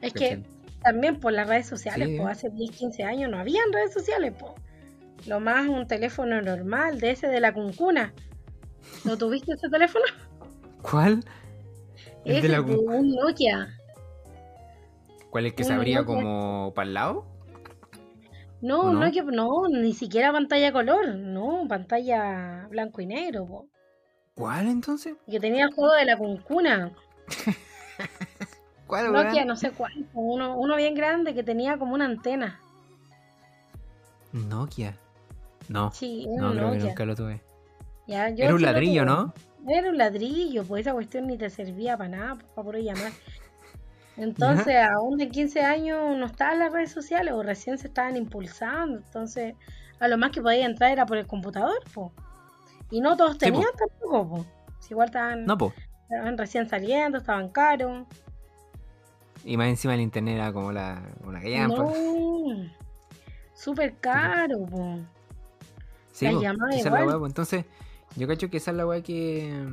Es 0.00 0.12
¿cachai? 0.12 0.42
que 0.42 0.48
también 0.82 1.20
por 1.20 1.32
las 1.32 1.48
redes 1.48 1.66
sociales, 1.66 2.08
Sí, 2.08 2.18
hace 2.18 2.50
10, 2.50 2.70
15 2.70 3.02
años 3.04 3.30
no 3.30 3.38
habían 3.38 3.72
redes 3.72 3.92
sociales, 3.92 4.32
pues. 4.38 4.52
Lo 5.26 5.40
más 5.40 5.68
un 5.68 5.86
teléfono 5.86 6.40
normal, 6.42 6.98
de 7.00 7.10
ese 7.10 7.28
de 7.28 7.40
la 7.40 7.52
cuncuna. 7.52 8.12
¿No 9.04 9.16
tuviste 9.18 9.52
ese 9.52 9.68
teléfono? 9.68 10.04
¿Cuál? 10.82 11.24
El 12.24 12.42
de 12.42 12.48
la 12.48 12.60
un 12.60 13.14
Nokia. 13.14 13.75
¿Cuál 15.36 15.44
es 15.44 15.52
que 15.52 15.64
se 15.64 15.72
un 15.72 15.80
abría 15.80 16.02
como 16.02 16.72
para 16.74 16.88
el 16.88 16.94
lado? 16.94 17.26
No, 18.62 18.80
¿O 18.80 18.88
un 18.88 19.00
no? 19.00 19.32
No, 19.32 19.68
ni 19.68 19.92
siquiera 19.92 20.32
pantalla 20.32 20.72
color, 20.72 21.14
no, 21.14 21.66
pantalla 21.68 22.66
blanco 22.70 23.02
y 23.02 23.06
negro, 23.06 23.44
po. 23.44 23.66
¿Cuál 24.34 24.66
entonces? 24.68 25.14
Que 25.30 25.38
tenía 25.38 25.66
el 25.66 25.74
juego 25.74 25.92
de 25.92 26.06
la 26.06 26.16
cuncuna. 26.16 26.90
¿Cuál, 28.86 29.12
Nokia, 29.12 29.44
no 29.44 29.56
sé 29.56 29.72
cuál, 29.72 29.92
uno, 30.14 30.56
uno 30.56 30.74
bien 30.74 30.94
grande 30.94 31.34
que 31.34 31.42
tenía 31.42 31.76
como 31.76 31.92
una 31.92 32.06
antena. 32.06 32.58
Nokia. 34.32 34.96
No, 35.68 35.92
Sí, 35.92 36.26
no 36.34 36.54
que 36.54 36.78
nunca 36.78 37.04
lo 37.04 37.14
tuve. 37.14 37.42
Ya, 38.06 38.30
yo 38.30 38.44
Era 38.44 38.54
un 38.54 38.60
sí 38.60 38.64
ladrillo. 38.64 39.04
¿no? 39.04 39.34
Era 39.68 39.90
un 39.90 39.98
ladrillo, 39.98 40.64
pues 40.64 40.86
esa 40.86 40.94
cuestión 40.94 41.26
ni 41.26 41.36
te 41.36 41.50
servía 41.50 41.98
para 41.98 42.08
nada, 42.08 42.38
para 42.54 42.64
poder 42.64 42.84
llamar. 42.84 43.12
Entonces, 44.16 44.76
aún 44.76 45.18
de 45.18 45.28
15 45.28 45.60
años 45.62 46.16
no 46.16 46.26
estaban 46.26 46.58
las 46.58 46.72
redes 46.72 46.90
sociales 46.90 47.34
o 47.34 47.42
recién 47.42 47.78
se 47.78 47.88
estaban 47.88 48.16
impulsando. 48.16 48.98
Entonces, 48.98 49.54
a 50.00 50.08
lo 50.08 50.16
más 50.16 50.30
que 50.30 50.40
podía 50.40 50.64
entrar 50.64 50.90
era 50.90 51.04
por 51.06 51.18
el 51.18 51.26
computador, 51.26 51.78
pues. 51.92 52.12
Y 52.90 53.00
no 53.00 53.16
todos 53.16 53.32
Sí, 53.32 53.38
tenían 53.38 53.70
tampoco, 53.76 54.28
pues. 54.28 54.46
Igual 54.90 55.08
estaban, 55.08 55.44
No, 55.44 55.58
pues. 55.58 55.72
estaban 56.02 56.38
recién 56.38 56.68
saliendo, 56.68 57.18
estaban 57.18 57.50
caros. 57.50 58.06
Y 59.44 59.56
más 59.56 59.68
encima 59.68 59.94
el 59.94 60.00
internet 60.00 60.36
era 60.36 60.52
como 60.52 60.72
la 60.72 61.02
una 61.24 61.40
gallampa. 61.40 61.82
No, 61.82 61.92
súper 63.54 63.96
caro, 63.96 64.64
pues. 64.66 65.00
Sí, 66.12 66.26
po, 66.28 66.40
esa 66.40 66.88
es 67.00 67.06
la 67.06 67.18
po. 67.18 67.26
Entonces, 67.26 67.64
yo 68.16 68.26
cacho 68.26 68.48
que 68.48 68.56
esa 68.56 68.70
es 68.70 68.76
la 68.76 68.86
weá 68.86 69.02
que. 69.02 69.66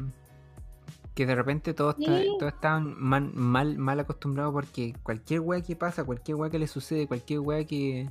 Que 1.16 1.26
de 1.26 1.36
repente 1.36 1.74
todos, 1.74 1.96
está- 2.00 2.18
Sí. 2.20 2.28
todos 2.40 2.54
estaban 2.54 2.96
mal, 3.00 3.32
mal, 3.34 3.78
mal 3.78 4.00
acostumbrados 4.00 4.52
porque 4.54 4.94
cualquier 5.04 5.42
weá 5.42 5.62
que 5.62 5.76
pasa, 5.76 6.04
cualquier 6.04 6.36
weá 6.36 6.50
que 6.50 6.58
le 6.60 6.68
sucede, 6.68 7.08
cualquier 7.08 7.40
weá 7.42 7.64
que, 7.66 8.10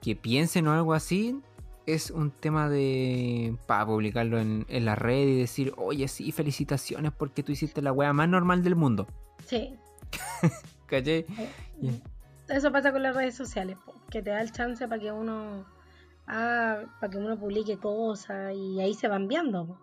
que 0.00 0.14
piensen 0.14 0.68
o 0.68 0.72
algo 0.72 0.94
así, 0.94 1.40
es 1.86 2.10
un 2.10 2.30
tema 2.30 2.68
de. 2.68 3.56
para 3.66 3.84
publicarlo 3.84 4.38
en, 4.38 4.64
en 4.68 4.84
la 4.84 4.94
red 4.94 5.26
y 5.28 5.38
decir, 5.38 5.74
oye, 5.76 6.06
sí, 6.08 6.30
felicitaciones 6.32 7.12
porque 7.12 7.42
tú 7.42 7.52
hiciste 7.52 7.82
la 7.82 7.92
weá 7.92 8.12
más 8.12 8.28
normal 8.28 8.62
del 8.62 8.76
mundo. 8.76 9.06
Sí. 9.46 9.74
¿Cachai? 10.86 11.26
Ya. 11.80 11.92
Eso 12.48 12.70
pasa 12.70 12.92
con 12.92 13.02
las 13.02 13.16
redes 13.16 13.34
sociales, 13.34 13.76
que 14.10 14.22
te 14.22 14.30
da 14.30 14.40
el 14.40 14.52
chance 14.52 14.86
para 14.86 15.00
que 15.00 15.10
uno 15.10 15.64
ah, 16.26 16.78
para 17.00 17.10
que 17.10 17.18
uno 17.18 17.38
publique 17.38 17.76
cosas 17.78 18.54
y 18.54 18.80
ahí 18.80 18.94
se 18.94 19.08
van 19.08 19.26
viendo. 19.28 19.78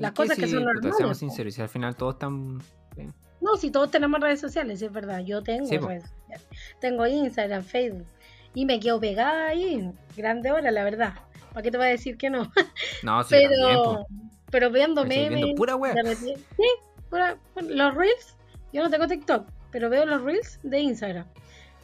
Las 0.00 0.12
cosas 0.12 0.36
que 0.38 0.46
son 0.48 0.64
normales, 0.64 0.96
Seamos 0.96 1.18
sinceros, 1.18 1.54
si 1.54 1.62
al 1.62 1.68
final 1.68 1.94
todos 1.96 2.14
están. 2.14 2.60
eh, 2.96 3.10
No, 3.40 3.56
si 3.56 3.70
todos 3.70 3.90
tenemos 3.90 4.20
redes 4.20 4.40
sociales, 4.40 4.80
es 4.82 4.92
verdad. 4.92 5.20
Yo 5.20 5.42
tengo 5.42 5.66
Sí, 5.66 5.78
redes 5.78 6.04
sociales. 6.04 6.46
Tengo 6.80 7.06
Instagram, 7.06 7.62
Facebook. 7.62 8.06
Y 8.54 8.66
me 8.66 8.80
quedo 8.80 8.98
pegada 9.00 9.48
ahí. 9.48 9.92
Grande 10.16 10.50
hora, 10.52 10.70
la 10.70 10.82
verdad. 10.84 11.14
¿Para 11.50 11.62
qué 11.62 11.70
te 11.70 11.76
voy 11.78 11.86
a 11.86 11.90
decir 11.90 12.16
que 12.16 12.30
no? 12.30 12.50
No, 13.02 13.22
sí, 13.24 13.30
también, 13.30 13.50
pero, 13.50 13.82
po. 13.84 14.06
pero 14.50 14.70
viendo 14.70 15.02
Estoy 15.02 15.18
viendo 15.18 15.36
memes. 15.46 15.56
pura 15.56 15.76
repente- 15.76 16.36
sí, 16.56 16.66
pura- 17.08 17.36
los 17.62 17.94
reels. 17.94 18.36
Yo 18.72 18.82
no 18.82 18.90
tengo 18.90 19.06
TikTok, 19.06 19.48
pero 19.70 19.88
veo 19.90 20.04
los 20.06 20.22
reels 20.22 20.58
de 20.62 20.80
Instagram. 20.80 21.26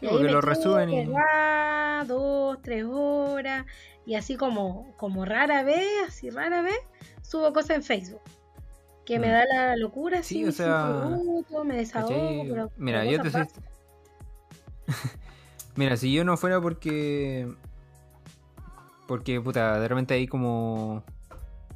Sí, 0.00 0.06
Y 0.06 0.08
porque 0.08 0.24
me 0.24 0.30
lo 0.30 0.40
quedo 0.40 0.50
resuben 0.52 0.90
y- 0.90 1.08
dos, 2.06 2.58
tres 2.62 2.84
horas. 2.86 3.64
Y 4.04 4.14
así 4.14 4.36
como, 4.36 4.92
como 4.98 5.24
rara 5.24 5.62
vez, 5.64 5.88
así 6.06 6.30
rara 6.30 6.62
vez, 6.62 6.78
subo 7.26 7.52
cosas 7.52 7.70
en 7.76 7.82
Facebook. 7.82 8.20
Que 9.04 9.18
me 9.18 9.28
Mm. 9.28 9.30
da 9.30 9.44
la 9.46 9.76
locura, 9.76 10.22
Sí, 10.22 10.44
o 10.44 10.52
sea, 10.52 11.08
me 11.64 11.76
desahogo. 11.76 12.70
Mira, 12.76 13.04
yo 13.04 13.20
te 13.22 13.30
soy. 13.30 13.46
Mira, 15.76 15.96
si 15.96 16.12
yo 16.12 16.24
no 16.24 16.36
fuera 16.36 16.60
porque. 16.60 17.46
Porque, 19.06 19.40
puta, 19.40 19.78
de 19.80 19.88
repente 19.88 20.14
hay 20.14 20.26
como. 20.26 21.04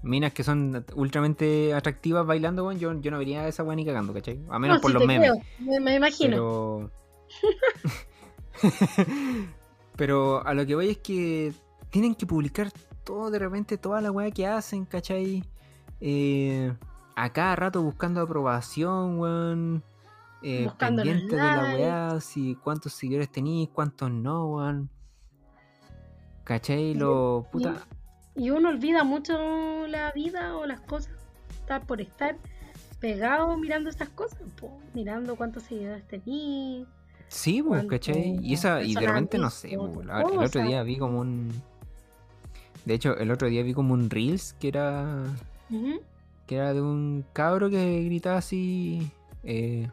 Minas 0.03 0.33
que 0.33 0.43
son 0.43 0.85
ultramente 0.97 1.75
atractivas 1.75 2.27
bailando, 2.27 2.65
weón. 2.67 2.79
Yo, 2.81 2.99
yo 3.01 3.11
no 3.11 3.19
vería 3.19 3.43
a 3.43 3.49
esa 3.49 3.63
weá 3.63 3.77
ni 3.77 3.85
cagando, 3.85 4.15
¿cachai? 4.15 4.41
A 4.49 4.59
menos 4.59 4.79
No, 4.79 4.81
por 4.81 4.93
los 4.93 5.05
memes. 5.05 5.31
me, 5.61 5.79
me 5.79 5.95
imagino. 5.97 6.31
Pero. 6.37 6.91
Pero 9.97 10.45
a 10.47 10.55
lo 10.55 10.67
que 10.67 10.75
voy 10.75 10.91
es 10.91 10.99
que 10.99 11.53
tienen 11.91 12.15
que 12.15 12.27
publicar 12.27 12.71
todo 13.05 13.31
de 13.31 13.39
repente, 13.39 13.77
toda 13.79 14.01
la 14.01 14.11
weá 14.11 14.31
que 14.31 14.47
hacen, 14.47 14.85
¿cachai? 14.85 15.45
Eh, 16.01 16.73
a 17.17 17.31
cada 17.33 17.57
rato 17.57 17.83
buscando 17.83 18.21
aprobación, 18.21 19.19
weón. 19.19 19.83
Eh, 20.43 20.65
Buscando 20.65 21.03
de 21.05 21.15
la 21.37 21.63
weá, 21.75 22.21
si 22.21 22.55
cuántos 22.55 22.95
seguidores 22.95 23.31
tenéis, 23.31 23.69
cuántos 23.69 24.11
no, 24.11 24.47
weón. 24.47 24.89
¿Cachai? 26.45 26.95
Lo 26.95 27.47
puta. 27.53 27.87
Y 28.35 28.51
uno 28.51 28.71
olvida 28.71 29.05
mucho 29.05 29.87
la 29.87 30.11
vida 30.13 30.57
o 30.57 30.67
las 30.67 30.81
cosas. 30.81 31.13
Estar 31.51 31.87
por 31.87 32.01
estar 32.01 32.37
pegado 33.01 33.57
mirando 33.57 33.91
estas 33.91 34.09
cosas, 34.09 34.41
po, 34.59 34.79
mirando 34.95 35.37
cuántos 35.37 35.65
seguidores 35.65 36.07
tenía. 36.09 36.87
Sí, 37.29 37.63
pues, 37.63 37.85
¿cachai? 37.87 38.39
Y 38.43 38.55
esa, 38.55 38.83
y 38.83 38.95
de 38.95 39.01
repente 39.07 39.39
no 39.39 39.51
sé, 39.51 39.77
po, 39.77 40.03
la- 40.03 40.23
el 40.23 40.39
otro 40.39 40.63
día 40.63 40.83
vi 40.83 40.97
como 40.99 41.21
un. 41.21 41.51
De 42.85 42.95
hecho, 42.95 43.17
el 43.17 43.31
otro 43.31 43.49
día 43.49 43.63
vi 43.63 43.75
como 43.75 43.95
un 43.95 44.11
Reels 44.11 44.55
que 44.59 44.69
era. 44.69 45.25
Que 46.47 46.57
era 46.57 46.75
de 46.75 46.81
un 46.81 47.25
cabro 47.33 47.71
que 47.71 48.03
gritaba 48.05 48.39
así. 48.39 49.11
eh, 49.45 49.89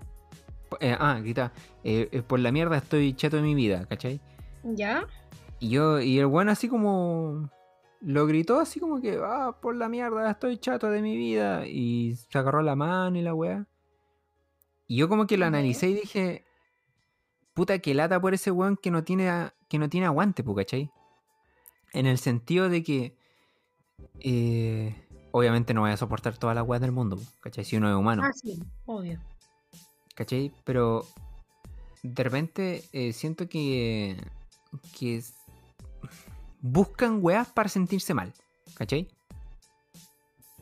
eh, 0.80 0.98
ah, 1.00 1.20
gritaba. 1.22 1.52
eh, 1.84 2.24
por 2.26 2.40
la 2.40 2.52
mierda 2.52 2.78
estoy 2.78 3.14
chato 3.14 3.38
de 3.38 3.44
mi 3.44 3.56
vida, 3.56 3.86
¿cachai? 3.86 4.20
¿Ya? 4.64 5.06
Y 5.60 5.70
yo, 5.70 6.00
y 6.00 6.20
el 6.20 6.28
bueno 6.28 6.52
así 6.52 6.68
como. 6.68 7.50
Lo 8.00 8.28
gritó 8.28 8.60
así 8.60 8.80
como 8.80 9.02
que, 9.02 9.20
ah, 9.24 9.58
por 9.60 9.76
la 9.76 9.90
mierda 9.90 10.30
estoy 10.30 10.58
chato 10.58 10.90
de 10.90 11.02
mi 11.02 11.18
vida. 11.18 11.68
Y 11.68 12.16
se 12.30 12.38
agarró 12.38 12.62
la 12.62 12.76
mano 12.76 13.18
y 13.18 13.22
la 13.22 13.34
weá. 13.34 13.66
Y 14.88 14.98
yo 14.98 15.10
como 15.10 15.28
que 15.28 15.38
lo 15.38 15.46
analicé 15.46 15.90
y 15.90 15.94
dije. 15.96 16.46
Puta 17.54 17.80
que 17.80 17.96
lata 17.96 18.22
por 18.22 18.36
ese 18.36 18.52
weón 18.52 18.78
que 18.78 18.92
no 18.92 19.04
tiene, 19.04 19.32
que 19.68 19.80
no 19.80 19.90
tiene 19.90 20.06
aguante, 20.06 20.44
¿cachai? 20.56 20.92
En 21.94 22.06
el 22.06 22.18
sentido 22.18 22.70
de 22.70 22.84
que 22.84 23.16
eh, 24.20 24.96
obviamente 25.32 25.74
no 25.74 25.82
voy 25.82 25.92
a 25.92 25.98
soportar 25.98 26.38
todas 26.38 26.56
las 26.56 26.68
weas 26.68 26.82
del 26.82 26.92
mundo, 26.92 27.20
¿cachai? 27.42 27.66
Si 27.66 27.76
uno 27.78 27.90
es 27.90 27.96
humano. 27.96 28.24
Ah, 28.26 28.32
sí, 28.34 28.60
obvio. 28.86 29.20
¿Cachai? 30.16 30.52
Pero 30.64 31.06
de 32.04 32.24
repente 32.24 32.84
eh, 32.92 33.14
siento 33.14 33.48
que, 33.48 34.18
que 34.98 35.18
es- 35.18 35.34
buscan 36.62 37.20
weas 37.22 37.48
para 37.48 37.70
sentirse 37.70 38.14
mal, 38.14 38.34
¿cachai? 38.76 39.08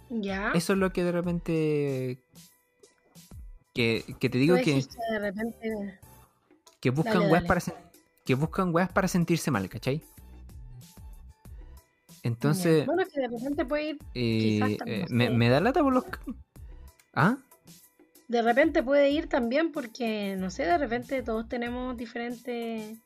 Ya. 0.10 0.52
Eso 0.54 0.74
es 0.74 0.80
lo 0.80 0.92
que 0.94 1.04
de 1.04 1.12
repente... 1.12 2.24
Que, 3.74 4.06
que 4.20 4.30
te 4.30 4.38
digo 4.38 4.56
que, 4.56 4.64
que 4.64 5.12
de 5.12 5.20
repente. 5.20 6.00
que 6.80 6.90
buscan 6.92 7.14
Dale, 7.20 7.28
weas 7.32 7.44
para 7.44 7.62
que 8.24 8.34
buscan 8.36 8.74
weas 8.74 8.90
para 8.90 9.10
sentirse 9.10 9.52
mal, 9.52 9.68
¿cachai? 9.68 10.02
Entonces. 12.26 12.88
Bueno, 12.88 13.04
que 13.06 13.22
de 13.22 13.28
repente 13.28 13.66
puede 13.66 13.90
ir. 13.92 13.98
eh, 14.16 14.40
quizás 14.40 14.78
también, 14.78 15.22
eh, 15.22 15.30
me, 15.30 15.48
da 15.48 15.62
lata 15.62 15.84
por 15.84 15.94
los... 15.94 16.06
¿Ah? 17.14 17.38
De 18.28 18.42
repente 18.42 18.82
puede 18.82 19.12
ir 19.12 19.30
también 19.30 19.72
porque, 19.72 20.36
no 20.36 20.50
sé, 20.50 20.64
de 20.66 20.80
repente 20.80 21.22
todos 21.22 21.48
tenemos 21.48 21.96
diferentes 21.96 22.98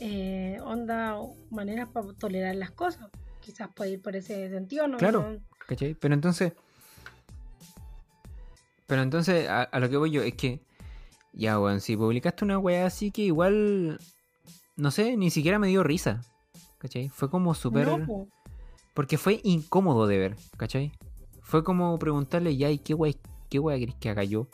eh, 0.00 0.58
ondas 0.62 1.14
o 1.16 1.34
maneras 1.50 1.88
para 1.92 2.12
tolerar 2.12 2.54
las 2.54 2.70
cosas. 2.70 3.10
Quizás 3.40 3.68
puede 3.74 3.90
ir 3.90 4.00
por 4.00 4.14
ese 4.14 4.48
sentido, 4.48 4.86
¿no? 4.86 4.96
Claro. 4.96 5.32
No- 5.32 5.38
¿Cachai? 5.66 5.94
Pero 5.94 6.14
entonces. 6.14 6.52
Pero 8.86 9.02
entonces, 9.02 9.48
a, 9.48 9.62
a 9.64 9.80
lo 9.80 9.90
que 9.90 9.96
voy 9.96 10.12
yo 10.12 10.22
es 10.22 10.34
que. 10.34 10.60
Ya, 11.32 11.58
weón, 11.58 11.80
si 11.80 11.96
publicaste 11.96 12.44
una 12.44 12.58
weá 12.60 12.86
así 12.86 13.10
que 13.10 13.22
igual. 13.22 13.98
No 14.76 14.92
sé, 14.92 15.16
ni 15.16 15.30
siquiera 15.30 15.58
me 15.58 15.66
dio 15.66 15.82
risa. 15.82 16.20
¿Cachai? 16.78 17.08
Fue 17.08 17.28
como 17.28 17.54
súper. 17.54 17.88
no. 17.88 18.28
Porque 18.94 19.18
fue 19.18 19.40
incómodo 19.42 20.06
de 20.06 20.18
ver, 20.18 20.36
¿cachai? 20.56 20.92
Fue 21.40 21.64
como 21.64 21.98
preguntarle, 21.98 22.56
ya, 22.56 22.70
¿y 22.70 22.78
qué 22.78 22.94
weá, 22.94 23.14
qué 23.48 23.58
weá 23.58 23.78
querés 23.78 23.94
que 23.96 24.10
haga 24.10 24.24
yo? 24.24 24.48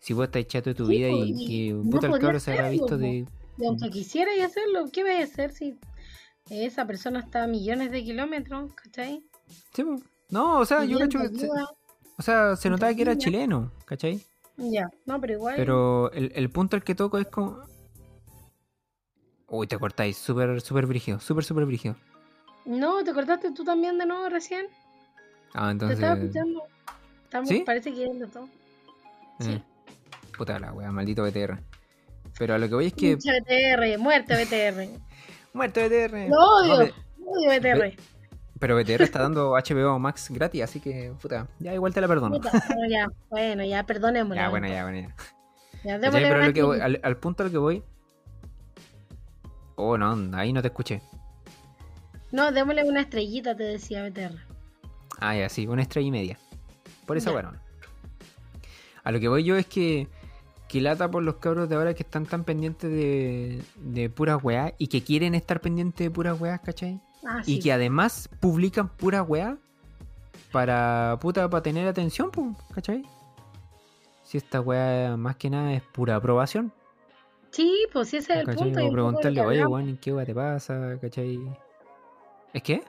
Si 0.00 0.14
vos 0.14 0.24
estás 0.24 0.46
chato 0.46 0.70
de 0.70 0.74
tu 0.74 0.86
Sí, 0.86 0.92
vida 0.92 1.10
y 1.10 1.34
y 1.36 1.46
que 1.46 1.72
no 1.74 1.90
puta 1.90 2.06
el 2.06 2.12
podía 2.12 2.20
cabro 2.22 2.40
se 2.40 2.52
habrá 2.52 2.70
visto 2.70 2.98
de. 2.98 3.26
Y 3.58 3.66
aunque 3.66 3.90
quisierais 3.90 4.42
hacerlo, 4.42 4.86
¿qué 4.92 5.04
vais 5.04 5.20
a 5.20 5.24
hacer 5.24 5.52
si 5.52 5.78
esa 6.50 6.86
persona 6.86 7.20
está 7.20 7.44
a 7.44 7.46
millones 7.46 7.90
de 7.90 8.02
kilómetros, 8.02 8.72
¿cachai? 8.74 9.22
Sí. 9.74 9.84
No, 10.30 10.58
o 10.58 10.64
sea, 10.64 10.84
yo 10.84 10.98
cacho. 10.98 11.18
se-. 11.20 11.48
O 12.18 12.22
sea, 12.22 12.56
se 12.56 12.70
notaba 12.70 12.94
que 12.94 13.02
era 13.02 13.16
chileno, 13.16 13.70
¿cachai? 13.84 14.20
Ya, 14.56 14.88
no, 15.06 15.20
pero 15.20 15.34
igual. 15.34 15.54
Pero 15.56 16.10
el, 16.12 16.32
el 16.34 16.50
punto 16.50 16.76
al 16.76 16.84
que 16.84 16.94
toco 16.94 17.18
es 17.18 17.26
como. 17.26 17.58
Uy, 19.48 19.66
te 19.66 19.78
cortáis, 19.78 20.16
súper, 20.16 20.60
súper 20.62 20.86
brígido, 20.86 21.20
súper, 21.20 21.44
súper 21.44 21.66
brígido. 21.66 21.96
No, 22.64 23.02
¿te 23.04 23.12
cortaste 23.12 23.50
tú 23.52 23.64
también 23.64 23.98
de 23.98 24.06
nuevo 24.06 24.28
recién? 24.28 24.66
Ah, 25.54 25.66
Te 25.66 25.70
entonces. 25.72 25.98
estaba 25.98 26.18
escuchando. 26.20 26.62
Estamos, 27.24 27.48
¿Sí? 27.48 27.62
Parece 27.66 27.92
que 27.92 28.12
de 28.12 28.26
todo. 28.26 28.48
Sí. 29.40 29.52
eh, 29.52 29.62
puta 30.36 30.58
la 30.58 30.72
wea, 30.72 30.90
maldito 30.92 31.22
BTR. 31.24 31.58
Pero 32.38 32.54
a 32.54 32.58
lo 32.58 32.68
que 32.68 32.74
voy 32.74 32.86
es 32.86 32.92
que. 32.94 33.16
Mucha 33.16 33.32
BTR, 33.40 33.98
muerte 33.98 34.34
BTR. 34.44 34.88
¡Muerto 35.54 35.80
BTR! 35.80 36.28
Lo 36.28 36.36
No, 36.36 36.56
odio, 36.76 36.78
pe- 36.78 36.94
odio 37.26 37.60
BTR. 37.60 37.96
pero 38.58 38.76
BTR 38.76 39.02
está 39.02 39.20
dando 39.22 39.50
HBO 39.56 39.98
Max 39.98 40.30
gratis, 40.30 40.62
así 40.62 40.80
que, 40.80 41.12
puta, 41.20 41.46
ya 41.58 41.74
igual 41.74 41.92
te 41.92 42.00
la 42.00 42.08
perdono. 42.08 42.36
Puta, 42.36 42.50
bueno, 42.68 42.88
ya, 42.88 43.06
bueno, 43.28 43.64
ya, 43.64 43.82
perdonémosle. 43.84 44.36
Ya, 44.40 44.48
bueno, 44.48 44.68
ya, 44.68 44.82
bueno, 44.84 44.98
ya. 45.08 45.14
Ya, 45.84 45.98
Pero 46.10 46.38
lo 46.46 46.52
que 46.54 46.62
voy- 46.62 46.76
estrellita. 46.78 46.84
al, 46.84 47.00
al 47.02 47.16
punto 47.18 47.42
al 47.42 47.50
que 47.50 47.58
voy. 47.58 47.82
Oh, 49.74 49.98
no, 49.98 50.16
ahí 50.36 50.52
no 50.52 50.62
te 50.62 50.68
escuché. 50.68 51.02
No, 52.32 52.50
démosle 52.50 52.84
una 52.84 53.02
estrellita, 53.02 53.54
te 53.56 53.62
decía 53.64 54.08
BTR. 54.08 54.34
Ah, 55.20 55.36
ya, 55.36 55.48
sí, 55.48 55.66
una 55.66 55.82
estrella 55.82 56.08
y 56.08 56.10
media. 56.10 56.38
Por 57.06 57.16
Ya. 57.18 57.30
bueno. 57.30 57.52
A 59.04 59.12
lo 59.12 59.20
que 59.20 59.28
voy 59.28 59.44
yo 59.44 59.56
es 59.56 59.66
que. 59.66 60.08
Que 60.68 60.80
lata 60.80 61.10
por 61.10 61.22
los 61.22 61.34
cabros 61.36 61.68
de 61.68 61.74
ahora 61.74 61.92
que 61.92 62.02
están 62.02 62.24
tan 62.24 62.44
pendientes 62.44 62.90
de, 62.90 63.62
de 63.76 64.08
puras 64.08 64.42
weas 64.42 64.72
y 64.78 64.86
que 64.86 65.02
quieren 65.04 65.34
estar 65.34 65.60
pendientes 65.60 66.06
de 66.06 66.10
puras 66.10 66.40
weas, 66.40 66.60
¿cachai? 66.60 66.98
Ah, 67.26 67.42
Y 67.44 67.60
que 67.60 67.72
además 67.74 68.30
publican 68.40 68.88
puras 68.88 69.22
weas 69.28 69.58
para 70.50 71.18
puta 71.20 71.50
para 71.50 71.62
tener 71.62 71.86
atención, 71.86 72.30
pum, 72.30 72.54
¿cachai? 72.74 73.02
Si 74.24 74.38
esta 74.38 74.62
wea 74.62 75.14
más 75.18 75.36
que 75.36 75.50
nada 75.50 75.74
es 75.74 75.82
pura 75.82 76.16
aprobación, 76.16 76.72
Sí, 77.50 77.84
pues 77.92 78.08
sí, 78.08 78.16
ese 78.16 78.32
es 78.32 78.38
el 78.40 78.46
¿cachai? 78.46 78.72
punto. 78.72 78.80
y 78.80 78.82
O 78.82 78.86
un 78.86 78.90
poco 78.92 78.96
lo 78.96 79.18
preguntarle, 79.20 79.40
oye, 79.42 79.66
weón, 79.66 79.88
¿en 79.90 79.96
qué 79.98 80.10
wea 80.14 80.24
te 80.24 80.34
pasa? 80.34 80.96
¿cachai? 81.02 81.38
¿Es 82.52 82.62
que? 82.62 82.82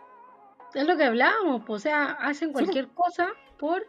Es 0.73 0.87
lo 0.87 0.97
que 0.97 1.03
hablábamos, 1.03 1.63
pues, 1.65 1.81
o 1.81 1.83
sea, 1.83 2.11
hacen 2.13 2.49
Sí, 2.49 2.53
cualquier 2.53 2.87
cosa 2.89 3.29
por, 3.59 3.85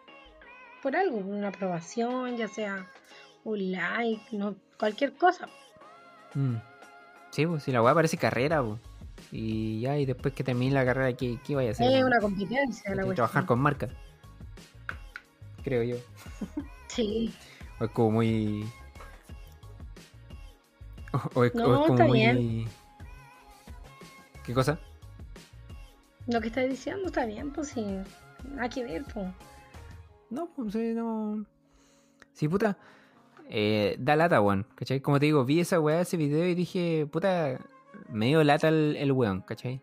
por 0.83 0.95
algo, 0.97 1.21
por 1.21 1.35
una 1.35 1.49
aprobación, 1.49 2.37
ya 2.37 2.47
sea 2.49 2.87
un 3.45 3.73
like, 3.73 4.23
no, 4.37 4.55
cualquier 4.79 5.15
cosa. 5.15 5.49
Mm. 6.35 6.57
Sí, 7.31 7.47
pues 7.47 7.63
si 7.63 7.73
la 7.73 7.83
weá 7.83 7.95
parece 7.95 8.17
carrera, 8.17 8.63
pues. 8.63 8.81
Y 9.33 9.81
ya, 9.81 9.97
y 9.99 10.05
después 10.07 10.35
que 10.35 10.45
termine 10.45 10.75
la 10.75 10.85
carrera, 10.85 11.13
¿qué, 11.17 11.39
qué 11.45 11.55
vaya 11.57 11.71
a 11.71 11.73
hacer? 11.73 11.91
Es 11.91 12.05
una 12.05 12.21
competencia 12.21 12.91
la 12.91 12.97
cuestión. 12.97 13.15
trabajar 13.17 13.47
con 13.47 13.59
marcas. 13.61 13.91
Creo 15.63 15.83
yo. 15.83 15.97
Sí, 16.89 17.35
O 17.81 17.85
es 17.87 17.91
como 17.91 18.11
muy. 18.13 18.65
O, 21.13 21.41
o 21.41 21.45
es, 21.45 21.53
o 21.57 21.59
No, 21.59 21.81
es 21.81 21.87
como 21.89 22.05
muy. 22.07 22.19
bien. 22.21 22.69
¿Qué 24.45 24.55
cosa? 24.55 24.79
Lo 26.27 26.41
que 26.41 26.49
estás 26.49 26.69
diciendo 26.69 27.07
está 27.07 27.27
bien, 27.27 27.51
pues 27.53 27.69
sí, 27.69 27.85
nada 28.55 28.69
que 28.69 28.85
ver, 28.85 29.05
pues. 29.13 29.27
No, 30.31 30.49
pues 30.55 30.73
sí, 30.73 30.93
no. 30.95 31.45
Sí, 32.33 32.49
puta. 32.49 32.77
Eh, 33.51 33.97
da 33.99 34.17
lata, 34.17 34.41
weón. 34.41 34.67
¿Cachai? 34.75 35.01
Como 35.01 35.21
te 35.21 35.27
digo, 35.27 35.45
vi 35.45 35.61
esa 35.61 35.81
weá, 35.81 36.01
ese 36.01 36.17
video 36.17 36.47
y 36.47 36.55
dije, 36.55 37.07
puta, 37.11 37.59
me 38.09 38.27
dio 38.27 38.43
lata 38.43 38.69
el, 38.69 38.97
el 38.99 39.13
weón, 39.13 39.43
¿cachai? 39.43 39.81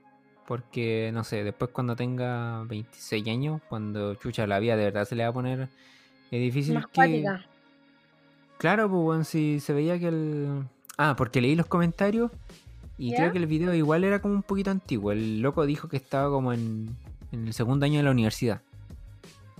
Porque, 0.47 1.11
no 1.13 1.23
sé, 1.23 1.43
después 1.43 1.71
cuando 1.71 1.95
tenga 1.95 2.63
26 2.63 3.27
años, 3.27 3.61
cuando 3.69 4.15
chucha 4.15 4.47
la 4.47 4.59
vida 4.59 4.75
de 4.75 4.85
verdad 4.85 5.05
se 5.05 5.15
le 5.15 5.23
va 5.23 5.29
a 5.29 5.33
poner 5.33 5.69
eh, 6.31 6.39
difícil 6.39 6.73
Más 6.73 6.87
que... 6.87 6.93
cuática. 6.93 7.45
Claro, 8.57 8.89
pues 8.89 9.01
weón, 9.01 9.25
si 9.25 9.59
se 9.59 9.73
veía 9.73 9.97
que 9.99 10.07
el... 10.07 10.63
Ah, 10.97 11.15
porque 11.17 11.41
leí 11.41 11.55
los 11.55 11.67
comentarios 11.67 12.31
y 13.01 13.11
¿Ya? 13.11 13.17
creo 13.17 13.31
que 13.31 13.37
el 13.39 13.47
video 13.47 13.73
igual 13.73 14.03
era 14.03 14.21
como 14.21 14.33
un 14.35 14.43
poquito 14.43 14.69
antiguo. 14.71 15.11
El 15.11 15.41
loco 15.41 15.65
dijo 15.65 15.87
que 15.89 15.97
estaba 15.97 16.29
como 16.29 16.53
en, 16.53 16.95
en 17.31 17.47
el 17.47 17.53
segundo 17.53 17.85
año 17.85 17.97
de 17.97 18.03
la 18.03 18.11
universidad. 18.11 18.61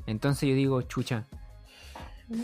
Entonces 0.08 0.50
yo 0.50 0.56
digo, 0.56 0.82
chucha, 0.84 1.26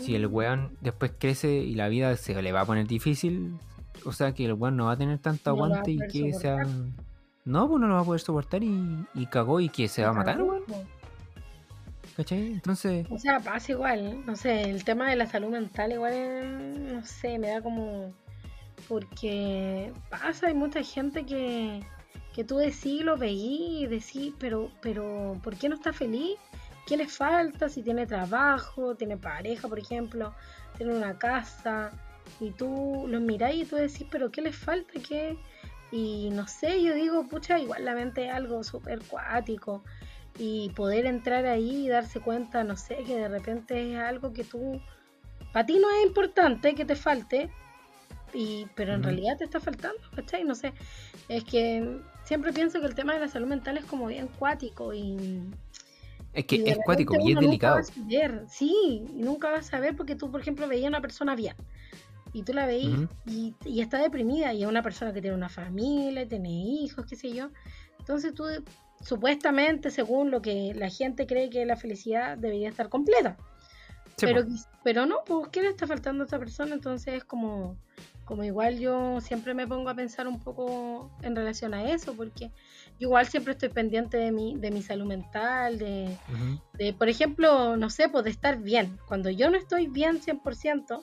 si 0.02 0.14
el 0.14 0.28
Mm. 0.28 0.34
weón 0.34 0.76
después 0.80 1.12
crece 1.18 1.54
y 1.58 1.74
la 1.74 1.88
vida 1.88 2.16
se 2.16 2.40
le 2.42 2.52
va 2.52 2.60
a 2.62 2.64
poner 2.66 2.86
difícil, 2.86 3.56
o 4.04 4.12
sea 4.12 4.32
que 4.32 4.44
el 4.44 4.52
weón 4.54 4.76
no 4.76 4.86
va 4.86 4.92
a 4.92 4.96
tener 4.96 5.18
tanto 5.18 5.50
No 5.56 5.64
aguante 5.64 5.90
y 5.92 5.98
que 5.98 6.32
sea... 6.34 6.64
soportar. 6.64 6.84
No, 7.44 7.66
pues 7.68 7.80
no 7.80 7.86
lo 7.88 7.94
va 7.94 8.00
a 8.00 8.04
poder 8.04 8.20
soportar 8.20 8.62
y, 8.62 9.06
y 9.14 9.26
cagó 9.26 9.60
y 9.60 9.70
que 9.70 9.88
se 9.88 10.02
va 10.02 10.10
a 10.10 10.12
matar, 10.12 10.42
weón. 10.42 10.62
¿Cachai? 12.16 12.52
Entonces, 12.54 13.06
O 13.10 13.18
sea, 13.18 13.38
pasa 13.40 13.72
igual, 13.72 14.26
no 14.26 14.34
sé, 14.34 14.62
el 14.68 14.82
tema 14.84 15.08
de 15.08 15.16
la 15.16 15.26
salud 15.26 15.50
mental 15.50 15.92
igual, 15.92 16.12
es, 16.12 16.92
no 16.92 17.02
sé, 17.04 17.38
me 17.38 17.48
da 17.48 17.62
como... 17.62 18.12
Porque 18.86 19.92
pasa, 20.10 20.48
hay 20.48 20.54
mucha 20.54 20.82
gente 20.82 21.24
que, 21.24 21.80
que 22.34 22.44
tú 22.44 22.58
decís, 22.58 23.02
lo 23.02 23.16
veís 23.16 23.82
y 23.82 23.86
decís, 23.86 24.34
pero, 24.38 24.70
pero, 24.80 25.38
¿por 25.42 25.56
qué 25.56 25.68
no 25.68 25.74
está 25.74 25.92
feliz? 25.92 26.36
¿Qué 26.86 26.96
le 26.96 27.08
falta? 27.08 27.68
Si 27.68 27.82
tiene 27.82 28.06
trabajo, 28.06 28.94
tiene 28.94 29.16
pareja, 29.16 29.68
por 29.68 29.78
ejemplo, 29.78 30.32
tiene 30.76 30.94
una 30.94 31.18
casa, 31.18 31.92
y 32.40 32.50
tú 32.50 33.06
los 33.08 33.20
miráis 33.20 33.62
y 33.62 33.66
tú 33.66 33.76
decís, 33.76 34.06
pero 34.10 34.30
¿qué 34.30 34.42
les 34.42 34.56
falta? 34.56 34.92
¿Qué? 35.06 35.36
Y 35.90 36.30
no 36.30 36.46
sé, 36.46 36.82
yo 36.82 36.94
digo, 36.94 37.26
pucha, 37.26 37.58
igual 37.58 37.84
la 37.84 37.94
mente 37.94 38.26
es 38.26 38.32
algo 38.32 38.62
súper 38.62 39.00
cuático 39.04 39.82
y 40.38 40.70
poder 40.70 41.06
entrar 41.06 41.46
ahí 41.46 41.86
y 41.86 41.88
darse 41.88 42.20
cuenta, 42.20 42.62
no 42.62 42.76
sé, 42.76 42.96
que 43.06 43.16
de 43.16 43.28
repente 43.28 43.92
es 43.92 43.98
algo 43.98 44.32
que 44.32 44.44
tú, 44.44 44.80
para 45.52 45.66
ti 45.66 45.78
no 45.78 45.90
es 45.90 46.06
importante 46.06 46.74
que 46.74 46.84
te 46.84 46.94
falte, 46.94 47.50
y, 48.32 48.66
pero 48.74 48.94
en 48.94 49.02
realidad 49.02 49.36
te 49.38 49.44
está 49.44 49.60
faltando, 49.60 50.00
¿cachai? 50.14 50.44
No 50.44 50.54
sé, 50.54 50.72
es 51.28 51.44
que 51.44 52.00
siempre 52.24 52.52
pienso 52.52 52.80
que 52.80 52.86
el 52.86 52.94
tema 52.94 53.14
de 53.14 53.20
la 53.20 53.28
salud 53.28 53.46
mental 53.46 53.78
es 53.78 53.84
como 53.84 54.06
bien 54.06 54.28
cuático 54.28 54.92
y... 54.94 55.42
es 56.32 56.44
que 56.44 56.56
y 56.56 56.68
es 56.68 56.78
cuático 56.84 57.16
y 57.20 57.32
es 57.32 57.40
delicado. 57.40 57.82
saber, 57.82 58.44
sí, 58.48 58.72
y 58.74 59.00
nunca 59.12 59.50
vas 59.50 59.66
a 59.66 59.70
saber 59.70 59.96
porque 59.96 60.14
tú, 60.14 60.30
por 60.30 60.40
ejemplo, 60.40 60.68
veías 60.68 60.86
a 60.86 60.88
una 60.88 61.00
persona 61.00 61.34
bien 61.34 61.56
y 62.32 62.42
tú 62.42 62.52
la 62.52 62.66
veías 62.66 63.00
Ujú. 63.00 63.08
y, 63.26 63.54
y 63.64 63.80
está 63.80 63.98
deprimida 63.98 64.52
y 64.52 64.62
es 64.62 64.68
una 64.68 64.82
persona 64.82 65.12
que 65.12 65.20
tiene 65.20 65.36
una 65.36 65.48
familia, 65.48 66.28
tiene 66.28 66.50
hijos, 66.50 67.06
qué 67.06 67.16
sé 67.16 67.32
yo. 67.32 67.50
Entonces 67.98 68.34
tú, 68.34 68.44
supuestamente, 69.02 69.90
según 69.90 70.30
lo 70.30 70.42
que 70.42 70.72
la 70.74 70.90
gente 70.90 71.26
cree 71.26 71.50
que 71.50 71.64
la 71.66 71.76
felicidad 71.76 72.36
debería 72.36 72.68
estar 72.68 72.88
completa. 72.88 73.36
Sí, 74.16 74.26
pero, 74.26 74.44
pero 74.82 75.06
no, 75.06 75.18
pues, 75.24 75.48
¿qué 75.48 75.62
le 75.62 75.68
está 75.68 75.86
faltando 75.86 76.24
a 76.24 76.26
esta 76.26 76.38
persona? 76.38 76.74
Entonces 76.74 77.14
es 77.14 77.24
como, 77.24 77.76
como 78.28 78.44
igual 78.44 78.78
yo 78.78 79.22
siempre 79.22 79.54
me 79.54 79.66
pongo 79.66 79.88
a 79.88 79.94
pensar 79.94 80.28
un 80.28 80.38
poco 80.38 81.10
en 81.22 81.34
relación 81.34 81.72
a 81.72 81.90
eso, 81.90 82.12
porque 82.12 82.50
yo 82.98 83.08
igual 83.08 83.26
siempre 83.26 83.54
estoy 83.54 83.70
pendiente 83.70 84.18
de 84.18 84.30
mi, 84.32 84.54
de 84.54 84.70
mi 84.70 84.82
salud 84.82 85.06
mental, 85.06 85.78
de, 85.78 86.14
de, 86.74 86.92
por 86.92 87.08
ejemplo, 87.08 87.78
no 87.78 87.88
sé, 87.88 88.10
pues 88.10 88.24
de 88.24 88.30
estar 88.30 88.58
bien. 88.58 88.98
Cuando 89.08 89.30
yo 89.30 89.48
no 89.48 89.56
estoy 89.56 89.86
bien 89.86 90.20
100%, 90.20 91.02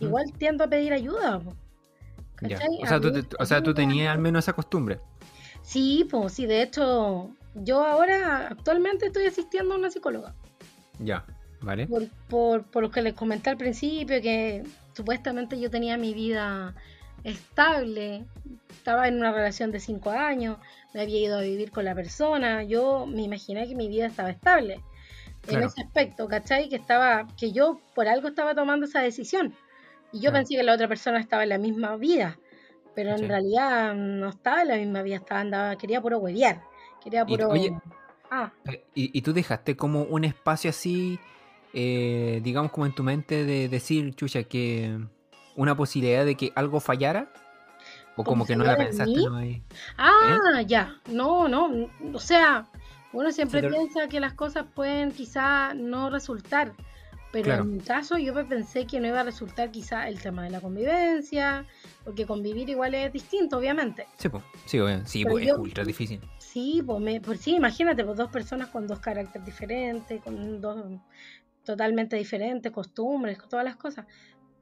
igual 0.00 0.24
tiendo 0.38 0.64
a 0.64 0.68
pedir 0.68 0.94
ayuda. 0.94 1.36
O 1.36 2.86
sea, 2.86 2.98
tú, 2.98 3.12
o 3.38 3.44
sea, 3.44 3.62
tú 3.62 3.74
tenías 3.74 4.14
al 4.14 4.18
menos 4.18 4.46
esa 4.46 4.54
costumbre. 4.54 5.00
Sí, 5.60 6.08
pues 6.10 6.32
sí, 6.32 6.46
de 6.46 6.62
hecho, 6.62 7.28
yo 7.56 7.84
ahora 7.84 8.48
actualmente 8.48 9.08
estoy 9.08 9.26
asistiendo 9.26 9.74
a 9.74 9.76
una 9.76 9.90
psicóloga. 9.90 10.34
Ya, 10.98 11.26
vale. 11.60 11.86
Por, 11.88 12.08
por, 12.30 12.62
por 12.64 12.82
lo 12.84 12.90
que 12.90 13.02
les 13.02 13.12
comenté 13.12 13.50
al 13.50 13.58
principio, 13.58 14.22
que 14.22 14.64
supuestamente 14.94 15.60
yo 15.60 15.70
tenía 15.70 15.96
mi 15.96 16.14
vida 16.14 16.74
estable, 17.24 18.24
estaba 18.70 19.08
en 19.08 19.16
una 19.16 19.32
relación 19.32 19.70
de 19.70 19.80
cinco 19.80 20.10
años, 20.10 20.58
me 20.92 21.02
había 21.02 21.20
ido 21.20 21.38
a 21.38 21.42
vivir 21.42 21.70
con 21.70 21.84
la 21.84 21.94
persona, 21.94 22.62
yo 22.62 23.06
me 23.06 23.22
imaginé 23.22 23.66
que 23.66 23.74
mi 23.74 23.88
vida 23.88 24.06
estaba 24.06 24.30
estable 24.30 24.82
en 25.48 25.62
ese 25.62 25.82
aspecto, 25.82 26.28
¿cachai? 26.28 26.68
Que 26.68 26.76
estaba, 26.76 27.26
que 27.36 27.52
yo 27.52 27.80
por 27.94 28.08
algo 28.08 28.28
estaba 28.28 28.54
tomando 28.54 28.86
esa 28.86 29.00
decisión. 29.00 29.54
Y 30.12 30.20
yo 30.20 30.32
pensé 30.32 30.56
que 30.56 30.62
la 30.62 30.74
otra 30.74 30.88
persona 30.88 31.18
estaba 31.18 31.42
en 31.42 31.48
la 31.48 31.58
misma 31.58 31.96
vida, 31.96 32.38
pero 32.94 33.10
en 33.16 33.28
realidad 33.28 33.94
no 33.94 34.28
estaba 34.28 34.62
en 34.62 34.68
la 34.68 34.76
misma 34.76 35.02
vida, 35.02 35.16
estaba 35.16 35.40
andaba, 35.40 35.76
quería 35.76 36.00
puro 36.00 36.18
huevear, 36.18 36.62
quería 37.02 37.26
puro... 37.26 37.52
ah. 38.30 38.52
Eh, 38.66 38.84
¿y, 38.94 39.18
¿Y 39.18 39.22
tú 39.22 39.32
dejaste 39.32 39.76
como 39.76 40.02
un 40.02 40.24
espacio 40.24 40.70
así 40.70 41.18
eh, 41.74 42.40
digamos 42.42 42.70
como 42.70 42.86
en 42.86 42.94
tu 42.94 43.02
mente 43.02 43.44
de 43.44 43.68
decir, 43.68 44.14
chucha, 44.14 44.44
que 44.44 44.98
una 45.56 45.76
posibilidad 45.76 46.24
de 46.24 46.36
que 46.36 46.52
algo 46.54 46.80
fallara? 46.80 47.30
¿O 48.16 48.22
como 48.22 48.46
que 48.46 48.54
no 48.54 48.64
la 48.64 48.76
pensaste? 48.76 49.16
No 49.16 49.40
Ah, 49.98 50.60
¿Eh? 50.60 50.66
ya. 50.66 50.94
No, 51.10 51.48
no. 51.48 51.90
O 52.12 52.20
sea, 52.20 52.66
uno 53.12 53.32
siempre 53.32 53.68
piensa 53.68 54.08
que 54.08 54.20
las 54.20 54.34
cosas 54.34 54.66
pueden 54.72 55.10
quizá 55.10 55.74
no 55.74 56.10
resultar. 56.10 56.74
Pero 57.42 57.52
en 57.52 57.72
mi 57.72 57.80
caso 57.80 58.16
yo 58.16 58.32
pensé 58.46 58.86
que 58.86 59.00
no 59.00 59.08
iba 59.08 59.20
a 59.20 59.24
resultar 59.24 59.72
quizá 59.72 60.08
el 60.08 60.20
tema 60.20 60.44
de 60.44 60.50
la 60.50 60.60
convivencia, 60.60 61.66
porque 62.04 62.26
convivir 62.26 62.68
igual 62.68 62.94
es 62.94 63.12
distinto, 63.12 63.58
obviamente. 63.58 64.06
Sí, 64.18 64.28
pues, 64.28 64.44
sí, 64.66 64.78
sí 65.04 65.24
pues, 65.24 65.44
es 65.44 65.52
ultra 65.52 65.84
difícil. 65.84 66.20
Sí, 66.38 66.80
pues, 66.86 67.00
me, 67.00 67.20
pues 67.20 67.40
sí, 67.40 67.56
imagínate, 67.56 68.04
pues 68.04 68.16
dos 68.16 68.30
personas 68.30 68.68
con 68.68 68.86
dos 68.86 69.00
caracteres 69.00 69.44
diferentes, 69.44 70.22
con 70.22 70.60
dos 70.60 70.76
totalmente 71.64 72.16
diferentes, 72.16 72.70
costumbres, 72.72 73.38
todas 73.48 73.64
las 73.64 73.76
cosas. 73.76 74.06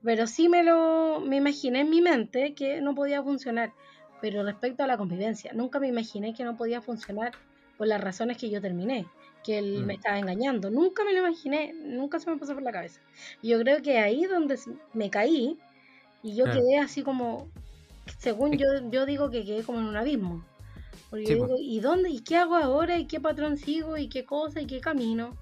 Pero 0.02 0.26
sí 0.26 0.48
me 0.48 0.62
lo 0.62 1.20
me 1.20 1.36
imaginé 1.36 1.80
en 1.80 1.90
mi 1.90 2.00
mente 2.00 2.54
que 2.54 2.80
no 2.80 2.94
podía 2.94 3.22
funcionar. 3.22 3.72
Pero 4.20 4.42
respecto 4.44 4.84
a 4.84 4.86
la 4.86 4.96
convivencia, 4.96 5.52
nunca 5.52 5.80
me 5.80 5.88
imaginé 5.88 6.32
que 6.32 6.44
no 6.44 6.56
podía 6.56 6.80
funcionar 6.80 7.32
por 7.76 7.88
las 7.88 8.00
razones 8.00 8.36
que 8.36 8.50
yo 8.50 8.60
terminé, 8.60 9.06
que 9.42 9.58
él 9.58 9.84
me 9.84 9.94
mm. 9.94 9.96
estaba 9.96 10.18
engañando. 10.18 10.70
Nunca 10.70 11.04
me 11.04 11.12
lo 11.12 11.26
imaginé, 11.26 11.72
nunca 11.72 12.20
se 12.20 12.30
me 12.30 12.38
pasó 12.38 12.54
por 12.54 12.62
la 12.62 12.70
cabeza. 12.70 13.00
Y 13.42 13.48
yo 13.48 13.58
creo 13.58 13.82
que 13.82 13.98
ahí 13.98 14.24
donde 14.26 14.58
me 14.92 15.10
caí 15.10 15.58
y 16.22 16.36
yo 16.36 16.44
quedé 16.44 16.78
así 16.78 17.02
como, 17.02 17.48
según 18.18 18.52
yo, 18.52 18.66
yo 18.90 19.06
digo 19.06 19.30
que 19.30 19.44
quedé 19.44 19.64
como 19.64 19.80
en 19.80 19.86
un 19.86 19.96
abismo. 19.96 20.44
Porque 21.10 21.26
yo 21.26 21.34
digo, 21.34 21.56
¿y 21.58 21.80
dónde? 21.80 22.10
¿Y 22.10 22.20
qué 22.20 22.36
hago 22.36 22.54
ahora? 22.54 22.96
¿Y 22.96 23.06
qué 23.06 23.20
patrón 23.20 23.56
sigo? 23.56 23.98
¿Y 23.98 24.08
qué 24.08 24.24
cosa? 24.24 24.60
¿Y 24.60 24.66
qué 24.66 24.80
camino? 24.80 25.36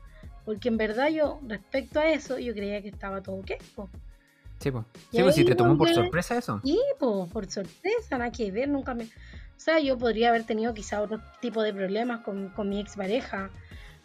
Porque 0.44 0.68
en 0.68 0.76
verdad 0.76 1.08
yo, 1.08 1.40
respecto 1.46 2.00
a 2.00 2.08
eso, 2.10 2.38
yo 2.38 2.52
creía 2.54 2.82
que 2.82 2.88
estaba 2.88 3.22
todo 3.22 3.36
ok. 3.36 3.52
Sí, 4.58 4.70
pues. 4.70 4.84
Sí, 5.10 5.22
pues 5.22 5.34
si 5.34 5.44
te 5.44 5.54
tomó 5.54 5.76
por 5.76 5.88
sorpresa 5.88 6.36
eso. 6.36 6.60
Sí, 6.64 6.78
pues, 6.98 7.30
por 7.30 7.50
sorpresa, 7.50 8.18
nada 8.18 8.30
que 8.30 8.50
ver, 8.50 8.68
nunca 8.68 8.94
me... 8.94 9.04
O 9.04 9.62
sea, 9.62 9.78
yo 9.78 9.98
podría 9.98 10.30
haber 10.30 10.44
tenido 10.44 10.72
quizá 10.72 11.02
otro 11.02 11.20
tipo 11.40 11.62
de 11.62 11.72
problemas 11.72 12.20
con, 12.20 12.48
con 12.50 12.68
mi 12.68 12.80
expareja. 12.80 13.50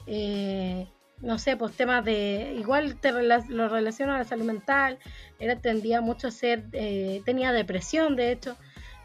Eh, 0.06 0.88
no 1.22 1.40
sé, 1.40 1.56
pues 1.56 1.74
temas 1.74 2.04
de... 2.04 2.56
Igual 2.58 2.96
te 2.98 3.12
lo 3.12 3.70
relaciono 3.70 4.14
a 4.14 4.18
la 4.18 4.24
salud 4.26 4.46
mental. 4.46 4.98
Era, 5.40 5.58
tendía 5.58 6.02
mucho 6.02 6.28
a 6.28 6.32
ser... 6.32 6.66
Eh, 6.74 7.22
tenía 7.26 7.52
depresión, 7.54 8.16
de 8.16 8.32
hecho. 8.32 8.58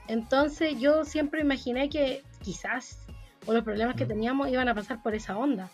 Entonces 0.08 0.78
yo 0.80 1.04
siempre 1.04 1.40
imaginé 1.40 1.88
que 1.88 2.24
quizás, 2.42 2.98
o 3.46 3.52
los 3.52 3.62
problemas 3.62 3.94
que 3.94 4.06
teníamos 4.06 4.48
iban 4.48 4.68
a 4.68 4.74
pasar 4.74 5.02
por 5.02 5.14
esa 5.14 5.38
onda, 5.38 5.70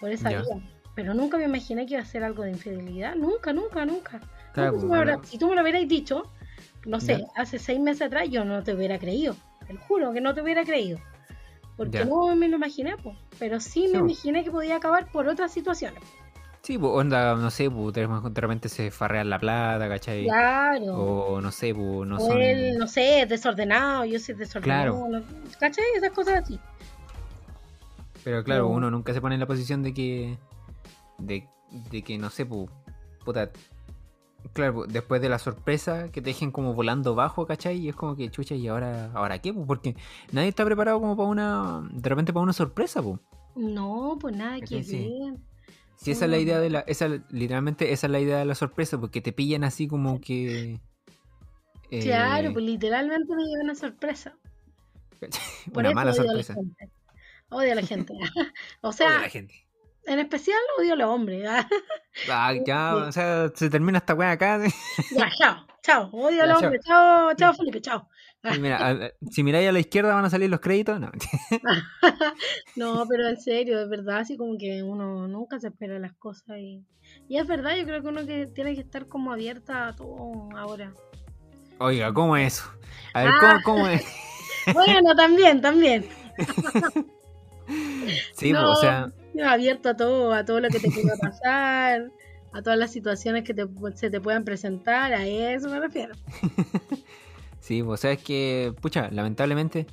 por 0.00 0.10
esa 0.10 0.28
vida 0.28 0.62
pero 0.94 1.14
nunca 1.14 1.36
me 1.38 1.44
imaginé 1.44 1.86
que 1.86 1.94
iba 1.94 2.02
a 2.02 2.06
ser 2.06 2.24
algo 2.24 2.42
de 2.42 2.50
infidelidad. 2.50 3.14
Nunca, 3.16 3.52
nunca, 3.52 3.84
nunca. 3.84 4.20
Pues, 4.54 4.82
si 5.28 5.38
tú 5.38 5.48
me 5.48 5.54
lo 5.54 5.62
hubieras 5.62 5.88
dicho, 5.88 6.30
no 6.84 7.00
sé, 7.00 7.24
hace 7.34 7.58
seis 7.58 7.80
meses 7.80 8.02
atrás 8.02 8.28
yo 8.28 8.44
no 8.44 8.62
te 8.62 8.74
hubiera 8.74 8.98
creído. 8.98 9.34
Te 9.66 9.72
lo 9.72 9.80
juro 9.80 10.12
que 10.12 10.20
no 10.20 10.34
te 10.34 10.42
hubiera 10.42 10.64
creído. 10.64 10.98
Porque 11.76 12.04
no 12.04 12.36
me 12.36 12.48
lo 12.48 12.56
imaginé, 12.56 12.96
pues. 13.02 13.16
Pero 13.38 13.58
sí 13.60 13.88
me 13.90 13.98
imaginé 13.98 14.44
que 14.44 14.50
podía 14.50 14.76
acabar 14.76 15.10
por 15.10 15.26
otras 15.28 15.52
situaciones. 15.52 16.02
Sí, 16.60 16.78
pues 16.78 16.92
onda, 16.92 17.34
no 17.34 17.50
sé, 17.50 17.68
pues 17.68 17.92
de 17.94 18.06
repente 18.40 18.68
se 18.68 18.92
farrean 18.92 19.30
la 19.30 19.40
plata, 19.40 19.88
¿cachai? 19.88 20.24
Claro. 20.24 20.94
O 20.94 21.40
no 21.40 21.50
sé, 21.50 21.74
pues 21.74 22.08
no 22.08 22.18
o 22.18 22.32
él, 22.34 22.78
no 22.78 22.86
sé, 22.86 23.26
desordenado, 23.28 24.04
yo 24.04 24.20
soy 24.20 24.36
desordenado. 24.36 25.08
Claro. 25.08 25.24
¿Cachai? 25.58 25.84
Esas 25.96 26.12
cosas 26.12 26.44
así. 26.44 26.60
Pero 28.22 28.44
claro, 28.44 28.68
uno 28.68 28.92
nunca 28.92 29.12
se 29.12 29.20
pone 29.20 29.34
en 29.34 29.40
la 29.40 29.46
posición 29.46 29.82
de 29.82 29.92
que 29.92 30.38
de, 31.18 31.48
que 32.04 32.18
no 32.18 32.30
sé, 32.30 32.46
puta, 32.46 33.50
claro, 34.52 34.86
después 34.86 35.20
de 35.20 35.28
la 35.28 35.38
sorpresa 35.38 36.10
que 36.10 36.20
te 36.20 36.30
dejen 36.30 36.50
como 36.50 36.74
volando 36.74 37.14
bajo, 37.14 37.46
¿cachai? 37.46 37.78
Y 37.78 37.88
es 37.88 37.96
como 37.96 38.16
que 38.16 38.30
chucha, 38.30 38.54
¿y 38.54 38.68
ahora, 38.68 39.10
ahora 39.14 39.38
qué? 39.40 39.52
Porque 39.52 39.96
nadie 40.32 40.48
está 40.48 40.64
preparado 40.64 41.00
como 41.00 41.16
para 41.16 41.28
una, 41.28 41.88
de 41.92 42.08
repente 42.08 42.32
para 42.32 42.42
una 42.42 42.52
sorpresa, 42.52 43.02
pues. 43.02 43.20
No, 43.54 44.16
pues 44.20 44.36
nada 44.36 44.60
que 44.60 44.76
ver. 44.76 44.84
Si 45.96 46.10
esa 46.10 46.24
es 46.24 46.30
la 46.30 46.38
idea 46.38 46.58
de 46.58 46.70
la, 46.70 46.80
esa, 46.80 47.08
literalmente 47.30 47.92
esa 47.92 48.08
es 48.08 48.10
la 48.10 48.18
idea 48.18 48.38
de 48.38 48.44
la 48.44 48.56
sorpresa, 48.56 48.98
porque 48.98 49.20
te 49.20 49.32
pillan 49.32 49.62
así 49.62 49.86
como 49.86 50.20
que... 50.20 50.80
Claro, 51.88 52.48
eh, 52.48 52.52
pues 52.52 52.64
literalmente 52.64 53.36
me 53.36 53.44
lleva 53.44 53.62
una 53.64 53.74
sorpresa. 53.74 54.36
una 55.74 55.92
mala 55.92 56.12
sorpresa. 56.12 56.56
Odio 57.50 57.72
a 57.72 57.74
la 57.76 57.82
gente. 57.82 58.14
o 58.80 58.92
sea, 58.92 59.20
la 59.20 59.28
gente. 59.28 59.61
En 60.04 60.18
especial 60.18 60.58
odio 60.78 60.94
a 60.94 60.96
los 60.96 61.08
hombres. 61.08 61.46
¿ah? 61.48 61.68
ya, 62.66 62.94
o 63.08 63.12
sea, 63.12 63.50
se 63.54 63.70
termina 63.70 63.98
esta 63.98 64.14
weá 64.14 64.32
acá. 64.32 64.60
ya, 65.16 65.30
chao, 65.38 65.66
chao. 65.82 66.10
Odio 66.12 66.42
a 66.42 66.46
los 66.46 66.62
hombres. 66.62 66.82
Chao, 66.84 67.34
chao, 67.34 67.54
Felipe, 67.54 67.80
chao. 67.80 68.08
Mira, 68.58 69.12
si 69.30 69.44
miráis 69.44 69.68
a 69.68 69.72
la 69.72 69.78
izquierda 69.78 70.14
van 70.14 70.24
a 70.24 70.30
salir 70.30 70.50
los 70.50 70.58
créditos, 70.58 70.98
no. 70.98 71.12
no, 72.76 73.06
pero 73.08 73.28
en 73.28 73.40
serio, 73.40 73.80
es 73.80 73.88
verdad, 73.88 74.18
así 74.18 74.36
como 74.36 74.58
que 74.58 74.82
uno 74.82 75.28
nunca 75.28 75.60
se 75.60 75.68
espera 75.68 75.96
las 76.00 76.12
cosas 76.14 76.58
y, 76.58 76.84
y 77.28 77.38
es 77.38 77.46
verdad, 77.46 77.76
yo 77.76 77.84
creo 77.84 78.02
que 78.02 78.08
uno 78.08 78.26
que 78.26 78.48
tiene 78.48 78.74
que 78.74 78.80
estar 78.80 79.06
como 79.06 79.32
abierta 79.32 79.86
a 79.86 79.94
todo 79.94 80.48
ahora. 80.56 80.92
Oiga, 81.78 82.12
¿cómo 82.12 82.36
es 82.36 82.54
eso? 82.54 82.64
A 83.14 83.22
ver, 83.22 83.32
¿cómo, 83.38 83.52
ah. 83.52 83.60
cómo 83.64 83.86
es? 83.86 84.04
bueno, 84.74 85.14
también, 85.14 85.60
también. 85.60 86.08
sí, 88.34 88.50
pues, 88.50 88.64
o 88.64 88.74
sea 88.74 89.12
abierto 89.44 89.90
a 89.90 89.96
todo, 89.96 90.32
a 90.32 90.44
todo 90.44 90.60
lo 90.60 90.68
que 90.68 90.80
te 90.80 90.90
pueda 90.90 91.16
pasar, 91.16 92.10
a 92.52 92.62
todas 92.62 92.78
las 92.78 92.90
situaciones 92.92 93.44
que 93.44 93.54
se 93.94 94.10
te 94.10 94.20
puedan 94.20 94.44
presentar, 94.44 95.12
a 95.12 95.26
eso 95.26 95.68
me 95.68 95.80
refiero. 95.80 96.14
sí, 97.60 97.82
pues 97.82 98.00
sabes 98.00 98.22
que, 98.22 98.74
pucha, 98.80 99.10
lamentablemente, 99.10 99.86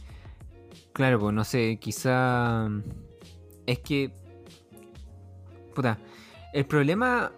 claro, 0.94 1.20
pues 1.20 1.34
no 1.34 1.44
sé, 1.44 1.78
quizá 1.80 2.68
es 3.66 3.80
que, 3.80 4.12
puta, 5.74 5.98
el 6.54 6.66
problema, 6.66 7.32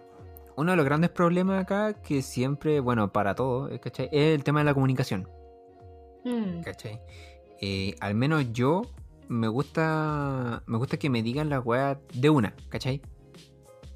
uno 0.56 0.72
de 0.72 0.76
los 0.76 0.84
grandes 0.84 1.10
problemas 1.10 1.62
acá, 1.62 1.94
que 2.02 2.22
siempre, 2.22 2.80
bueno, 2.80 3.12
para 3.12 3.34
todo, 3.34 3.68
¿cachai? 3.80 4.08
Es 4.10 4.34
el 4.34 4.42
tema 4.42 4.60
de 4.60 4.64
la 4.64 4.74
comunicación. 4.74 5.28
Mm. 6.24 6.62
¿Cachai? 6.62 7.00
Eh, 7.60 7.94
al 8.00 8.14
menos 8.14 8.52
yo 8.52 8.82
me 9.28 9.48
gusta 9.48 10.62
me 10.66 10.78
gusta 10.78 10.96
que 10.96 11.10
me 11.10 11.22
digan 11.22 11.48
las 11.48 11.64
weas 11.64 11.98
de 12.14 12.30
una, 12.30 12.54
¿cachai? 12.68 13.00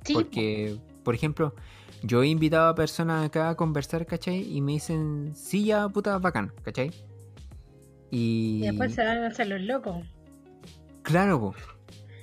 Sí. 0.04 0.14
Porque, 0.14 0.78
por 1.02 1.14
ejemplo, 1.14 1.54
yo 2.02 2.22
he 2.22 2.28
invitado 2.28 2.68
a 2.68 2.74
personas 2.74 3.26
acá 3.26 3.50
a 3.50 3.56
conversar, 3.56 4.06
¿cachai? 4.06 4.42
Y 4.56 4.60
me 4.60 4.72
dicen, 4.72 5.32
sí, 5.34 5.64
ya, 5.64 5.88
puta, 5.88 6.18
bacán, 6.18 6.52
¿cachai? 6.62 6.90
Y... 8.10 8.60
después 8.62 8.94
se 8.94 9.04
van 9.04 9.24
a 9.24 9.26
hacer 9.28 9.48
los 9.48 9.60
locos. 9.60 10.06
Claro, 11.02 11.54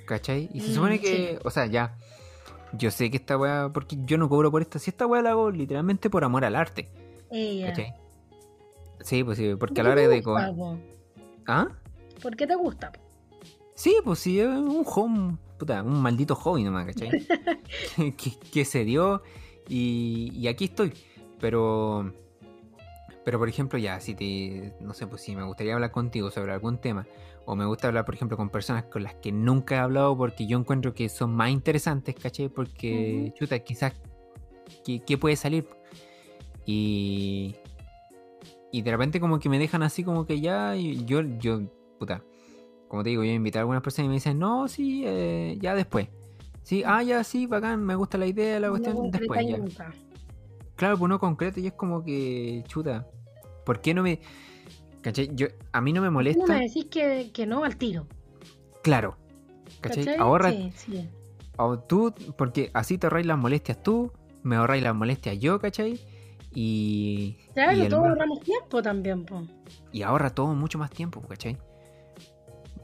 ¿cachai? 0.06 0.48
Y 0.52 0.60
se 0.60 0.70
mm, 0.70 0.74
supone 0.74 1.00
que, 1.00 1.38
o 1.44 1.50
sea, 1.50 1.66
ya, 1.66 1.96
yo 2.72 2.90
sé 2.90 3.10
que 3.10 3.16
esta 3.16 3.36
wea, 3.36 3.70
porque 3.72 3.96
yo 4.04 4.18
no 4.18 4.28
cobro 4.28 4.50
por 4.50 4.62
esto, 4.62 4.78
si 4.78 4.90
esta 4.90 5.06
wea 5.06 5.22
la 5.22 5.30
hago 5.30 5.50
literalmente 5.50 6.08
por 6.10 6.24
amor 6.24 6.44
al 6.44 6.56
arte. 6.56 6.88
¿Cachai? 7.28 7.94
Sí, 9.00 9.22
pues 9.22 9.38
sí, 9.38 9.54
porque 9.58 9.80
a 9.80 9.84
la 9.84 9.90
hora 9.90 10.08
de... 10.08 10.22
¿Ah? 11.46 11.68
¿Por 12.22 12.36
qué 12.36 12.46
te 12.46 12.54
gusta? 12.54 12.92
Sí, 13.74 13.96
pues 14.04 14.20
sí, 14.20 14.38
es 14.40 14.46
un 14.46 14.84
home, 14.86 15.36
puta, 15.58 15.82
un 15.82 16.00
maldito 16.00 16.34
hobby 16.36 16.62
nomás, 16.62 16.86
¿cachai? 16.86 17.10
que, 18.52 18.64
se 18.64 18.84
dio 18.84 19.22
y, 19.68 20.46
aquí 20.48 20.66
estoy. 20.66 20.92
Pero, 21.40 22.12
Pero 23.24 23.38
por 23.38 23.48
ejemplo, 23.48 23.78
ya, 23.78 24.00
si 24.00 24.14
te, 24.14 24.74
no 24.80 24.94
sé, 24.94 25.06
pues 25.06 25.22
si 25.22 25.34
me 25.34 25.42
gustaría 25.42 25.74
hablar 25.74 25.90
contigo 25.90 26.30
sobre 26.30 26.52
algún 26.52 26.78
tema, 26.78 27.06
o 27.46 27.56
me 27.56 27.66
gusta 27.66 27.88
hablar, 27.88 28.04
por 28.04 28.14
ejemplo, 28.14 28.36
con 28.36 28.48
personas 28.48 28.84
con 28.84 29.02
las 29.02 29.14
que 29.16 29.32
nunca 29.32 29.76
he 29.76 29.78
hablado 29.78 30.16
porque 30.16 30.46
yo 30.46 30.58
encuentro 30.58 30.94
que 30.94 31.08
son 31.08 31.34
más 31.34 31.50
interesantes, 31.50 32.14
¿cachai? 32.14 32.48
Porque, 32.48 33.32
chuta, 33.36 33.58
quizás, 33.58 33.92
¿qué, 34.84 35.18
puede 35.18 35.36
salir? 35.36 35.68
Y, 36.64 37.56
y 38.72 38.82
de 38.82 38.90
repente 38.90 39.20
como 39.20 39.38
que 39.38 39.48
me 39.48 39.58
dejan 39.58 39.82
así 39.82 40.04
como 40.04 40.24
que 40.24 40.40
ya, 40.40 40.74
yo, 40.74 41.20
puta, 42.04 42.22
como 42.88 43.02
te 43.02 43.10
digo, 43.10 43.24
yo 43.24 43.32
invité 43.32 43.58
a 43.58 43.62
algunas 43.62 43.82
personas 43.82 44.06
y 44.06 44.08
me 44.08 44.14
dicen, 44.14 44.38
no, 44.38 44.68
sí, 44.68 45.04
eh, 45.06 45.56
ya 45.60 45.74
después. 45.74 46.08
Sí, 46.62 46.82
ah, 46.86 47.02
ya, 47.02 47.24
sí, 47.24 47.46
bacán, 47.46 47.82
me 47.82 47.94
gusta 47.94 48.18
la 48.18 48.26
idea, 48.26 48.60
la 48.60 48.70
cuestión, 48.70 49.10
después 49.10 49.46
ya. 49.46 49.58
Claro, 50.76 50.98
pues 50.98 51.08
no 51.08 51.18
concreto 51.18 51.60
y 51.60 51.66
es 51.66 51.72
como 51.72 52.04
que, 52.04 52.62
chuta, 52.66 53.06
¿por 53.64 53.80
qué 53.80 53.94
no 53.94 54.02
me... 54.02 54.20
¿Cachai? 55.00 55.30
Yo, 55.34 55.48
a 55.72 55.80
mí 55.80 55.92
no 55.92 56.00
me 56.00 56.10
molesta... 56.10 56.46
No 56.46 56.54
me 56.54 56.60
decís 56.60 56.86
que, 56.86 57.30
que 57.32 57.46
no 57.46 57.64
al 57.64 57.76
tiro. 57.76 58.06
Claro. 58.82 59.16
¿Cachai? 59.80 60.16
Ahorra... 60.16 60.50
Sí, 60.50 60.72
sí. 60.74 61.08
O 61.56 61.78
tú, 61.78 62.12
porque 62.36 62.70
así 62.74 62.98
te 62.98 63.06
ahorráis 63.06 63.26
las 63.26 63.38
molestias 63.38 63.82
tú, 63.82 64.12
me 64.42 64.56
ahorráis 64.56 64.82
las 64.82 64.94
molestias 64.94 65.38
yo, 65.38 65.60
¿cachai? 65.60 66.00
Y... 66.52 67.36
Claro, 67.54 67.76
y 67.76 67.88
todos 67.88 68.06
ahorramos 68.06 68.40
tiempo 68.40 68.82
también, 68.82 69.24
pues. 69.24 69.48
Y 69.92 70.02
ahorra 70.02 70.30
todo 70.30 70.54
mucho 70.54 70.78
más 70.78 70.90
tiempo, 70.90 71.20
¿cachai? 71.20 71.56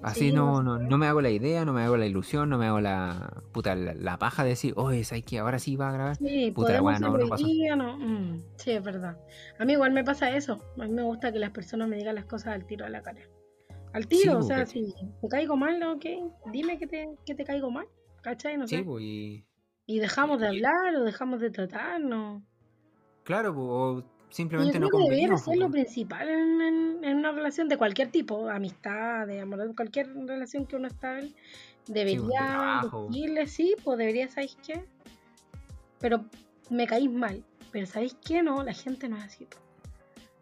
Así 0.02 0.32
no, 0.32 0.62
no, 0.62 0.78
no, 0.78 0.98
me 0.98 1.06
hago 1.06 1.20
la 1.20 1.30
idea, 1.30 1.64
no 1.64 1.72
me 1.72 1.82
hago 1.82 1.96
la 1.96 2.06
ilusión, 2.06 2.48
no 2.48 2.56
me 2.56 2.66
hago 2.66 2.80
la 2.80 3.42
puta 3.52 3.74
la, 3.74 4.18
paja 4.18 4.42
de 4.44 4.50
decir, 4.50 4.72
oye, 4.76 5.04
¿sabes 5.04 5.24
que 5.24 5.38
ahora 5.38 5.58
sí 5.58 5.76
va 5.76 5.90
a 5.90 5.92
grabar? 5.92 6.16
Sí, 6.16 6.50
puta, 6.52 6.80
bueno, 6.80 7.10
no, 7.10 7.18
no, 7.18 7.76
no. 7.76 7.98
Mm, 7.98 8.42
sí, 8.56 8.70
es 8.70 8.82
verdad. 8.82 9.18
A 9.58 9.64
mí 9.64 9.74
igual 9.74 9.92
me 9.92 10.02
pasa 10.02 10.34
eso. 10.34 10.58
A 10.78 10.86
mí 10.86 10.92
me 10.92 11.02
gusta 11.02 11.32
que 11.32 11.38
las 11.38 11.50
personas 11.50 11.88
me 11.88 11.96
digan 11.96 12.14
las 12.14 12.24
cosas 12.24 12.54
al 12.54 12.66
tiro 12.66 12.86
de 12.86 12.92
la 12.92 13.02
cara. 13.02 13.20
Al 13.92 14.06
tiro, 14.06 14.38
o 14.38 14.42
sea, 14.42 14.66
si 14.66 14.94
te 15.20 15.28
caigo 15.28 15.56
mal, 15.56 15.82
ok, 15.82 16.04
dime 16.52 16.78
que 16.78 16.86
te, 16.86 17.10
que 17.26 17.34
te 17.34 17.44
caigo 17.44 17.70
mal, 17.70 17.86
¿cachai? 18.22 18.56
No 18.56 18.66
sé. 18.66 18.84
y... 19.00 19.44
y... 19.86 19.98
dejamos 19.98 20.40
de 20.40 20.46
hablar 20.46 20.94
o 20.96 21.04
dejamos 21.04 21.40
de 21.40 21.50
tratarnos. 21.50 22.42
Claro, 23.24 23.54
o 23.56 24.04
Simplemente 24.30 24.78
no 24.78 24.88
debería 24.88 25.36
ser 25.36 25.56
lo 25.58 25.70
principal 25.70 26.28
en, 26.28 27.04
una 27.04 27.32
relación 27.32 27.68
de 27.68 27.76
cualquier 27.76 28.10
tipo, 28.10 28.48
amistad, 28.48 29.26
de 29.26 29.40
amor, 29.40 29.74
cualquier 29.74 30.14
relación 30.14 30.66
que 30.66 30.76
uno 30.76 30.86
está 30.86 31.18
debería 31.86 32.82
decirle 33.08 33.46
sí, 33.48 33.74
pues 33.82 33.98
debería, 33.98 34.28
¿sabéis 34.28 34.56
qué? 34.64 34.84
Pero 35.98 36.24
me 36.70 36.86
caís 36.86 37.10
mal, 37.10 37.42
pero 37.72 37.86
¿sabéis 37.86 38.16
qué? 38.24 38.42
No, 38.42 38.62
la 38.62 38.72
gente 38.72 39.08
no 39.08 39.16
es 39.16 39.24
así. 39.24 39.48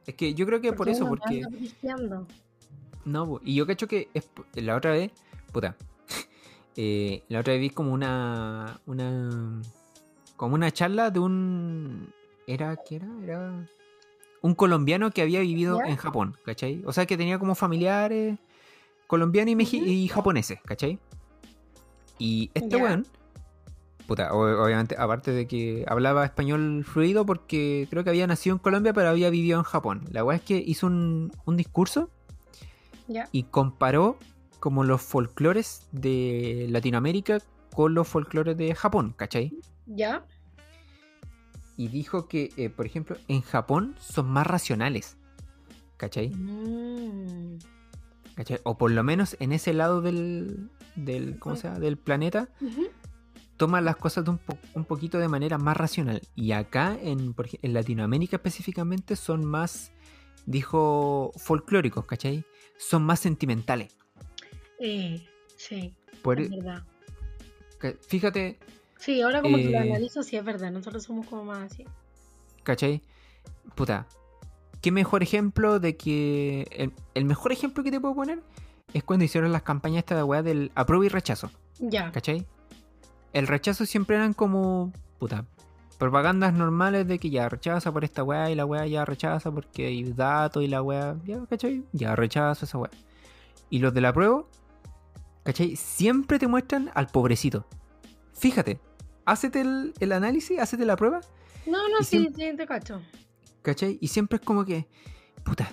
Es 0.06 0.14
que 0.14 0.34
yo 0.34 0.44
creo 0.44 0.60
que 0.60 0.72
por 0.72 0.88
eso, 0.88 1.06
porque... 1.08 1.42
No, 3.04 3.40
y 3.42 3.54
yo 3.54 3.66
cacho 3.66 3.88
que 3.88 4.08
es, 4.12 4.28
la 4.54 4.76
otra 4.76 4.92
vez, 4.92 5.12
puta, 5.50 5.76
eh, 6.76 7.22
la 7.28 7.40
otra 7.40 7.54
vez 7.54 7.62
vi 7.62 7.70
como 7.70 7.94
una, 7.94 8.80
una, 8.84 9.62
como 10.36 10.54
una 10.54 10.70
charla 10.70 11.10
de 11.10 11.20
un, 11.20 12.12
era, 12.48 12.76
¿qué 12.76 12.96
era? 12.96 13.08
Era 13.22 13.68
un 14.40 14.54
colombiano 14.54 15.10
que 15.10 15.22
había 15.22 15.40
vivido 15.40 15.82
en 15.84 15.96
Japón, 15.96 16.36
¿cachai? 16.44 16.82
O 16.86 16.92
sea, 16.92 17.06
que 17.06 17.16
tenía 17.16 17.38
como 17.38 17.54
familiares 17.54 18.38
colombianos 19.06 19.72
y, 19.72 19.76
y 19.76 20.08
japoneses, 20.08 20.58
¿cachai? 20.64 20.98
Y 22.18 22.50
este 22.54 22.76
weón, 22.76 23.06
puta, 24.06 24.32
obviamente, 24.32 24.96
aparte 24.98 25.30
de 25.32 25.46
que 25.46 25.84
hablaba 25.86 26.24
español 26.24 26.84
fluido 26.84 27.24
porque 27.26 27.86
creo 27.90 28.04
que 28.04 28.10
había 28.10 28.26
nacido 28.26 28.56
en 28.56 28.60
Colombia, 28.60 28.92
pero 28.92 29.08
había 29.08 29.30
vivido 29.30 29.58
en 29.58 29.64
Japón. 29.64 30.04
La 30.10 30.24
weá 30.24 30.36
es 30.36 30.42
que 30.42 30.56
hizo 30.56 30.86
un, 30.86 31.30
discurso 31.56 32.10
y 33.32 33.44
comparó 33.44 34.18
como 34.60 34.84
los 34.84 35.00
folclores 35.00 35.86
de 35.92 36.66
Latinoamérica 36.70 37.38
con 37.74 37.94
los 37.94 38.08
folclores 38.08 38.56
de 38.56 38.74
Japón, 38.74 39.14
¿cachai? 39.16 39.56
Ya 39.86 40.26
y 41.78 41.86
dijo 41.88 42.26
que, 42.26 42.52
eh, 42.56 42.70
por 42.70 42.86
ejemplo, 42.86 43.16
en 43.28 43.40
Japón 43.40 43.94
son 44.00 44.28
más 44.28 44.46
racionales. 44.46 45.16
¿Cachai? 45.96 46.30
Mm. 46.30 47.58
¿Cachai? 48.34 48.58
O 48.64 48.76
por 48.76 48.90
lo 48.90 49.04
menos 49.04 49.36
en 49.38 49.52
ese 49.52 49.72
lado 49.72 50.02
del, 50.02 50.70
del 50.96 51.38
¿cómo 51.38 51.54
se 51.54 51.68
llama? 51.68 51.78
del 51.78 51.96
planeta, 51.96 52.48
toman 53.56 53.84
las 53.84 53.96
cosas 53.96 54.24
de 54.24 54.32
un, 54.32 54.40
un, 54.74 54.84
poquito 54.84 55.18
de 55.18 55.28
manera 55.28 55.56
más 55.56 55.76
racional. 55.76 56.20
Y 56.34 56.50
acá, 56.50 56.98
en, 57.00 57.34
en 57.62 57.72
Latinoamérica 57.72 58.36
específicamente, 58.36 59.14
son 59.14 59.44
más, 59.44 59.92
dijo, 60.46 61.32
folclóricos, 61.36 62.06
¿cachai? 62.06 62.44
Son 62.76 63.04
más 63.04 63.20
sentimentales. 63.20 63.96
Eh, 64.80 65.24
sí, 65.56 65.94
por, 66.22 66.40
es 66.40 66.50
verdad. 66.50 66.84
Fíjate, 68.08 68.58
Sí, 68.98 69.22
ahora 69.22 69.42
como 69.42 69.56
que 69.56 69.64
lo 69.64 69.78
eh, 69.78 69.78
analizo, 69.78 70.22
sí 70.22 70.36
es 70.36 70.44
verdad, 70.44 70.70
nosotros 70.70 71.04
somos 71.04 71.26
como 71.26 71.44
más 71.44 71.72
así. 71.72 71.84
¿Cachai? 72.64 73.00
Puta, 73.74 74.06
qué 74.80 74.92
mejor 74.92 75.22
ejemplo 75.22 75.80
de 75.80 75.96
que. 75.96 76.92
El, 77.14 77.24
mejor 77.24 77.52
ejemplo 77.52 77.82
que 77.84 77.90
te 77.90 78.00
puedo 78.00 78.14
poner 78.14 78.42
es 78.92 79.04
cuando 79.04 79.24
hicieron 79.24 79.52
las 79.52 79.62
campañas 79.62 79.98
esta 79.98 80.16
de 80.16 80.22
weá 80.22 80.42
del 80.42 80.72
apruebo 80.74 81.04
y 81.04 81.08
rechazo. 81.08 81.50
Ya. 81.78 82.10
¿Cachai? 82.12 82.46
El 83.32 83.46
rechazo 83.46 83.86
siempre 83.86 84.16
eran 84.16 84.34
como. 84.34 84.92
Puta. 85.18 85.44
Propagandas 85.98 86.52
normales 86.52 87.08
de 87.08 87.18
que 87.18 87.28
ya 87.30 87.48
rechaza 87.48 87.90
por 87.92 88.04
esta 88.04 88.22
weá 88.22 88.50
y 88.50 88.54
la 88.54 88.64
weá 88.64 88.86
ya 88.86 89.04
rechaza 89.04 89.50
porque 89.50 89.86
hay 89.86 90.04
datos 90.12 90.62
y 90.62 90.68
la 90.68 90.82
weá. 90.82 91.16
Ya, 91.24 91.44
¿cachai? 91.46 91.84
Ya 91.92 92.14
rechazo 92.14 92.66
esa 92.66 92.78
weá. 92.78 92.90
Y 93.70 93.80
los 93.80 93.92
del 93.92 94.04
apruebo, 94.04 94.48
¿cachai? 95.44 95.76
Siempre 95.76 96.38
te 96.38 96.46
muestran 96.46 96.90
al 96.94 97.08
pobrecito. 97.08 97.66
Fíjate, 98.32 98.78
Hacete 99.28 99.60
el, 99.60 100.12
análisis, 100.12 100.58
hacete 100.58 100.86
la 100.86 100.96
prueba. 100.96 101.20
No, 101.66 101.86
no, 101.90 102.02
sí, 102.02 102.30
sí, 102.34 102.56
te 102.56 102.66
cacho. 102.66 103.02
¿Cachai? 103.60 103.98
Y 104.00 104.08
siempre 104.08 104.36
es 104.36 104.42
como 104.42 104.64
que, 104.64 104.88
puta, 105.44 105.70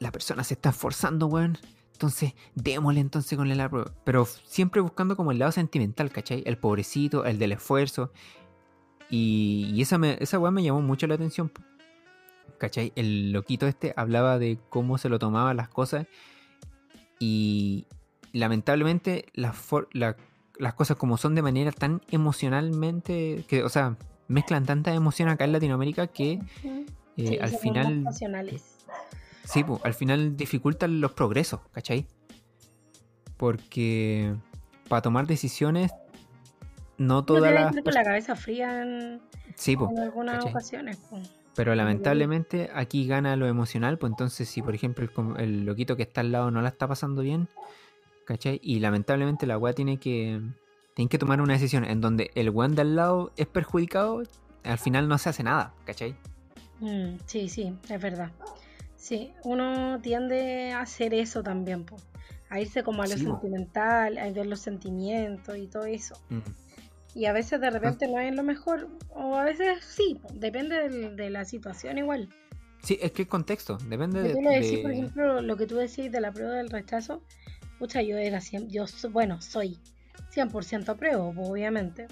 la 0.00 0.10
persona 0.10 0.42
se 0.42 0.54
está 0.54 0.70
esforzando, 0.70 1.28
weón. 1.28 1.58
Entonces, 1.92 2.34
démosle 2.56 2.98
entonces 2.98 3.38
con 3.38 3.56
la 3.56 3.68
prueba. 3.68 3.92
Pero 4.02 4.26
siempre 4.26 4.80
buscando 4.80 5.16
como 5.16 5.30
el 5.30 5.38
lado 5.38 5.52
sentimental, 5.52 6.10
¿cachai? 6.10 6.42
El 6.44 6.58
pobrecito, 6.58 7.24
el 7.24 7.38
del 7.38 7.52
esfuerzo. 7.52 8.10
Y, 9.10 9.80
esa, 9.80 9.96
me, 9.96 10.18
esa 10.20 10.40
weón 10.40 10.54
me 10.54 10.64
llamó 10.64 10.82
mucho 10.82 11.06
la 11.06 11.14
atención. 11.14 11.52
¿Cachai? 12.58 12.92
El 12.96 13.30
loquito 13.30 13.68
este 13.68 13.94
hablaba 13.96 14.40
de 14.40 14.58
cómo 14.70 14.98
se 14.98 15.08
lo 15.08 15.20
tomaban 15.20 15.56
las 15.56 15.68
cosas. 15.68 16.08
Y 17.20 17.86
lamentablemente 18.32 19.26
la, 19.34 19.54
la 19.92 20.16
las 20.58 20.74
cosas 20.74 20.96
como 20.96 21.16
son 21.16 21.34
de 21.34 21.42
manera 21.42 21.72
tan 21.72 22.02
emocionalmente, 22.10 23.44
que, 23.48 23.62
o 23.62 23.68
sea, 23.68 23.96
mezclan 24.28 24.64
tanta 24.64 24.92
emoción 24.94 25.28
acá 25.28 25.44
en 25.44 25.52
Latinoamérica 25.52 26.06
que 26.08 26.40
eh, 27.16 27.38
al 27.40 27.50
final... 27.50 28.04
Sí, 29.44 29.62
pues, 29.62 29.80
al 29.84 29.94
final 29.94 30.36
dificultan 30.36 31.00
los 31.00 31.12
progresos, 31.12 31.60
¿cachai? 31.70 32.06
Porque 33.36 34.34
para 34.88 35.02
tomar 35.02 35.26
decisiones 35.26 35.92
no 36.98 37.24
todas 37.24 37.52
las... 37.52 37.76
con 37.76 37.94
la 37.94 38.02
cabeza 38.02 38.34
fría 38.34 38.82
en, 38.82 39.20
sí, 39.54 39.74
en 39.74 39.98
algunas 39.98 40.44
ocasiones. 40.44 40.98
Pero 41.54 41.74
lamentablemente 41.74 42.70
aquí 42.74 43.06
gana 43.06 43.36
lo 43.36 43.46
emocional, 43.46 43.98
pues 43.98 44.12
entonces 44.12 44.48
si 44.48 44.62
por 44.62 44.74
ejemplo 44.74 45.06
el, 45.06 45.40
el, 45.40 45.64
loquito 45.64 45.96
que 45.96 46.02
está 46.02 46.22
al 46.22 46.32
lado 46.32 46.50
no 46.50 46.60
la 46.60 46.68
está 46.68 46.88
pasando 46.88 47.22
bien, 47.22 47.48
¿cachai? 48.26 48.60
Y 48.62 48.80
lamentablemente 48.80 49.46
la 49.46 49.56
weá 49.56 49.72
tiene 49.72 49.98
que, 49.98 50.42
tiene 50.94 51.08
que 51.08 51.18
tomar 51.18 51.40
una 51.40 51.54
decisión 51.54 51.84
en 51.84 52.02
donde 52.02 52.30
el 52.34 52.50
weón 52.50 52.74
de 52.74 52.82
al 52.82 52.96
lado 52.96 53.32
es 53.36 53.46
perjudicado, 53.46 54.22
al 54.64 54.78
final 54.78 55.08
no 55.08 55.16
se 55.16 55.30
hace 55.30 55.42
nada, 55.42 55.72
¿cachai? 55.86 56.14
Mm, 56.80 57.16
sí, 57.24 57.48
sí, 57.48 57.74
es 57.88 58.02
verdad. 58.02 58.30
Sí, 58.96 59.32
uno 59.44 60.00
tiende 60.02 60.72
a 60.72 60.80
hacer 60.80 61.14
eso 61.14 61.42
también, 61.42 61.86
a 62.50 62.60
irse 62.60 62.82
como 62.82 63.02
a 63.02 63.06
lo 63.06 63.16
sentimental, 63.16 64.18
a 64.18 64.30
ver 64.30 64.46
los 64.46 64.60
sentimientos 64.60 65.56
y 65.56 65.68
todo 65.68 65.84
eso. 65.84 66.16
Mm. 66.28 66.40
Y 67.14 67.26
a 67.26 67.32
veces 67.32 67.60
de 67.60 67.70
repente 67.70 68.08
no 68.08 68.18
es 68.18 68.34
lo 68.34 68.42
mejor, 68.42 68.88
o 69.10 69.36
a 69.36 69.44
veces 69.44 69.82
sí, 69.84 70.20
depende 70.34 70.88
de, 70.88 71.30
la 71.30 71.46
situación 71.46 71.96
igual. 71.96 72.28
Sí, 72.82 72.98
es 73.00 73.12
que 73.12 73.22
el 73.22 73.28
contexto, 73.28 73.78
depende 73.88 74.22
de... 74.22 74.34
de... 74.34 74.78
por 74.82 74.90
ejemplo, 74.90 75.40
lo 75.40 75.56
que 75.56 75.66
tú 75.66 75.76
decís 75.76 76.12
de 76.12 76.20
la 76.20 76.30
prueba 76.30 76.52
del 76.52 76.68
rechazo, 76.68 77.22
Pucha, 77.78 78.02
yo 78.02 78.16
era 78.16 78.40
yo, 78.68 78.84
bueno, 79.10 79.40
soy 79.42 79.78
100% 80.34 80.88
apruebo, 80.88 81.34
obviamente. 81.36 82.06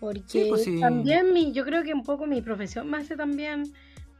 Porque 0.00 0.46
pues 0.48 0.68
también 0.80 1.32
mi, 1.32 1.52
yo 1.52 1.64
creo 1.64 1.82
que 1.82 1.94
un 1.94 2.02
poco 2.02 2.26
mi 2.26 2.42
profesión 2.42 2.90
me 2.90 2.98
hace 2.98 3.16
también, 3.16 3.72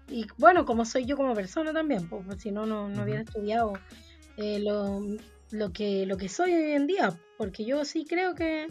y 0.08 0.26
bueno, 0.38 0.64
como 0.64 0.84
soy 0.84 1.04
yo 1.04 1.16
como 1.16 1.34
persona 1.34 1.72
también, 1.72 2.08
pues, 2.08 2.24
si 2.38 2.50
no, 2.50 2.64
no, 2.64 2.86
hubiera 3.02 3.20
estudiado 3.20 3.74
eh, 4.38 4.60
lo, 4.60 5.02
lo, 5.50 5.72
que, 5.72 6.06
lo 6.06 6.16
que 6.16 6.28
soy 6.28 6.54
hoy 6.54 6.72
en 6.72 6.86
día, 6.86 7.18
porque 7.36 7.66
yo 7.66 7.84
sí 7.84 8.06
creo 8.08 8.34
que, 8.34 8.68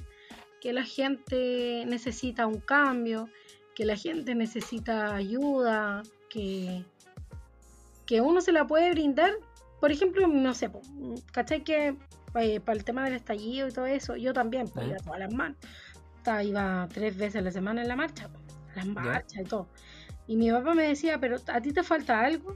que 0.59 0.73
la 0.73 0.83
gente 0.83 1.83
necesita 1.85 2.47
un 2.47 2.59
cambio, 2.59 3.29
que 3.75 3.85
la 3.85 3.95
gente 3.95 4.33
necesita 4.33 5.13
ayuda, 5.13 6.03
que, 6.29 6.83
que 8.05 8.21
uno 8.21 8.41
se 8.41 8.51
la 8.51 8.65
puede 8.65 8.91
brindar, 8.91 9.33
por 9.83 9.91
ejemplo, 9.91 10.29
no 10.29 10.53
sé, 10.53 10.71
¿cachai? 11.33 11.61
Que 11.61 11.97
eh, 12.35 12.59
para 12.61 12.77
el 12.77 12.85
tema 12.85 13.03
del 13.03 13.15
estallido 13.15 13.67
y 13.67 13.71
todo 13.73 13.85
eso, 13.85 14.15
yo 14.15 14.31
también, 14.31 14.69
pues, 14.69 14.87
iba 14.87 14.95
todas 14.95 15.19
las 15.19 15.33
manos. 15.33 15.57
Iba 16.41 16.87
tres 16.93 17.17
veces 17.17 17.35
a 17.35 17.41
la 17.41 17.51
semana 17.51 17.81
en 17.81 17.89
la 17.89 17.97
marcha, 17.97 18.29
las 18.77 18.85
marchas 18.85 19.41
y 19.41 19.43
todo. 19.43 19.67
Y 20.25 20.37
mi 20.37 20.49
papá 20.51 20.73
me 20.73 20.87
decía, 20.87 21.19
pero 21.19 21.35
¿a 21.47 21.59
ti 21.59 21.73
te 21.73 21.83
falta 21.83 22.21
algo? 22.21 22.55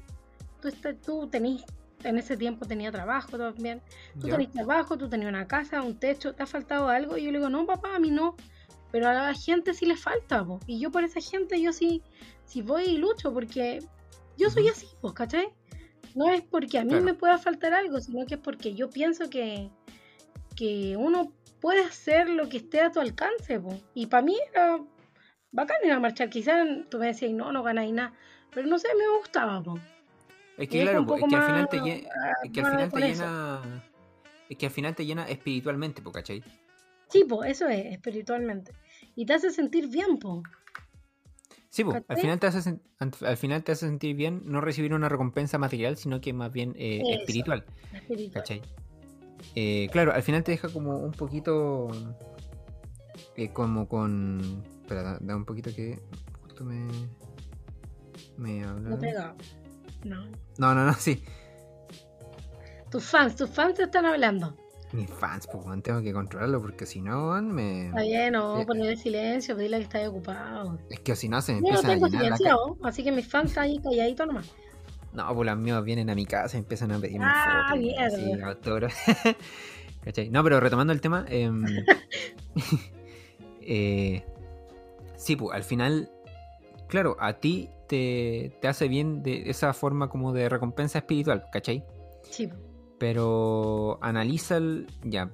Tú, 0.62 0.70
tú 1.06 1.28
tenés, 1.28 1.66
en 2.06 2.18
ese 2.18 2.38
tiempo 2.38 2.66
tenía 2.66 2.94
trabajo 2.94 3.38
también. 3.38 3.82
Tú 4.22 4.30
tenés 4.30 4.50
trabajo, 4.54 4.98
tú 4.98 5.10
tenías 5.10 5.28
una 5.28 5.50
casa, 5.50 5.82
un 5.82 6.00
techo, 6.00 6.34
¿te 6.34 6.44
ha 6.44 6.48
faltado 6.48 6.88
algo? 6.88 7.18
Y 7.18 7.26
yo 7.26 7.32
le 7.34 7.40
digo, 7.40 7.50
no, 7.50 7.66
papá, 7.66 7.98
a 7.98 8.00
mí 8.00 8.10
no. 8.10 8.38
Pero 8.94 9.10
a 9.10 9.14
la 9.14 9.34
gente 9.34 9.74
sí 9.74 9.86
le 9.86 9.98
falta, 9.98 10.46
y 10.66 10.80
yo 10.80 10.92
por 10.92 11.04
esa 11.04 11.20
gente 11.20 11.62
yo 11.62 11.74
sí, 11.74 12.02
sí 12.46 12.62
voy 12.62 12.84
y 12.84 12.98
lucho, 12.98 13.34
porque 13.34 13.80
yo 14.38 14.50
soy 14.50 14.70
así, 14.70 14.88
pues, 15.02 15.14
¿cachai? 15.14 15.54
No 16.18 16.34
es 16.34 16.42
porque 16.42 16.80
a 16.80 16.84
mí 16.84 16.96
me 16.96 17.14
pueda 17.14 17.38
faltar 17.38 17.76
algo, 17.76 18.00
sino 18.00 18.26
que 18.26 18.36
es 18.36 18.42
porque 18.42 18.74
yo 18.74 18.90
pienso 18.90 19.30
que, 19.30 19.70
que 20.56 20.96
uno 20.98 21.32
puede 21.62 21.84
hacer 21.84 22.28
lo 22.28 22.50
que 22.50 22.58
esté 22.58 22.82
a 22.82 22.92
tu 22.92 23.00
alcance, 23.00 23.60
pues. 23.60 23.84
Y 23.94 24.08
para 24.08 24.24
mí 24.24 24.36
era 24.52 24.80
bacán 25.52 25.78
ir 25.86 25.92
a 25.92 26.00
marchar. 26.00 26.32
Quizás 26.32 26.68
tú 26.90 26.98
me 26.98 27.06
decías, 27.06 27.32
no, 27.34 27.52
no 27.52 27.62
ganáis 27.62 27.94
nada. 27.94 28.14
Pero 28.52 28.66
no 28.66 28.80
sé, 28.80 28.88
me 28.98 29.08
gustaba, 29.20 29.62
pues. 29.62 29.80
Es 30.58 30.68
que 30.70 30.82
claro, 30.82 31.02
es 31.02 31.24
que 31.30 31.36
al 31.36 31.46
final 31.46 31.70
te, 31.70 31.80
llena, 31.82 32.10
es 32.44 32.52
que 32.52 32.62
al 32.62 32.66
final 32.66 32.92
te 32.92 33.00
llena. 33.00 33.84
Es 34.50 34.58
que 34.58 34.66
al 34.66 34.72
final 34.72 34.96
te 34.96 35.06
llena 35.06 35.30
espiritualmente, 35.30 36.02
¿cachai? 36.12 36.44
Sí, 37.10 37.26
pues, 37.30 37.52
eso 37.52 37.68
es, 37.68 37.94
espiritualmente. 37.94 38.72
Y 39.16 39.28
te 39.28 39.36
hace 39.36 39.52
sentir 39.52 39.88
bien, 39.88 40.18
po. 40.18 40.42
Sí, 41.70 41.84
pues, 41.84 42.04
al 42.08 42.18
final, 42.18 42.40
te 42.40 42.48
hace, 42.48 42.80
al 43.00 43.38
final 43.38 43.64
te 43.64 43.72
hace 43.72 43.88
sentir 43.88 44.16
bien 44.16 44.42
no 44.46 44.62
recibir 44.62 44.94
una 44.94 45.10
recompensa 45.10 45.58
material, 45.58 45.98
sino 45.98 46.22
que 46.22 46.34
más 46.34 46.52
bien 46.52 46.74
eh, 46.78 47.02
espiritual. 47.20 47.66
¿Cachai? 48.34 48.62
Eh, 49.56 49.90
claro, 49.92 50.14
al 50.14 50.24
final 50.24 50.44
te 50.44 50.52
deja 50.52 50.70
como 50.70 50.98
un 50.98 51.12
poquito. 51.12 51.88
Eh, 53.36 53.52
como 53.54 53.88
con. 53.88 54.64
Espera, 54.82 55.18
da, 55.20 55.36
un 55.36 55.46
poquito 55.46 55.70
que. 55.76 56.00
Justo 56.42 56.64
me. 56.64 56.88
Me 58.38 58.64
habla. 58.64 58.90
No 58.90 59.00
pega. 59.00 59.36
No. 60.04 60.26
No, 60.58 60.74
no, 60.74 60.86
no, 60.86 60.94
sí. 60.94 61.24
Tus 62.90 63.04
fans, 63.04 63.36
tus 63.36 63.50
fans 63.50 63.76
te 63.76 63.84
están 63.84 64.06
hablando. 64.06 64.56
Mis 64.94 65.10
fans, 65.10 65.48
pues, 65.52 65.84
tengo 65.84 66.02
que 66.02 66.14
controlarlo 66.14 66.62
porque 66.62 66.86
si 66.86 67.02
no, 67.02 67.42
me. 67.42 67.88
Está 67.88 68.02
bien, 68.02 68.34
no, 68.34 68.60
eh, 68.60 68.66
poner 68.66 68.92
el 68.92 68.98
silencio, 68.98 69.56
pedirle 69.56 69.78
que 69.80 69.84
esté 69.84 70.08
ocupado. 70.08 70.80
Es 70.90 71.02
que 71.02 71.16
si 71.16 71.28
no 71.28 71.42
se 71.42 71.56
me 71.60 71.68
Yo 71.68 71.76
no 71.76 71.82
tengo 71.82 72.08
silencio, 72.08 72.78
así 72.84 73.04
que 73.04 73.12
mis 73.12 73.28
fans 73.28 73.50
están 73.50 73.66
ahí 73.66 73.80
calladitos 73.80 74.28
nomás. 74.28 74.56
No, 75.12 75.34
pues 75.36 75.50
los 75.50 75.58
míos 75.58 75.84
vienen 75.84 76.10
a 76.10 76.16
mi 76.16 76.26
casa 76.26 76.58
y 76.58 76.60
empiezan 76.60 76.92
a 76.92 77.00
pedirme 77.00 77.26
ah, 77.28 77.74
fotos. 78.54 78.94
¿Cachai? 80.04 80.30
No, 80.30 80.42
pero 80.44 80.60
retomando 80.60 80.94
el 80.94 81.02
tema. 81.02 81.26
Eh, 81.28 81.52
eh, 83.62 84.24
sí, 85.18 85.36
pues 85.36 85.54
al 85.54 85.64
final, 85.64 86.10
claro, 86.88 87.18
a 87.20 87.34
ti 87.34 87.70
te, 87.90 88.56
te 88.62 88.68
hace 88.70 88.88
bien 88.88 89.22
de 89.22 89.50
esa 89.50 89.74
forma 89.74 90.10
como 90.10 90.32
de 90.32 90.48
recompensa 90.48 91.00
espiritual, 91.00 91.46
¿cachai? 91.52 91.84
Sí. 92.30 92.50
Pero 93.00 94.00
analiza 94.02 94.58
el. 94.58 94.88
Ya. 95.04 95.30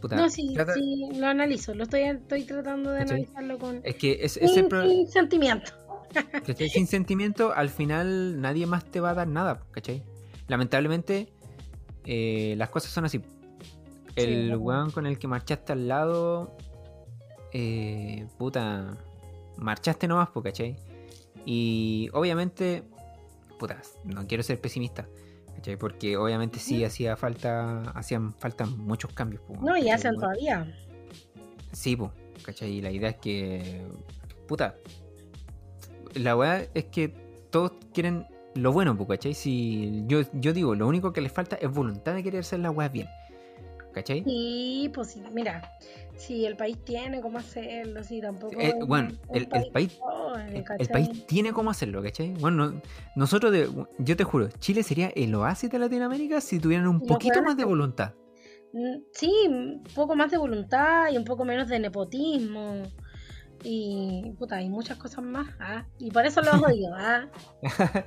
Puta, 0.00 0.16
no, 0.16 0.28
sí, 0.30 0.54
sí, 0.74 1.08
lo 1.18 1.26
analizo. 1.26 1.74
Lo 1.74 1.84
estoy, 1.84 2.02
estoy 2.02 2.44
tratando 2.44 2.92
de 2.92 3.02
analizarlo 3.02 3.58
con. 3.58 3.80
Es 3.82 3.96
que 3.96 4.18
es, 4.20 4.32
sin, 4.32 4.68
sin 4.70 5.08
sentimiento. 5.08 5.72
¿Cachai? 6.46 6.68
Sin 6.68 6.86
sentimiento, 6.86 7.52
al 7.52 7.68
final 7.68 8.40
nadie 8.40 8.66
más 8.66 8.84
te 8.84 9.00
va 9.00 9.10
a 9.10 9.14
dar 9.14 9.28
nada, 9.28 9.60
¿cachai? 9.70 10.02
Lamentablemente, 10.46 11.28
eh, 12.04 12.54
las 12.56 12.70
cosas 12.70 12.90
son 12.90 13.04
así. 13.04 13.20
El 14.16 14.56
weón 14.56 14.90
con 14.90 15.06
el 15.06 15.18
que 15.18 15.28
marchaste 15.28 15.72
al 15.72 15.86
lado, 15.86 16.56
eh, 17.52 18.26
puta, 18.36 18.96
marchaste 19.56 20.08
nomás, 20.08 20.30
¿cachai? 20.42 20.76
Y 21.44 22.08
obviamente, 22.12 22.82
puta, 23.58 23.80
no 24.04 24.26
quiero 24.26 24.42
ser 24.42 24.60
pesimista, 24.60 25.06
porque 25.78 26.16
obviamente 26.16 26.58
sí 26.58 26.84
hacía 26.84 27.16
falta, 27.16 27.82
hacían 27.90 28.32
falta 28.34 28.66
muchos 28.66 29.12
cambios. 29.12 29.42
no, 29.60 29.76
y 29.76 29.90
hacen 29.90 30.16
todavía. 30.16 30.66
Sí, 31.72 31.96
pues, 31.96 32.10
¿cachai? 32.42 32.70
Y 32.70 32.80
la 32.80 32.90
idea 32.90 33.10
es 33.10 33.16
que, 33.16 33.86
puta, 34.46 34.76
la 36.14 36.36
weá 36.36 36.66
es 36.74 36.84
que 36.86 37.08
todos 37.50 37.72
quieren 37.92 38.26
lo 38.54 38.72
bueno, 38.72 38.96
¿cachai? 39.06 39.34
Si 39.34 40.04
yo, 40.06 40.22
yo 40.32 40.52
digo, 40.52 40.74
lo 40.74 40.86
único 40.86 41.12
que 41.12 41.20
les 41.20 41.32
falta 41.32 41.56
es 41.56 41.70
voluntad 41.70 42.14
de 42.14 42.22
querer 42.22 42.40
hacer 42.40 42.60
la 42.60 42.70
weá 42.70 42.88
bien. 42.88 43.08
¿Cachai? 43.98 44.22
Sí, 44.22 44.92
pues 44.94 45.16
mira, 45.32 45.60
si 46.16 46.46
el 46.46 46.56
país 46.56 46.78
tiene 46.84 47.20
cómo 47.20 47.38
hacerlo, 47.38 48.04
si 48.04 48.20
tampoco. 48.20 48.54
Eh, 48.60 48.72
bueno, 48.86 49.10
el, 49.34 49.48
país, 49.48 49.98
el, 50.78 50.88
país 50.88 51.26
tiene 51.26 51.52
cómo 51.52 51.70
hacerlo, 51.70 52.00
¿cachai? 52.00 52.32
Bueno, 52.34 52.80
nosotros, 53.16 53.50
de, 53.50 53.68
yo 53.98 54.16
te 54.16 54.22
juro, 54.22 54.48
Chile 54.60 54.84
sería 54.84 55.08
el 55.16 55.34
oasis 55.34 55.68
de 55.68 55.80
Latinoamérica 55.80 56.40
si 56.40 56.60
tuvieran 56.60 56.86
un 56.86 57.00
poquito 57.00 57.42
más 57.42 57.56
de 57.56 57.64
voluntad. 57.64 58.14
Mm, 58.72 58.98
sí, 59.10 59.32
un 59.48 59.82
poco 59.96 60.14
más 60.14 60.30
de 60.30 60.38
voluntad 60.38 61.10
y 61.10 61.16
un 61.16 61.24
poco 61.24 61.44
menos 61.44 61.68
de 61.68 61.80
nepotismo. 61.80 62.84
Y 63.64 64.32
puta, 64.38 64.56
hay 64.56 64.68
muchas 64.68 64.96
cosas 64.96 65.24
más. 65.24 65.48
¿ah? 65.58 65.86
Y 65.98 66.12
por 66.12 66.24
eso 66.24 66.40
lo 66.40 66.52
odio. 66.52 66.90
¿ah? 66.94 67.26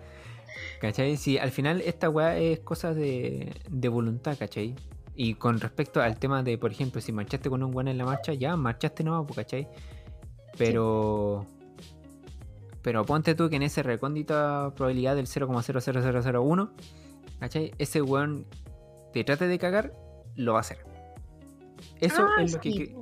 ¿Cachai? 0.79 1.17
Sí, 1.17 1.37
al 1.37 1.51
final 1.51 1.81
esta 1.81 2.09
weá 2.09 2.37
es 2.37 2.61
cosa 2.61 2.93
de, 2.93 3.53
de 3.69 3.89
voluntad, 3.89 4.37
¿cachai? 4.39 4.75
Y 5.15 5.35
con 5.35 5.59
respecto 5.59 6.01
al 6.01 6.17
tema 6.17 6.41
de, 6.43 6.57
por 6.57 6.71
ejemplo, 6.71 7.01
si 7.01 7.11
marchaste 7.11 7.49
con 7.49 7.63
un 7.63 7.75
weón 7.75 7.87
en 7.87 7.97
la 7.97 8.05
marcha, 8.05 8.33
ya, 8.33 8.55
marchaste 8.55 9.03
no, 9.03 9.25
¿cachai? 9.27 9.67
Pero. 10.57 11.45
Pero 12.81 13.05
ponte 13.05 13.35
tú 13.35 13.49
que 13.49 13.57
en 13.57 13.63
esa 13.63 13.83
recóndita 13.83 14.73
probabilidad 14.75 15.15
del 15.15 15.27
0,00001, 15.27 16.71
¿cachai? 17.39 17.71
Ese 17.77 18.01
weón 18.01 18.47
te 19.13 19.23
trate 19.23 19.47
de 19.47 19.59
cagar, 19.59 19.93
lo 20.35 20.53
va 20.53 20.59
a 20.59 20.61
hacer. 20.61 20.79
Eso 21.99 22.23
ah, 22.23 22.41
es 22.41 22.53
lo 22.53 22.59
que 22.59 22.95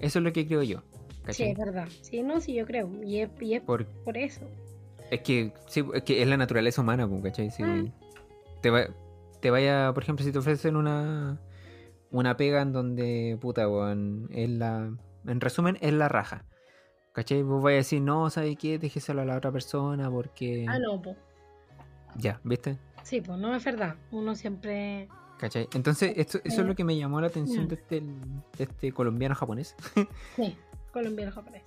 eso 0.00 0.18
es 0.18 0.24
lo 0.24 0.32
que 0.32 0.46
creo 0.46 0.62
yo. 0.62 0.82
Sí, 1.30 1.44
es 1.44 1.56
verdad. 1.56 1.88
Sí, 2.02 2.22
no, 2.22 2.40
sí, 2.40 2.54
yo 2.54 2.66
creo. 2.66 2.90
Y 3.02 3.20
es, 3.20 3.30
por, 3.62 3.86
eso. 4.14 4.42
Es 5.10 5.20
que, 5.22 5.52
sí, 5.66 5.82
es 5.94 6.02
que 6.02 6.20
es 6.20 6.28
la 6.28 6.36
naturaleza 6.36 6.82
humana, 6.82 7.08
¿cachai? 7.22 7.50
Si 7.50 7.62
ah. 7.62 7.84
te, 8.60 8.70
va, 8.70 8.88
te 9.44 9.50
vaya, 9.50 9.92
por 9.92 10.02
ejemplo, 10.02 10.24
si 10.24 10.32
te 10.32 10.38
ofrecen 10.38 10.74
una, 10.74 11.38
una 12.10 12.34
pega 12.38 12.62
en 12.62 12.72
donde, 12.72 13.36
puta, 13.42 13.68
weón, 13.68 14.26
es 14.32 14.48
la. 14.48 14.90
En 15.26 15.38
resumen, 15.42 15.76
es 15.82 15.92
la 15.92 16.08
raja. 16.08 16.46
¿Cachai? 17.12 17.42
Vos 17.42 17.62
vais 17.62 17.74
a 17.74 17.76
decir, 17.76 18.00
no, 18.00 18.30
¿sabes 18.30 18.56
qué? 18.56 18.78
Déjeselo 18.78 19.20
a 19.20 19.26
la 19.26 19.36
otra 19.36 19.52
persona 19.52 20.10
porque. 20.10 20.64
Ah, 20.66 20.78
no, 20.78 21.02
pues. 21.02 21.18
Ya, 22.16 22.40
¿viste? 22.42 22.78
Sí, 23.02 23.20
pues 23.20 23.38
no 23.38 23.54
es 23.54 23.62
verdad. 23.62 23.96
Uno 24.12 24.34
siempre. 24.34 25.08
¿Cachai? 25.36 25.68
Entonces, 25.74 26.14
esto, 26.16 26.38
eso 26.42 26.62
es 26.62 26.66
lo 26.66 26.74
que 26.74 26.84
me 26.84 26.96
llamó 26.96 27.20
la 27.20 27.26
atención 27.26 27.68
de 27.68 27.74
este, 27.74 28.00
de 28.00 28.64
este 28.64 28.92
colombiano 28.92 29.34
japonés. 29.34 29.76
sí 30.36 30.56
colombiano-japonés. 30.90 31.64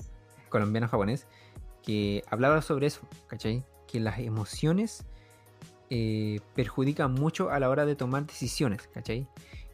Colombiano-japonés, 0.49 1.27
que 1.83 2.23
hablaba 2.31 2.63
sobre 2.63 2.87
eso, 2.87 3.01
¿cachai? 3.27 3.63
Que 3.87 3.99
las 3.99 4.17
emociones 4.17 5.05
eh, 5.89 6.39
perjudican 6.55 7.13
mucho 7.13 7.49
a 7.49 7.59
la 7.59 7.69
hora 7.69 7.85
de 7.85 7.95
tomar 7.95 8.25
decisiones, 8.25 8.87
¿cachai? 8.93 9.27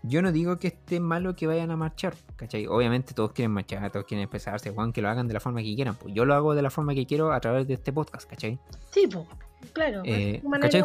Yo 0.03 0.21
no 0.21 0.31
digo 0.31 0.59
que 0.59 0.67
esté 0.67 0.99
malo 0.99 1.35
que 1.35 1.47
vayan 1.47 1.71
a 1.71 1.77
marchar, 1.77 2.13
¿cachai? 2.35 2.67
Obviamente 2.67 3.13
todos 3.13 3.31
quieren 3.31 3.51
marchar, 3.51 3.89
todos 3.89 4.05
quieren 4.05 4.23
expresarse, 4.23 4.71
Juan, 4.71 4.91
que 4.91 5.01
lo 5.01 5.09
hagan 5.09 5.27
de 5.27 5.33
la 5.33 5.39
forma 5.39 5.61
que 5.61 5.73
quieran. 5.73 5.95
Pues 5.95 6.13
yo 6.13 6.25
lo 6.25 6.33
hago 6.33 6.55
de 6.55 6.61
la 6.61 6.69
forma 6.69 6.93
que 6.93 7.05
quiero 7.05 7.31
a 7.31 7.39
través 7.39 7.67
de 7.67 7.75
este 7.75 7.93
podcast, 7.93 8.29
¿cachai? 8.29 8.59
Sí, 8.91 9.07
pues, 9.07 9.25
claro. 9.71 10.01
Eh, 10.03 10.41
¿cachai? 10.59 10.83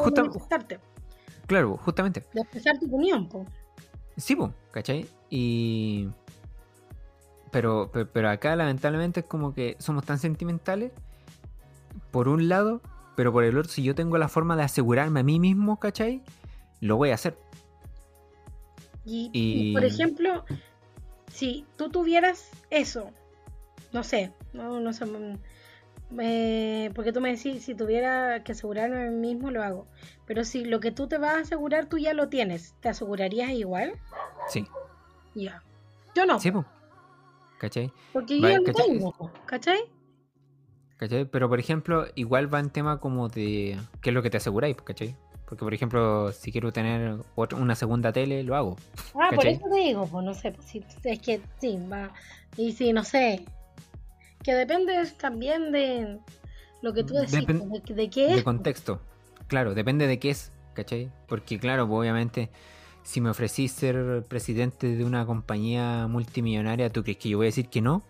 Claro, 1.47 1.77
justamente. 1.79 2.25
De 2.33 2.43
expresar 2.43 2.79
tu 2.79 2.87
opinión, 2.87 3.29
pues. 3.29 3.49
Sí, 4.17 4.37
pues, 4.37 4.53
¿cachai? 4.71 5.07
Y 5.31 6.09
pero, 7.51 7.91
pero, 8.13 8.29
acá 8.29 8.55
lamentablemente 8.57 9.21
es 9.21 9.27
como 9.27 9.55
que 9.55 9.77
somos 9.79 10.05
tan 10.05 10.19
sentimentales, 10.19 10.93
por 12.11 12.29
un 12.29 12.49
lado, 12.49 12.81
pero 13.19 13.33
por 13.33 13.43
el 13.43 13.59
otro, 13.59 13.69
si 13.69 13.83
yo 13.83 13.97
tengo 13.97 14.17
la 14.17 14.29
forma 14.29 14.55
de 14.55 14.63
asegurarme 14.63 15.19
a 15.19 15.23
mí 15.25 15.41
mismo, 15.41 15.81
¿cachai? 15.81 16.23
Lo 16.81 16.97
voy 16.97 17.11
a 17.11 17.15
hacer. 17.15 17.37
Y, 19.05 19.73
por 19.73 19.85
ejemplo, 19.85 20.45
si 21.27 21.67
tú 21.75 21.91
tuvieras 21.91 22.49
eso, 22.71 23.11
no 23.93 24.05
sé, 24.05 24.33
no, 24.53 24.79
no 24.79 24.93
sé, 24.93 25.05
mm, 25.07 25.35
porque 26.95 27.13
tú 27.13 27.21
me 27.21 27.35
decís, 27.35 27.65
si 27.65 27.75
tuviera 27.75 28.45
que 28.45 28.53
asegurarme 28.53 29.09
a 29.09 29.11
mí 29.11 29.35
mismo, 29.35 29.51
lo 29.51 29.65
hago. 29.65 29.89
Pero 30.25 30.45
si 30.45 30.65
lo 30.65 30.79
que 30.79 30.93
tú 30.93 31.09
te 31.09 31.19
vas 31.19 31.35
a 31.35 31.41
asegurar, 31.41 31.87
tú 31.87 31.99
ya 31.99 32.15
lo 32.15 32.29
tienes, 32.29 32.77
¿te 32.79 32.89
asegurarías 32.89 33.51
igual? 33.51 33.95
Sí. 34.47 34.65
Ya. 35.35 35.65
Yo 36.15 36.25
no. 36.25 36.39
Sí. 36.39 36.53
¿Cachai? 37.59 37.93
Porque 38.13 38.41
yo 38.41 38.61
no 38.61 38.73
tengo, 38.73 39.33
¿cachai? 39.45 39.91
¿Cachai? 40.99 41.25
Pero 41.25 41.49
por 41.49 41.61
ejemplo, 41.61 42.07
igual 42.17 42.53
va 42.53 42.61
en 42.61 42.71
tema 42.71 43.01
como 43.01 43.29
de 43.29 43.79
qué 44.03 44.11
es 44.11 44.15
lo 44.15 44.23
que 44.23 44.31
te 44.31 44.37
aseguráis, 44.37 44.77
¿cachai? 44.77 45.17
Porque, 45.49 45.65
por 45.65 45.73
ejemplo, 45.73 46.31
si 46.33 46.53
quiero 46.53 46.73
tener 46.73 47.17
una 47.57 47.75
segunda 47.75 48.13
tele, 48.13 48.43
lo 48.43 48.55
hago. 48.55 48.77
Ah, 49.15 49.31
por 49.35 49.47
eso 49.47 49.65
te 49.73 49.81
digo, 49.81 50.07
pues 50.07 50.23
no 50.23 50.35
sé, 50.35 50.53
pues, 50.53 50.75
es 51.05 51.19
que 51.21 51.41
sí, 51.59 51.79
va. 51.91 52.13
Y 52.59 52.73
si, 52.73 52.93
no 52.93 53.03
sé, 53.03 53.47
que 54.43 54.55
depende 54.55 55.07
también 55.19 55.73
de 55.73 56.19
lo 56.83 56.93
que 56.93 57.03
tú 57.03 57.15
decís, 57.15 57.47
pues, 57.47 57.97
de, 57.97 58.11
qué 58.11 58.29
es. 58.29 58.37
De 58.37 58.45
contexto, 58.45 59.01
claro, 59.47 59.73
depende 59.73 60.07
de 60.07 60.19
qué 60.19 60.31
es, 60.31 60.53
¿cachai? 60.75 61.11
Porque, 61.27 61.59
claro, 61.59 61.89
pues, 61.89 62.01
obviamente, 62.01 62.51
si 63.03 63.23
me 63.23 63.31
ofrecís 63.31 63.73
ser 63.73 64.25
presidente 64.29 64.97
de 64.97 65.05
una 65.05 65.25
compañía 65.25 66.09
multimillonaria, 66.09 66.91
¿tú 66.91 67.03
crees 67.03 67.17
que 67.17 67.31
yo 67.31 67.39
voy 67.39 67.47
a 67.47 67.49
decir 67.49 67.71
que 67.71 67.81
no? 67.81 68.03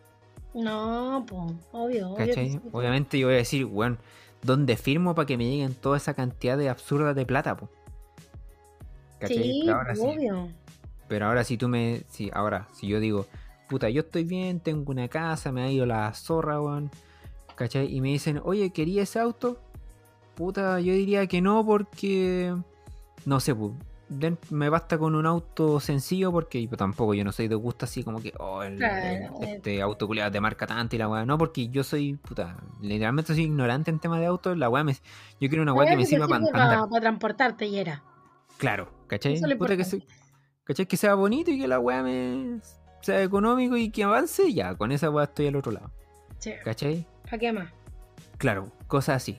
No, 0.58 1.24
pues, 1.26 1.52
obvio. 1.72 2.14
¿Cachai? 2.14 2.60
Obviamente 2.72 3.18
yo 3.18 3.28
voy 3.28 3.34
a 3.34 3.38
decir, 3.38 3.64
bueno 3.64 3.98
¿Dónde 4.42 4.76
firmo 4.76 5.14
para 5.14 5.26
que 5.26 5.36
me 5.36 5.44
lleguen 5.44 5.74
toda 5.74 5.96
esa 5.96 6.14
cantidad 6.14 6.56
de 6.56 6.68
absurdas 6.68 7.14
de 7.16 7.26
plata, 7.26 7.56
po. 7.56 7.68
Sí, 9.26 9.68
obvio. 9.68 10.48
Pero 11.08 11.26
ahora 11.26 11.42
si 11.42 11.56
tú 11.56 11.68
me. 11.68 12.02
Si, 12.08 12.30
ahora, 12.32 12.68
si 12.72 12.86
yo 12.86 13.00
digo, 13.00 13.26
puta, 13.68 13.90
yo 13.90 14.02
estoy 14.02 14.24
bien, 14.24 14.60
tengo 14.60 14.92
una 14.92 15.08
casa, 15.08 15.50
me 15.50 15.62
ha 15.62 15.70
ido 15.70 15.86
la 15.86 16.12
zorra, 16.14 16.60
weón. 16.60 16.90
¿Cachai? 17.56 17.92
Y 17.92 18.00
me 18.00 18.08
dicen, 18.08 18.40
oye, 18.44 18.70
¿quería 18.70 19.02
ese 19.02 19.18
auto? 19.18 19.58
Puta, 20.36 20.78
yo 20.78 20.92
diría 20.92 21.26
que 21.26 21.40
no 21.40 21.66
porque. 21.66 22.54
No 23.24 23.40
sé, 23.40 23.54
pues, 24.08 24.32
me 24.50 24.68
basta 24.68 24.98
con 24.98 25.14
un 25.14 25.26
auto 25.26 25.80
sencillo 25.80 26.32
porque 26.32 26.66
yo 26.66 26.76
tampoco 26.76 27.14
yo 27.14 27.24
no 27.24 27.32
soy 27.32 27.48
de 27.48 27.54
gusto 27.54 27.84
así 27.84 28.02
como 28.02 28.20
que 28.20 28.32
oh, 28.38 28.62
eh. 28.62 29.28
este 29.42 29.82
auto 29.82 30.06
culiado 30.06 30.30
de 30.30 30.40
marca 30.40 30.66
tanto 30.66 30.96
y 30.96 30.98
la 30.98 31.08
weá. 31.08 31.26
No, 31.26 31.36
porque 31.36 31.68
yo 31.68 31.84
soy 31.84 32.14
puta, 32.14 32.56
literalmente 32.80 33.34
soy 33.34 33.44
ignorante 33.44 33.90
en 33.90 33.98
tema 33.98 34.18
de 34.18 34.26
autos, 34.26 34.56
la 34.56 34.68
weá 34.68 34.84
me 34.84 34.94
yo 34.94 35.48
quiero 35.48 35.62
una 35.62 35.74
weá 35.74 35.90
que 35.90 35.96
me 35.96 36.06
sirva 36.06 36.26
para, 36.26 36.46
para, 36.50 37.00
transportarte 37.00 37.66
y 37.66 37.78
era. 37.78 38.02
Claro, 38.56 38.90
¿cachai? 39.06 39.40
Puta 39.56 39.76
que, 39.76 39.84
¿cachai? 40.64 40.86
que 40.86 40.96
sea 40.96 41.14
bonito 41.14 41.50
y 41.50 41.60
que 41.60 41.68
la 41.68 41.78
weá 41.78 42.02
me 42.02 42.60
sea 43.02 43.22
económico 43.22 43.76
y 43.76 43.90
que 43.90 44.04
avance, 44.04 44.52
ya, 44.52 44.74
con 44.74 44.90
esa 44.90 45.10
weá 45.10 45.24
estoy 45.24 45.48
al 45.48 45.56
otro 45.56 45.72
lado. 45.72 45.90
Sí. 46.38 46.52
¿Cachai? 46.64 47.06
¿Para 47.24 47.38
qué 47.38 47.52
más? 47.52 47.72
Claro, 48.38 48.72
cosas 48.86 49.16
así. 49.16 49.38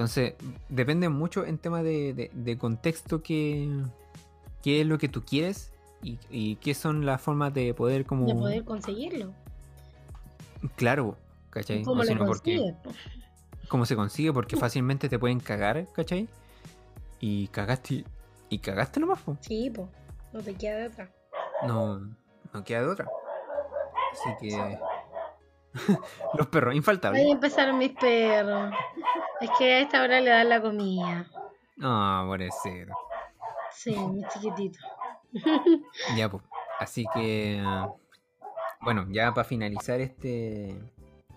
Entonces, 0.00 0.32
depende 0.70 1.10
mucho 1.10 1.44
en 1.44 1.58
tema 1.58 1.82
de, 1.82 2.56
contexto 2.58 3.22
que, 3.22 3.68
qué 4.62 4.80
es 4.80 4.86
lo 4.86 4.96
que 4.96 5.10
tú 5.10 5.22
quieres 5.26 5.74
y, 6.02 6.56
qué 6.56 6.72
son 6.72 7.04
las 7.04 7.20
formas 7.20 7.52
de 7.52 7.74
poder 7.74 8.06
como... 8.06 8.24
De 8.26 8.34
poder 8.34 8.64
conseguirlo. 8.64 9.34
Claro, 10.76 11.18
¿cachai? 11.50 11.82
¿Cómo 11.82 12.02
lo 12.02 12.32
¿Cómo 13.68 13.84
se 13.84 13.94
consigue? 13.94 14.32
Porque 14.32 14.56
fácilmente 14.56 15.10
te 15.10 15.18
pueden 15.18 15.38
cagar, 15.38 15.86
¿cachai? 15.92 16.26
Y 17.20 17.48
cagaste, 17.48 18.04
y 18.48 18.58
cagaste 18.58 19.00
nomás, 19.00 19.20
po. 19.20 19.36
Sí, 19.42 19.70
pues, 19.70 19.86
no 20.32 20.40
te 20.40 20.54
queda 20.54 20.78
de 20.78 20.86
otra. 20.86 21.10
No, 21.66 22.00
no 22.54 22.64
queda 22.64 22.80
de 22.80 22.88
otra. 22.88 23.06
Así 24.12 24.30
que... 24.40 24.78
Los 26.38 26.46
perros, 26.46 26.74
infaltables. 26.74 27.20
Ahí 27.22 27.30
empezaron 27.30 27.76
mis 27.76 27.92
perros. 27.92 28.72
Es 29.40 29.50
que 29.58 29.72
a 29.72 29.80
esta 29.80 30.02
hora 30.02 30.20
le 30.20 30.30
dan 30.30 30.48
la 30.48 30.60
comida. 30.60 31.26
No, 31.76 32.24
por 32.26 32.40
ser. 32.62 32.88
Sí, 33.72 33.94
muy 33.94 34.22
chiquitito. 34.32 34.78
ya, 36.16 36.30
pues. 36.30 36.42
Así 36.78 37.06
que. 37.14 37.62
Bueno, 38.82 39.06
ya 39.10 39.32
para 39.32 39.44
finalizar 39.44 40.00
este. 40.00 40.74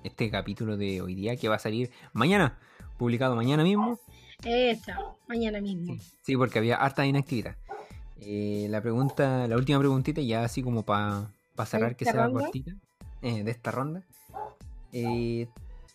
Este 0.04 0.30
capítulo 0.30 0.76
de 0.76 1.02
hoy 1.02 1.16
día 1.16 1.38
que 1.38 1.48
va 1.48 1.56
a 1.56 1.60
salir 1.60 1.92
mañana. 2.12 2.60
Publicado 2.98 3.38
mañana 3.38 3.64
mismo. 3.64 4.00
Esta, 4.44 5.00
mañana 5.28 5.62
mismo. 5.62 5.96
Sí, 6.24 6.36
porque 6.36 6.60
había 6.60 6.76
harta 6.76 7.06
inactividad. 7.06 7.56
Eh, 8.20 8.68
la 8.70 8.82
pregunta, 8.82 9.48
la 9.48 9.56
última 9.56 9.80
preguntita, 9.80 10.22
ya 10.22 10.44
así 10.44 10.62
como 10.62 10.84
para 10.84 11.32
cerrar 11.66 11.96
que 11.96 12.04
sea 12.04 12.30
cortita, 12.30 12.74
eh, 13.22 13.44
de 13.44 13.52
esta 13.52 13.72
ronda. 13.72 14.04
Eh, 14.92 15.48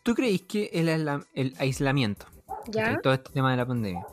¿Tú 0.09 0.15
crees 0.15 0.41
que 0.41 0.71
el, 0.73 1.53
aislamiento, 1.59 2.25
todo 3.03 3.13
este 3.13 3.31
tema 3.31 3.51
de 3.51 3.59
la 3.59 3.67
pandemia, 3.67 4.07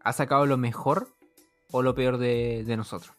ha 0.00 0.12
sacado 0.12 0.44
lo 0.44 0.56
mejor 0.56 1.06
o 1.70 1.82
lo 1.82 1.94
peor 1.94 2.18
de, 2.18 2.64
nosotros? 2.76 3.14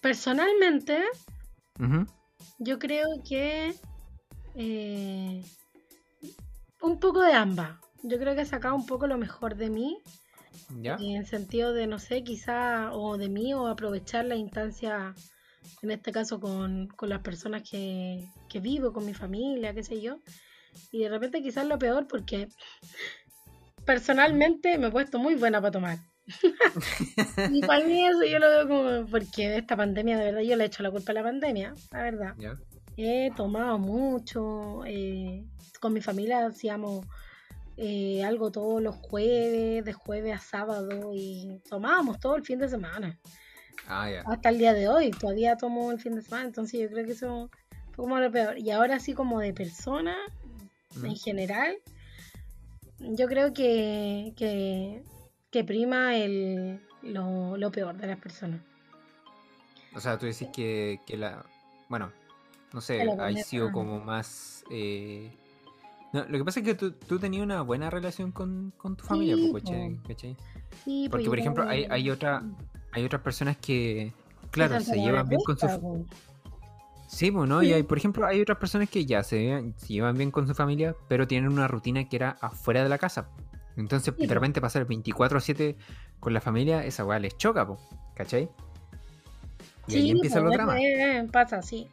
Personalmente, 0.00 1.00
yo 2.58 2.80
creo 2.80 3.06
que 3.24 3.72
eh, 4.56 5.44
un 6.80 6.98
poco 6.98 7.22
de 7.22 7.34
ambas. 7.34 7.78
Yo 8.02 8.18
creo 8.18 8.34
que 8.34 8.40
ha 8.40 8.46
sacado 8.46 8.74
un 8.74 8.84
poco 8.84 9.06
lo 9.06 9.16
mejor 9.16 9.54
de 9.54 9.70
mí. 9.70 10.02
¿Ya? 10.80 10.96
En 10.96 11.18
el 11.18 11.26
sentido 11.26 11.72
de, 11.72 11.86
no 11.86 12.00
sé, 12.00 12.24
quizá, 12.24 12.90
o 12.92 13.16
de 13.16 13.28
mí, 13.28 13.54
o 13.54 13.68
aprovechar 13.68 14.24
la 14.24 14.34
instancia 14.34 15.14
en 15.82 15.90
este 15.90 16.12
caso 16.12 16.40
con, 16.40 16.88
las 17.02 17.20
personas 17.20 17.62
que, 17.68 18.28
vivo, 18.60 18.92
con 18.92 19.06
mi 19.06 19.14
familia, 19.14 19.74
qué 19.74 19.82
sé 19.82 20.00
yo. 20.00 20.20
Y 20.92 21.00
de 21.00 21.08
repente 21.08 21.42
quizás 21.42 21.66
lo 21.66 21.78
peor 21.78 22.06
porque 22.06 22.48
personalmente 23.84 24.78
me 24.78 24.88
he 24.88 24.90
puesto 24.90 25.18
muy 25.18 25.34
buena 25.34 25.60
para 25.60 25.70
tomar. 25.70 25.98
y 27.52 27.60
para 27.60 27.84
mí 27.84 28.04
eso 28.04 28.24
yo 28.24 28.38
lo 28.38 28.48
veo 28.48 28.68
como 28.68 29.06
porque 29.10 29.56
esta 29.56 29.76
pandemia, 29.76 30.18
de 30.18 30.24
verdad, 30.24 30.40
yo 30.40 30.56
le 30.56 30.64
he 30.64 30.66
hecho 30.66 30.82
la 30.82 30.90
culpa 30.90 31.12
a 31.12 31.14
la 31.14 31.22
pandemia, 31.22 31.74
la 31.92 32.02
verdad. 32.02 32.34
He 32.96 33.30
tomado 33.36 33.78
mucho, 33.78 34.84
eh, 34.86 35.44
con 35.80 35.92
mi 35.92 36.00
familia 36.00 36.46
hacíamos 36.46 37.06
eh, 37.76 38.24
algo 38.24 38.50
todos 38.50 38.82
los 38.82 38.96
jueves, 38.96 39.84
de 39.84 39.92
jueves 39.92 40.34
a 40.34 40.38
sábado, 40.38 41.12
y 41.14 41.60
tomábamos 41.68 42.18
todo 42.18 42.36
el 42.36 42.44
fin 42.44 42.58
de 42.58 42.68
semana. 42.68 43.18
Ah, 43.88 44.08
Hasta 44.26 44.48
el 44.48 44.58
día 44.58 44.74
de 44.74 44.88
hoy, 44.88 45.10
todavía 45.10 45.56
tomo 45.56 45.92
el 45.92 46.00
fin 46.00 46.14
de 46.14 46.22
semana, 46.22 46.46
entonces 46.46 46.80
yo 46.80 46.88
creo 46.88 47.06
que 47.06 47.12
eso 47.12 47.50
fue 47.92 48.04
como 48.04 48.18
lo 48.18 48.30
peor. 48.30 48.58
Y 48.58 48.70
ahora 48.70 48.98
sí 48.98 49.14
como 49.14 49.40
de 49.40 49.52
persona, 49.52 50.16
en 51.02 51.16
general, 51.16 51.76
yo 52.98 53.26
creo 53.26 53.52
que, 53.52 54.32
que, 55.50 55.64
prima 55.64 56.16
el, 56.16 56.80
lo, 57.02 57.70
peor 57.70 57.96
de 57.96 58.06
las 58.06 58.18
personas. 58.18 58.60
O 59.94 60.00
sea, 60.00 60.18
tú 60.18 60.26
decís 60.26 60.48
que, 60.52 61.00
la... 61.16 61.44
Bueno, 61.88 62.12
no 62.72 62.80
sé, 62.80 63.00
ha 63.02 63.32
sido 63.42 63.72
como 63.72 64.00
más... 64.00 64.64
Eh, 64.70 65.30
lo 66.12 66.38
que 66.38 66.44
pasa 66.44 66.60
es 66.60 66.66
que 66.66 66.74
tú, 66.74 67.18
tenías 67.18 67.42
una 67.42 67.62
buena 67.62 67.90
relación 67.90 68.32
con, 68.32 68.72
tu 68.96 69.04
familia, 69.04 69.36
pues, 69.50 69.64
Sí, 70.84 71.08
Porque, 71.10 71.26
por 71.26 71.38
ejemplo, 71.38 71.68
hay, 71.68 71.86
hay, 71.90 72.10
otra, 72.10 72.42
hay 72.96 73.04
otras 73.04 73.20
personas 73.20 73.58
que, 73.58 74.12
claro, 74.50 74.80
se 74.80 74.96
llevan 74.96 75.28
bien 75.28 75.40
con 75.44 75.58
su... 75.58 76.06
Sí, 77.08 77.30
bueno, 77.30 77.62
y 77.62 77.72
hay, 77.72 77.82
por 77.82 77.98
ejemplo, 77.98 78.26
hay 78.26 78.40
otras 78.40 78.58
personas 78.58 78.88
que 78.88 79.04
ya 79.04 79.22
se, 79.22 79.74
llevan 79.86 80.16
bien 80.16 80.30
con 80.30 80.46
su 80.46 80.54
familia, 80.54 80.96
pero 81.06 81.28
tienen 81.28 81.52
una 81.52 81.68
rutina 81.68 82.08
que 82.08 82.16
era 82.16 82.36
afuera 82.40 82.82
de 82.82 82.88
la 82.88 82.96
casa. 82.96 83.28
Entonces, 83.76 84.16
de 84.16 84.26
repente 84.26 84.62
pasar 84.62 84.86
24 84.86 85.36
a 85.36 85.40
7 85.40 85.76
con 86.20 86.32
la 86.32 86.40
familia, 86.40 86.84
esa 86.84 87.04
weá 87.04 87.18
les 87.18 87.36
choca, 87.36 87.66
po, 87.66 87.78
¿cachai? 88.14 88.48
Y 89.88 89.96
ahí 89.96 90.10
empieza 90.12 90.38
el 90.38 90.50
drama. 90.50 90.74
pasa, 91.30 91.60
sí. 91.60 91.88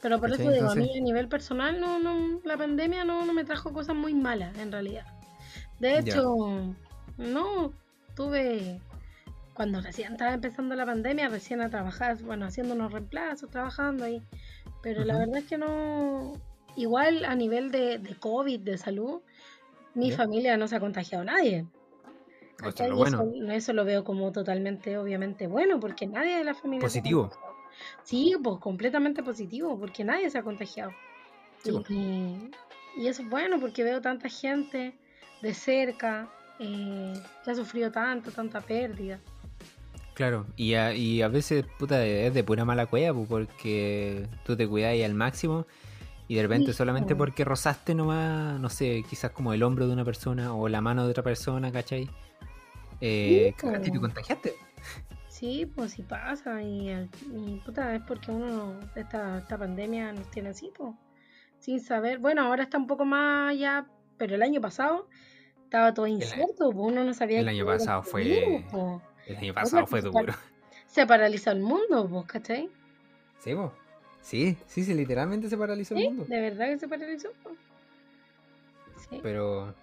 Pero 0.00 0.20
por 0.20 0.32
eso 0.32 0.48
digo, 0.48 0.70
a 0.70 0.74
mí 0.76 0.96
a 0.96 1.00
nivel 1.00 1.28
personal, 1.28 1.80
no, 1.80 1.98
no, 1.98 2.40
la 2.44 2.56
pandemia 2.56 3.04
no, 3.04 3.26
no 3.26 3.32
me 3.32 3.44
trajo 3.44 3.72
cosas 3.72 3.96
muy 3.96 4.14
malas, 4.14 4.56
en 4.58 4.70
realidad. 4.70 5.06
De 5.80 5.98
hecho, 5.98 6.74
no, 7.18 7.72
tuve 8.14 8.80
cuando 9.54 9.80
recién 9.80 10.12
estaba 10.12 10.32
empezando 10.32 10.74
la 10.74 10.86
pandemia, 10.86 11.28
recién 11.28 11.60
a 11.60 11.70
trabajar, 11.70 12.16
bueno, 12.22 12.46
haciendo 12.46 12.74
unos 12.74 12.92
reemplazos, 12.92 13.50
trabajando 13.50 14.04
ahí. 14.04 14.22
Pero 14.82 15.04
la 15.04 15.18
verdad 15.18 15.38
es 15.38 15.44
que 15.44 15.58
no, 15.58 16.34
igual 16.76 17.24
a 17.24 17.34
nivel 17.34 17.70
de, 17.70 17.98
de 17.98 18.14
COVID, 18.16 18.60
de 18.60 18.78
salud, 18.78 19.20
mi 19.94 20.10
familia 20.10 20.56
no 20.56 20.68
se 20.68 20.76
ha 20.76 20.80
contagiado 20.80 21.24
nadie. 21.24 21.66
Eso, 22.64 22.94
bueno. 22.94 23.52
eso, 23.52 23.72
lo 23.72 23.84
veo 23.84 24.04
como 24.04 24.30
totalmente, 24.30 24.96
obviamente, 24.96 25.46
bueno, 25.46 25.80
porque 25.80 26.06
nadie 26.06 26.38
de 26.38 26.44
la 26.44 26.54
familia... 26.54 26.86
Positivo. 26.86 27.30
Sí, 28.04 28.34
pues 28.42 28.58
completamente 28.58 29.22
positivo, 29.22 29.78
porque 29.78 30.04
nadie 30.04 30.30
se 30.30 30.38
ha 30.38 30.42
contagiado. 30.42 30.92
Pues. 31.64 31.90
y, 31.90 32.50
y, 32.96 33.06
eso 33.08 33.22
es 33.22 33.28
bueno, 33.28 33.58
porque 33.58 33.82
veo 33.82 34.00
tanta 34.00 34.28
gente 34.28 34.94
de 35.40 35.54
cerca 35.54 36.28
eh, 36.58 37.14
que 37.44 37.50
ha 37.50 37.54
sufrido 37.54 37.90
tanto, 37.90 38.30
tanta 38.30 38.60
pérdida. 38.60 39.18
Claro, 40.14 40.46
y 40.56 40.74
a, 40.74 40.94
y 40.94 41.22
a 41.22 41.28
veces 41.28 41.64
puta, 41.78 42.04
es 42.04 42.34
de 42.34 42.44
pura 42.44 42.64
mala 42.64 42.86
cueva, 42.86 43.18
porque 43.26 44.26
tú 44.44 44.56
te 44.56 44.68
cuidas 44.68 44.94
al 45.04 45.14
máximo 45.14 45.66
y 46.28 46.34
de 46.36 46.42
repente 46.42 46.72
solamente 46.72 47.14
porque 47.16 47.44
rozaste 47.44 47.94
nomás, 47.94 48.60
no 48.60 48.68
sé, 48.68 49.04
quizás 49.08 49.30
como 49.30 49.52
el 49.54 49.62
hombro 49.62 49.86
de 49.86 49.92
una 49.94 50.04
persona 50.04 50.54
o 50.54 50.68
la 50.68 50.80
mano 50.80 51.04
de 51.04 51.10
otra 51.10 51.22
persona, 51.22 51.72
¿cachai? 51.72 52.10
Eh, 53.00 53.54
y 53.58 53.90
te 53.90 53.98
contagiaste. 54.00 54.54
Sí, 55.28 55.66
pues 55.74 55.92
sí 55.92 56.02
pasa 56.02 56.62
y, 56.62 57.08
puta, 57.64 57.94
es 57.94 58.02
porque 58.02 58.30
uno, 58.30 58.78
esta, 58.94 59.38
esta 59.38 59.58
pandemia 59.58 60.12
nos 60.12 60.30
tiene 60.30 60.50
así, 60.50 60.70
pues, 60.76 60.94
sin 61.58 61.80
saber. 61.80 62.18
Bueno, 62.18 62.42
ahora 62.42 62.64
está 62.64 62.76
un 62.78 62.86
poco 62.86 63.04
más 63.04 63.56
ya, 63.58 63.86
pero 64.18 64.34
el 64.34 64.42
año 64.42 64.60
pasado 64.60 65.08
estaba 65.64 65.94
todo 65.94 66.06
incierto, 66.06 66.70
po, 66.70 66.82
uno 66.82 67.02
no 67.02 67.14
sabía 67.14 67.40
el 67.40 67.48
año 67.48 67.64
pasado 67.66 68.02
fue- 68.02 68.64
po. 68.70 69.02
El 69.26 69.36
año 69.36 69.54
pasado 69.54 69.86
fue 69.86 70.00
duro. 70.02 70.32
Se 70.86 71.06
paralizó 71.06 71.50
el 71.52 71.60
mundo, 71.60 72.08
po, 72.08 72.24
¿cachai? 72.26 72.68
¿Sí, 73.40 73.54
po? 73.54 73.72
Sí, 74.20 74.56
sí, 74.66 74.84
sí, 74.84 74.94
literalmente 74.94 75.48
se 75.48 75.56
paralizó 75.56 75.94
el 75.96 76.04
mundo. 76.04 76.24
de 76.28 76.40
verdad 76.40 76.66
que 76.68 76.78
se 76.78 76.88
paralizó. 76.88 77.28
Sí. 79.10 79.18
Pero, 79.22 79.74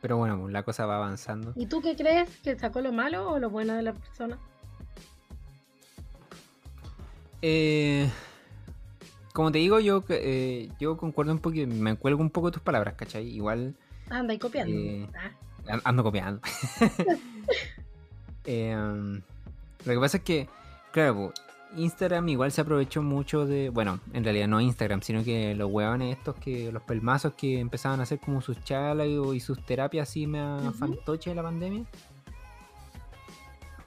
pero 0.00 0.16
bueno, 0.18 0.38
pues, 0.40 0.52
la 0.52 0.62
cosa 0.62 0.86
va 0.86 0.96
avanzando. 0.96 1.52
¿Y 1.56 1.66
tú 1.66 1.80
qué 1.82 1.96
crees? 1.96 2.28
¿Que 2.42 2.56
sacó 2.58 2.80
lo 2.80 2.92
malo 2.92 3.30
o 3.30 3.38
lo 3.38 3.50
bueno 3.50 3.74
de 3.74 3.82
la 3.82 3.92
persona? 3.94 4.38
Eh, 7.42 8.08
como 9.32 9.50
te 9.52 9.58
digo, 9.58 9.80
yo, 9.80 10.04
eh, 10.08 10.70
yo 10.78 10.96
concuerdo 10.96 11.32
un 11.32 11.38
poquito, 11.40 11.66
me 11.74 11.96
cuelgo 11.96 12.22
un 12.22 12.30
poco 12.30 12.48
de 12.48 12.52
tus 12.54 12.62
palabras, 12.62 12.94
¿cachai? 12.94 13.26
Igual 13.28 13.74
Anda 14.08 14.32
ahí 14.32 14.38
copiando. 14.38 14.72
Eh, 14.76 15.08
Ah, 15.16 15.30
An- 15.72 15.82
Ando 15.84 16.02
copiando. 16.04 16.40
Eh, 18.44 18.74
um, 18.76 19.20
lo 19.84 19.92
que 19.94 19.98
pasa 20.00 20.16
es 20.18 20.22
que, 20.22 20.48
claro, 20.92 21.32
Instagram 21.76 22.28
igual 22.28 22.52
se 22.52 22.60
aprovechó 22.60 23.02
mucho 23.02 23.46
de. 23.46 23.70
Bueno, 23.70 24.00
en 24.12 24.22
realidad 24.24 24.46
no 24.48 24.60
Instagram, 24.60 25.02
sino 25.02 25.24
que 25.24 25.54
los 25.54 25.70
huevones 25.70 26.16
estos 26.16 26.36
que. 26.36 26.70
Los 26.72 26.82
pelmazos 26.82 27.34
que 27.34 27.58
empezaban 27.58 28.00
a 28.00 28.04
hacer 28.04 28.20
como 28.20 28.40
sus 28.40 28.62
charlas 28.64 29.06
y, 29.08 29.18
y 29.36 29.40
sus 29.40 29.64
terapias 29.66 30.08
así 30.08 30.26
me 30.26 30.42
Ujú. 30.68 30.72
fantoche 30.72 31.30
de 31.30 31.36
la 31.36 31.42
pandemia. 31.42 31.84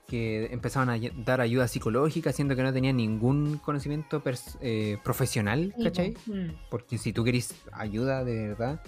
Que 0.08 0.46
empezaban 0.54 0.90
a 0.90 0.94
ay- 0.94 1.12
dar 1.26 1.42
ayuda 1.42 1.68
psicológica, 1.68 2.32
siendo 2.32 2.56
que 2.56 2.64
no 2.64 2.72
tenían 2.72 2.96
ningún 2.96 3.58
conocimiento 3.58 4.22
eh, 4.62 4.98
profesional, 5.04 5.74
¿cachai? 5.84 6.16
Mm. 6.28 6.52
Porque 6.70 6.98
si 6.98 7.12
tú 7.12 7.26
querés 7.26 7.54
ayuda 7.74 8.24
de 8.24 8.50
verdad. 8.50 8.80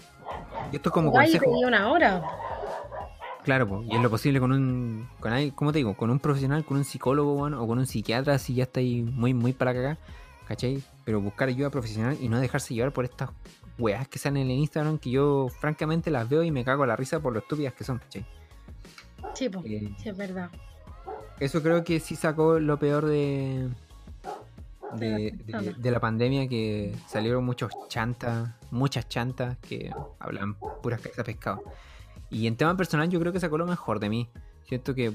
Y 0.72 0.78
esto 0.78 0.90
es 0.90 0.94
como 0.94 1.12
Vaya 1.12 1.36
y 1.36 1.40
consejo. 1.40 1.60
una 1.68 1.90
hora. 1.92 2.24
Claro, 3.44 3.68
po, 3.68 3.84
y 3.84 3.96
es 3.96 4.02
lo 4.02 4.10
posible 4.10 4.40
con 4.40 4.52
un, 4.52 5.08
con 5.20 5.32
ahí, 5.34 5.52
¿cómo 5.52 5.72
te 5.72 5.80
digo? 5.80 5.96
Con 5.96 6.10
un 6.10 6.20
profesional, 6.20 6.66
con 6.66 6.78
un 6.78 6.84
psicólogo, 6.84 7.36
bueno, 7.36 7.62
o 7.64 7.68
con 7.68 7.80
un 7.80 7.88
psiquiatra, 7.88 8.38
si 8.38 8.54
ya 8.54 8.64
está 8.64 8.80
ahí 8.80 9.02
muy, 9.02 9.34
muy 9.34 9.54
para 9.54 9.74
cagar, 9.74 9.98
¿cachai? 10.48 10.84
Pero 11.06 11.22
buscar 11.22 11.48
ayuda 11.50 11.70
profesional 11.70 12.18
y 12.20 12.28
no 12.30 12.40
dejarse 12.40 12.74
llevar 12.74 12.92
por 12.92 13.06
estas 13.06 13.30
weas 13.80 14.08
que 14.08 14.20
salen 14.20 14.44
en 14.44 14.52
el 14.52 14.58
Instagram 14.58 14.98
que 14.98 15.10
yo 15.10 15.48
francamente 15.60 16.12
las 16.12 16.28
veo 16.28 16.44
y 16.44 16.52
me 16.52 16.66
cago 16.66 16.84
a 16.84 16.88
la 16.88 16.96
risa 16.98 17.22
por 17.22 17.34
lo 17.34 17.40
estúpidas 17.40 17.74
que 17.74 17.84
son, 17.86 18.00
¿cachai? 18.00 18.26
Sí, 19.34 19.50
po. 19.50 19.62
Eh, 19.66 19.90
Sí, 19.98 20.10
es 20.10 20.18
verdad. 20.18 20.50
eso 21.40 21.64
creo 21.64 21.84
que 21.84 22.00
sí 22.02 22.16
sacó 22.18 22.60
lo 22.60 22.78
peor 22.78 23.06
de, 23.06 23.70
de, 24.96 25.32
De 25.78 25.92
la 25.92 26.00
pandemia, 26.02 26.48
que 26.50 26.94
salieron 27.08 27.46
muchos 27.46 27.72
chantas, 27.88 28.50
muchas 28.70 29.08
chantas 29.08 29.58
que 29.60 29.92
hablan 30.20 30.56
puras 30.84 31.00
cabezas 31.00 31.26
pescado. 31.26 31.64
Y 32.30 32.48
en 32.48 32.56
tema 32.58 32.76
personal 32.78 33.10
yo 33.10 33.20
creo 33.20 33.34
que 33.34 33.40
sacó 33.40 33.58
lo 33.58 33.66
mejor 33.66 34.00
de 34.00 34.10
mí. 34.10 34.30
Siento 34.68 34.94
que, 34.94 35.12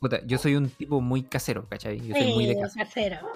puta, 0.00 0.24
yo 0.26 0.38
soy 0.38 0.54
un 0.56 0.70
tipo 0.70 1.00
muy 1.00 1.22
casero, 1.22 1.66
¿cachai? 1.68 2.00
Yo 2.00 2.14
soy 2.16 2.32
muy 2.32 2.46
de 2.46 2.56
casero. 2.58 3.26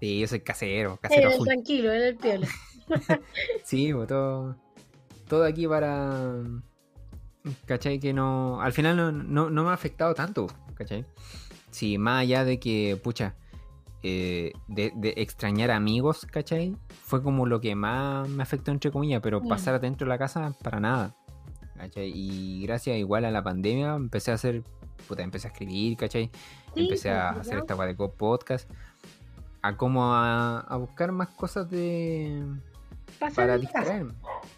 Sí, 0.00 0.20
yo 0.20 0.26
soy 0.26 0.40
casero, 0.40 0.96
casero 1.00 1.30
Eh, 1.30 1.34
full. 1.36 1.46
tranquilo, 1.46 1.92
él 1.92 2.02
el 2.02 2.16
piola. 2.16 2.48
Sí, 3.64 3.92
pues, 3.92 4.08
todo, 4.08 4.56
todo 5.28 5.44
aquí 5.44 5.66
para... 5.66 6.42
¿Cachai? 7.66 7.98
Que 7.98 8.12
no... 8.12 8.60
Al 8.60 8.72
final 8.72 8.96
no, 8.96 9.12
no, 9.12 9.50
no 9.50 9.64
me 9.64 9.70
ha 9.70 9.74
afectado 9.74 10.14
tanto, 10.14 10.46
¿cachai? 10.74 11.04
Sí, 11.70 11.98
más 11.98 12.22
allá 12.22 12.44
de 12.44 12.58
que, 12.60 12.98
pucha, 13.02 13.34
eh, 14.02 14.52
de, 14.68 14.92
de 14.96 15.14
extrañar 15.16 15.70
amigos, 15.70 16.26
¿cachai? 16.30 16.76
Fue 16.88 17.22
como 17.22 17.46
lo 17.46 17.60
que 17.60 17.74
más 17.74 18.28
me 18.28 18.42
afectó, 18.42 18.70
entre 18.70 18.90
comillas, 18.90 19.20
pero 19.22 19.40
Mm. 19.40 19.48
pasar 19.48 19.74
adentro 19.74 20.06
de 20.06 20.08
la 20.10 20.18
casa, 20.18 20.54
para 20.62 20.80
nada. 20.80 21.16
¿Cachai? 21.82 22.12
Y 22.14 22.62
gracias 22.62 22.96
igual 22.96 23.24
a 23.24 23.30
la 23.32 23.42
pandemia 23.42 23.94
empecé 23.96 24.30
a 24.30 24.34
hacer, 24.34 24.62
puta, 25.08 25.22
empecé 25.22 25.48
a 25.48 25.50
escribir, 25.50 25.96
¿cachai? 25.96 26.30
Sí, 26.74 26.84
empecé 26.84 27.08
pues, 27.08 27.18
a 27.18 27.30
hacer 27.30 27.58
esta 27.58 27.86
de 27.86 27.94
podcast, 27.94 28.70
a 29.62 29.76
como 29.76 30.14
a, 30.14 30.60
a 30.60 30.76
buscar 30.76 31.10
más 31.10 31.28
cosas 31.30 31.68
de 31.70 32.40
para 33.34 33.58
distraerme. 33.58 34.12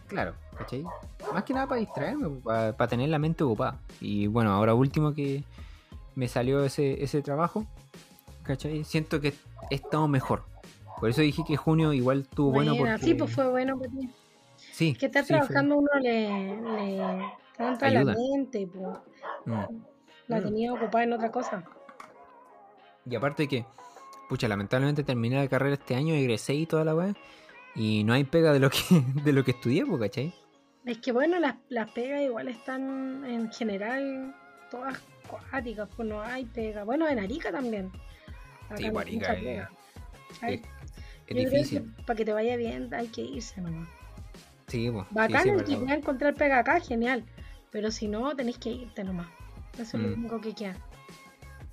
Claro, 0.06 0.34
¿cachai? 0.58 0.84
Más 1.32 1.44
que 1.44 1.54
nada 1.54 1.66
para 1.66 1.80
distraerme, 1.80 2.28
para, 2.44 2.88
tener 2.88 3.08
la 3.08 3.18
mente 3.18 3.42
ocupada. 3.42 3.78
Y 4.02 4.26
bueno, 4.26 4.52
ahora 4.52 4.74
último 4.74 5.14
que 5.14 5.44
me 6.14 6.28
salió 6.28 6.62
ese, 6.62 7.02
ese 7.02 7.22
trabajo, 7.22 7.66
¿cachai? 8.42 8.84
Siento 8.84 9.22
que 9.22 9.32
he 9.70 9.76
estado 9.76 10.08
mejor. 10.08 10.44
Por 11.00 11.08
eso 11.08 11.22
dije 11.22 11.42
que 11.46 11.56
junio 11.56 11.94
igual 11.94 12.20
estuvo 12.20 12.50
bueno 12.50 12.74
Buena, 12.74 12.96
porque... 12.96 13.06
Sí, 13.06 13.14
pues 13.14 13.34
fue 13.34 13.48
bueno 13.48 13.78
para 13.78 13.90
ti. 13.90 14.10
Sí, 14.74 14.94
Que 14.94 15.06
estar 15.06 15.22
sí, 15.24 15.28
fue- 15.32 15.38
trabajando 15.38 15.76
uno 15.78 15.88
le, 16.02 16.56
le 16.56 17.24
tanta 17.56 17.90
la 17.90 18.04
mente, 18.04 18.66
pues. 18.66 18.98
Mm. 19.46 19.76
La 20.26 20.40
Mm. 20.40 20.44
tenía 20.44 20.72
ocupada 20.72 21.04
en 21.04 21.12
otra 21.12 21.30
cosa. 21.30 21.62
Y 23.08 23.14
aparte 23.14 23.46
que, 23.46 23.64
pucha, 24.28 24.48
lamentablemente 24.48 25.04
terminé 25.04 25.36
la 25.36 25.48
carrera 25.48 25.74
este 25.74 25.94
año, 25.94 26.12
egresé 26.14 26.54
y 26.54 26.66
toda 26.66 26.84
la 26.84 26.94
weá. 26.96 27.14
Y 27.76 28.02
no 28.02 28.14
hay 28.14 28.24
pega 28.24 28.52
de 28.52 28.58
lo 28.58 28.68
que, 28.70 28.78
de 29.24 29.32
lo 29.32 29.44
que 29.44 29.52
estudié, 29.52 29.86
pues, 29.86 30.00
¿cachai? 30.00 30.34
Es 30.86 30.98
que 30.98 31.12
bueno, 31.12 31.38
las, 31.38 31.54
las 31.68 31.90
pegas 31.92 32.20
igual 32.22 32.48
están 32.48 33.24
en 33.24 33.52
general 33.52 34.34
todas 34.72 35.00
cuáticas, 35.28 35.88
pues 35.96 36.08
no 36.08 36.20
hay 36.20 36.46
pega. 36.46 36.82
Bueno, 36.82 37.08
en 37.08 37.20
Arica 37.20 37.52
también. 37.52 37.92
Acá 38.66 38.76
Sí, 38.78 38.86
no 38.86 38.92
Guarica 38.92 39.34
mucha 39.34 39.68
es- 40.48 40.62
Es, 41.28 41.36
difícil. 41.36 41.94
para 42.06 42.16
que 42.16 42.24
te 42.24 42.32
vaya 42.32 42.56
bien 42.56 42.92
hay 42.92 43.06
que 43.06 43.22
irse 43.22 43.60
nomás. 43.60 43.88
Sí, 44.66 44.90
pues. 44.90 45.06
sí, 45.08 45.14
Bacán 45.14 45.42
sí, 45.42 45.50
verdad. 45.50 45.78
pueda 45.78 45.94
encontrar 45.94 46.34
pega 46.34 46.58
acá, 46.58 46.80
genial. 46.80 47.24
Pero 47.70 47.90
si 47.90 48.08
no, 48.08 48.34
tenéis 48.36 48.58
que 48.58 48.70
irte 48.70 49.04
nomás. 49.04 49.28
Eso 49.78 49.96
es 49.96 50.02
lo 50.02 50.08
Mm. 50.16 50.20
único 50.20 50.40
que 50.40 50.54
queda. 50.54 50.76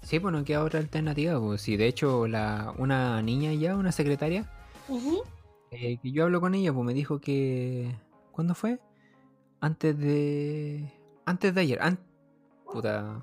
Sí, 0.02 0.20
pues 0.20 0.34
no 0.34 0.44
queda 0.44 0.64
otra 0.64 0.80
alternativa. 0.80 1.40
Pues. 1.40 1.62
Sí, 1.62 1.78
de 1.78 1.88
hecho, 1.88 2.28
la, 2.28 2.74
una 2.78 3.22
niña 3.22 3.54
ya, 3.54 3.76
una 3.78 3.92
secretaria, 3.92 4.50
eh, 5.72 5.98
que 6.02 6.12
yo 6.12 6.24
hablo 6.24 6.42
con 6.42 6.56
ella, 6.56 6.74
pues 6.74 6.86
me 6.86 6.94
dijo 6.94 7.20
que. 7.22 7.96
¿Cuándo 8.32 8.56
fue? 8.56 8.80
Antes 9.60 9.98
de. 9.98 10.92
Antes 11.26 11.54
de 11.54 11.62
ayer. 11.62 11.80
an- 11.82 12.00
Puta. 12.66 13.22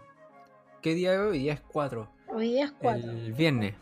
¿Qué 0.83 0.95
día 0.95 1.15
es 1.15 1.19
hoy? 1.19 1.27
Hoy 1.31 1.39
día 1.41 1.55
es 1.55 1.61
4. 1.63 2.09
Hoy 2.29 2.49
día 2.53 2.67
es 2.67 2.73
cuatro. 2.73 3.11
El 3.11 3.33
viernes. 3.33 3.75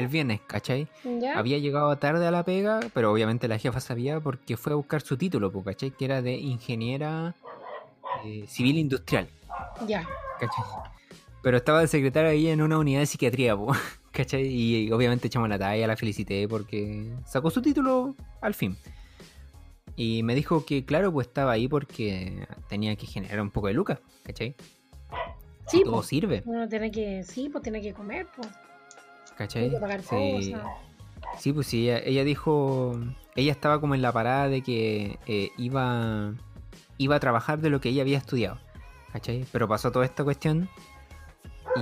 El 0.00 0.08
viernes, 0.08 0.40
¿cachai? 0.46 0.88
¿Ya? 1.04 1.38
Había 1.38 1.58
llegado 1.58 1.94
tarde 1.98 2.26
a 2.26 2.30
la 2.30 2.42
pega, 2.44 2.80
pero 2.94 3.12
obviamente 3.12 3.46
la 3.48 3.58
jefa 3.58 3.80
sabía 3.80 4.18
porque 4.20 4.56
fue 4.56 4.72
a 4.72 4.76
buscar 4.76 5.02
su 5.02 5.16
título, 5.16 5.52
pues, 5.52 5.64
¿cachai? 5.64 5.90
Que 5.90 6.04
era 6.06 6.22
de 6.22 6.32
ingeniera 6.32 7.34
eh, 8.24 8.44
civil 8.48 8.78
industrial, 8.78 9.28
Ya. 9.86 10.06
¿cachai? 10.38 10.64
Pero 11.42 11.56
estaba 11.56 11.80
de 11.80 11.86
secretaria 11.88 12.30
ahí 12.30 12.48
en 12.48 12.60
una 12.62 12.78
unidad 12.78 13.00
de 13.00 13.06
psiquiatría, 13.06 13.56
pues, 13.56 13.78
¿cachai? 14.12 14.46
Y 14.46 14.90
obviamente 14.90 15.26
echamos 15.28 15.48
la 15.48 15.58
talla, 15.58 15.86
la 15.86 15.96
felicité 15.96 16.48
porque 16.48 17.12
sacó 17.26 17.50
su 17.50 17.60
título 17.62 18.14
al 18.40 18.54
fin. 18.54 18.76
Y 19.96 20.22
me 20.22 20.34
dijo 20.34 20.64
que, 20.64 20.84
claro, 20.84 21.12
pues 21.12 21.26
estaba 21.26 21.52
ahí 21.52 21.68
porque 21.68 22.46
tenía 22.68 22.96
que 22.96 23.06
generar 23.06 23.40
un 23.40 23.50
poco 23.50 23.66
de 23.66 23.74
lucas, 23.74 23.98
¿cachai? 24.22 24.54
Sí, 25.66 25.82
Todo 25.84 25.96
pues. 25.96 26.06
sirve, 26.06 26.42
Uno 26.46 26.66
tiene 26.68 26.90
que, 26.90 27.22
sí, 27.22 27.48
pues 27.50 27.62
tiene 27.62 27.80
que 27.82 27.92
comer, 27.92 28.26
pues. 28.34 28.48
¿Cachai? 29.40 29.72
Sí. 30.02 30.54
Sí, 31.38 31.52
pues 31.54 31.66
sí, 31.66 31.88
ella, 31.88 32.00
ella 32.04 32.24
dijo, 32.24 32.98
ella 33.34 33.52
estaba 33.52 33.80
como 33.80 33.94
en 33.94 34.02
la 34.02 34.12
parada 34.12 34.48
de 34.48 34.60
que 34.60 35.18
eh, 35.26 35.50
iba, 35.56 36.34
iba 36.98 37.16
a 37.16 37.20
trabajar 37.20 37.60
de 37.60 37.70
lo 37.70 37.80
que 37.80 37.88
ella 37.88 38.02
había 38.02 38.18
estudiado, 38.18 38.58
¿cachai? 39.12 39.46
Pero 39.50 39.66
pasó 39.66 39.90
toda 39.92 40.04
esta 40.04 40.24
cuestión 40.24 40.68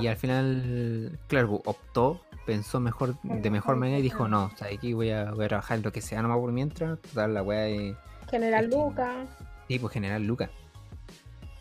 y 0.00 0.06
al 0.06 0.16
final, 0.16 1.18
claro, 1.26 1.60
optó, 1.64 2.20
pensó 2.46 2.78
mejor 2.78 3.20
de 3.22 3.50
mejor 3.50 3.74
manera 3.74 3.98
y 3.98 4.02
dijo, 4.02 4.28
no, 4.28 4.52
¿sabes 4.56 4.78
qué? 4.78 4.94
Voy 4.94 5.10
a, 5.10 5.32
voy 5.32 5.46
a 5.46 5.48
trabajar 5.48 5.78
en 5.78 5.82
lo 5.82 5.90
que 5.90 6.00
sea 6.00 6.22
nomás 6.22 6.38
por 6.38 6.52
mientras, 6.52 7.00
dar 7.12 7.30
la 7.30 7.42
weá 7.42 7.62
de, 7.62 7.96
General 8.30 8.70
Luca. 8.70 9.26
sí, 9.66 9.80
pues 9.80 9.92
generar 9.92 10.20
lucas. 10.20 10.50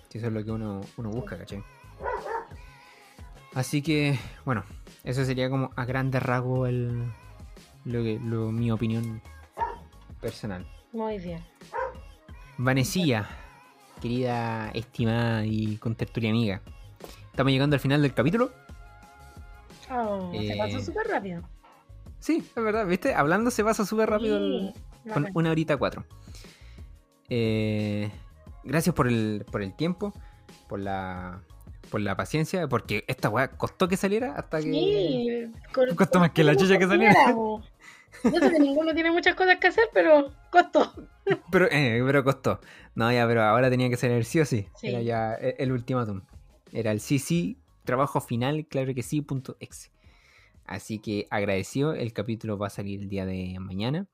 Sí, 0.09 0.19
eso 0.19 0.27
es 0.27 0.33
lo 0.33 0.43
que 0.43 0.51
uno, 0.51 0.81
uno 0.97 1.09
busca, 1.09 1.39
¿cachai? 1.39 1.63
Así 3.53 3.81
que, 3.81 4.17
bueno, 4.45 4.63
eso 5.03 5.25
sería 5.25 5.49
como 5.49 5.71
a 5.75 5.85
grandes 5.85 6.21
rasgos 6.21 6.69
el, 6.69 7.11
lo 7.85 8.03
que, 8.03 8.19
lo, 8.23 8.51
mi 8.51 8.71
opinión 8.71 9.21
personal. 10.21 10.65
Muy 10.93 11.17
bien. 11.17 11.43
Vanesilla, 12.57 13.27
querida, 14.01 14.69
estimada 14.71 15.45
y 15.45 15.77
contertulia 15.77 16.29
amiga. 16.29 16.61
Estamos 17.31 17.51
llegando 17.51 17.75
al 17.75 17.79
final 17.79 18.01
del 18.01 18.13
capítulo. 18.13 18.51
Oh, 19.91 20.31
se 20.31 20.53
Eh, 20.53 20.57
pasó 20.57 20.79
súper 20.81 21.07
rápido. 21.07 21.41
Sí, 22.19 22.43
es 22.55 22.63
verdad, 22.63 22.85
¿viste? 22.87 23.13
Hablando 23.13 23.51
se 23.51 23.63
pasa 23.63 23.85
súper 23.85 24.09
rápido 24.09 24.37
el- 24.37 24.73
con 25.13 25.27
una 25.33 25.51
horita 25.51 25.77
cuatro. 25.77 26.03
Eh, 27.29 28.11
gracias 28.63 28.93
por 28.95 29.07
el, 29.07 29.45
por 29.51 29.61
el 29.61 29.73
tiempo, 29.75 30.13
por 30.67 30.79
la, 30.79 31.41
por 31.89 32.01
la 32.01 32.15
paciencia, 32.15 32.67
porque 32.67 33.03
esta 33.07 33.29
weá 33.29 33.49
costó 33.49 33.87
que 33.87 33.97
saliera 33.97 34.33
hasta 34.33 34.57
que... 34.57 34.71
Sí, 34.71 35.51
Costó 35.95 36.19
más 36.19 36.31
que 36.31 36.43
la 36.43 36.55
chucha 36.55 36.77
que 36.77 36.87
saliera. 36.87 37.11
Era, 37.11 37.33
po. 37.33 37.63
Yo 38.23 38.39
sé 38.39 38.51
que 38.51 38.59
ninguno 38.59 38.93
tiene 38.93 39.11
muchas 39.11 39.35
cosas 39.35 39.57
que 39.57 39.67
hacer, 39.67 39.85
pero 39.93 40.31
costó. 40.49 40.93
Pero, 41.51 41.65
eh, 41.69 42.01
pero 42.05 42.23
costó. 42.23 42.61
No, 42.95 43.11
ya, 43.11 43.27
pero 43.27 43.43
ahora 43.43 43.69
tenía 43.69 43.89
que 43.89 43.97
ser 43.97 44.11
el 44.11 44.23
sí 44.23 44.39
o 44.39 44.45
sí. 44.45 44.69
Sí. 44.77 44.87
Era 44.87 45.01
ya 45.01 45.33
el, 45.33 45.55
el 45.57 45.71
ultimátum. 45.73 46.21
Era 46.71 46.93
el 46.93 47.01
sí, 47.01 47.19
sí, 47.19 47.57
trabajo 47.83 48.21
final, 48.21 48.65
claro 48.65 48.93
que 48.95 49.03
sí, 49.03 49.21
punto 49.21 49.57
exe. 49.59 49.91
Así 50.65 50.99
que 50.99 51.27
agradecido, 51.29 51.93
el 51.93 52.13
capítulo 52.13 52.57
va 52.57 52.67
a 52.67 52.69
salir 52.69 53.01
el 53.01 53.09
día 53.09 53.25
de 53.25 53.57
mañana. 53.59 54.07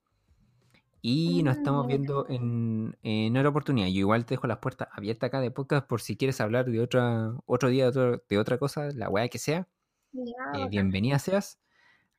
Y 1.06 1.43
nos 1.43 1.58
estamos 1.58 1.84
Mm. 1.84 1.88
viendo 1.89 2.26
en, 2.30 2.97
en 3.04 3.36
otra 3.36 3.49
oportunidad. 3.49 3.88
Yo 3.88 3.99
igual 3.99 4.26
te 4.26 4.36
dejo 4.36 4.47
las 4.47 4.60
puertas 4.60 4.88
abiertas 4.93 5.28
acá 5.28 5.41
de 5.41 5.51
podcast 5.51 5.86
por 5.86 5.99
si 5.99 6.16
quieres 6.16 6.39
hablar 6.39 6.64
de 6.66 6.80
otra, 6.80 7.34
otro 7.45 7.68
día 7.68 7.84
de, 7.84 7.89
otro- 7.89 8.24
de 8.30 8.38
otra 8.39 8.58
cosa, 8.58 8.88
la 8.95 9.10
weá 9.10 9.28
que 9.28 9.38
sea. 9.38 9.68
Eh, 10.14 10.68
bienvenida 10.70 11.20
seas. 11.20 11.60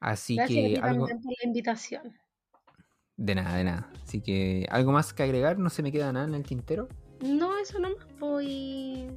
Así 0.01 0.37
Gracias 0.37 0.59
que 0.75 0.81
algo. 0.83 1.07
por 1.07 1.15
la 1.17 1.45
invitación. 1.45 2.13
De 3.17 3.35
nada, 3.35 3.57
de 3.57 3.65
nada. 3.65 3.91
Así 4.03 4.21
que 4.21 4.67
algo 4.71 4.93
más 4.93 5.15
que 5.15 5.23
agregar, 5.23 5.59
no 5.59 5.71
se 5.71 5.83
me 5.83 5.91
queda 5.91 6.13
nada 6.13 6.27
en 6.27 6.35
el 6.35 6.43
tintero. 6.45 6.87
No, 7.23 7.57
eso 7.57 7.79
nomás, 7.79 8.07
pues. 8.21 8.47
Y, 8.47 9.09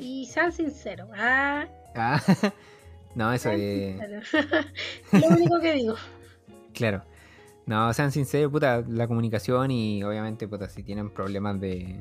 y 0.00 0.26
sean 0.26 0.50
sinceros. 0.52 1.08
Ah, 1.14 1.68
Ah, 1.94 2.20
no, 3.14 3.32
eso 3.32 3.50
es. 3.52 3.92
sinceros. 3.96 4.28
Lo 5.12 5.28
único 5.36 5.60
que 5.60 5.72
digo. 5.74 5.94
Claro. 6.74 7.04
No, 7.66 7.92
sean 7.92 8.12
sinceros, 8.12 8.50
puta, 8.52 8.82
la 8.88 9.08
comunicación 9.08 9.70
y 9.70 10.02
obviamente, 10.04 10.46
puta, 10.46 10.68
si 10.68 10.82
tienen 10.84 11.10
problemas 11.10 11.60
de, 11.60 11.98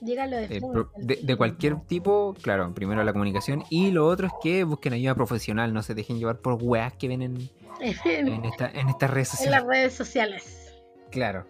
Dígalo 0.00 0.36
de 0.36 0.60
pro- 0.60 0.90
de- 0.96 1.20
de 1.22 1.36
cualquier 1.36 1.80
tipo, 1.82 2.34
claro, 2.40 2.72
primero 2.74 3.04
la 3.04 3.12
comunicación 3.12 3.64
y 3.68 3.90
lo 3.90 4.06
otro 4.06 4.28
es 4.28 4.32
que 4.42 4.64
busquen 4.64 4.94
ayuda 4.94 5.14
profesional, 5.14 5.74
no 5.74 5.82
se 5.82 5.94
dejen 5.94 6.18
llevar 6.18 6.38
por 6.38 6.54
weas 6.62 6.94
que 6.94 7.08
ven 7.08 7.20
en, 7.20 7.36
en, 7.80 8.28
en, 8.28 8.44
esta, 8.46 8.70
en 8.70 8.88
estas 8.88 9.10
redes 9.10 9.28
en 9.28 9.36
sociales. 9.36 9.60
las 9.60 9.66
redes 9.68 9.92
sociales. 9.94 10.74
Claro. 11.10 11.46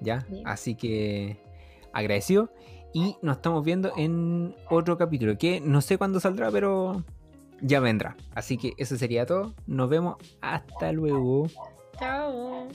¿Ya? 0.00 0.24
Bien. 0.30 0.46
Así 0.46 0.74
que 0.74 1.38
agradecido 1.92 2.50
y 2.94 3.16
nos 3.20 3.36
estamos 3.36 3.62
viendo 3.64 3.92
en 3.98 4.54
otro 4.70 4.96
capítulo 4.96 5.36
que 5.36 5.60
no 5.60 5.82
sé 5.82 5.98
cuándo 5.98 6.20
saldrá, 6.20 6.50
pero 6.50 7.04
ya 7.60 7.80
vendrá. 7.80 8.16
Así 8.34 8.56
que 8.56 8.72
eso 8.78 8.96
sería 8.96 9.26
todo. 9.26 9.54
Nos 9.66 9.90
vemos. 9.90 10.16
Hasta 10.40 10.90
luego. 10.92 11.48
Chao. 11.98 12.70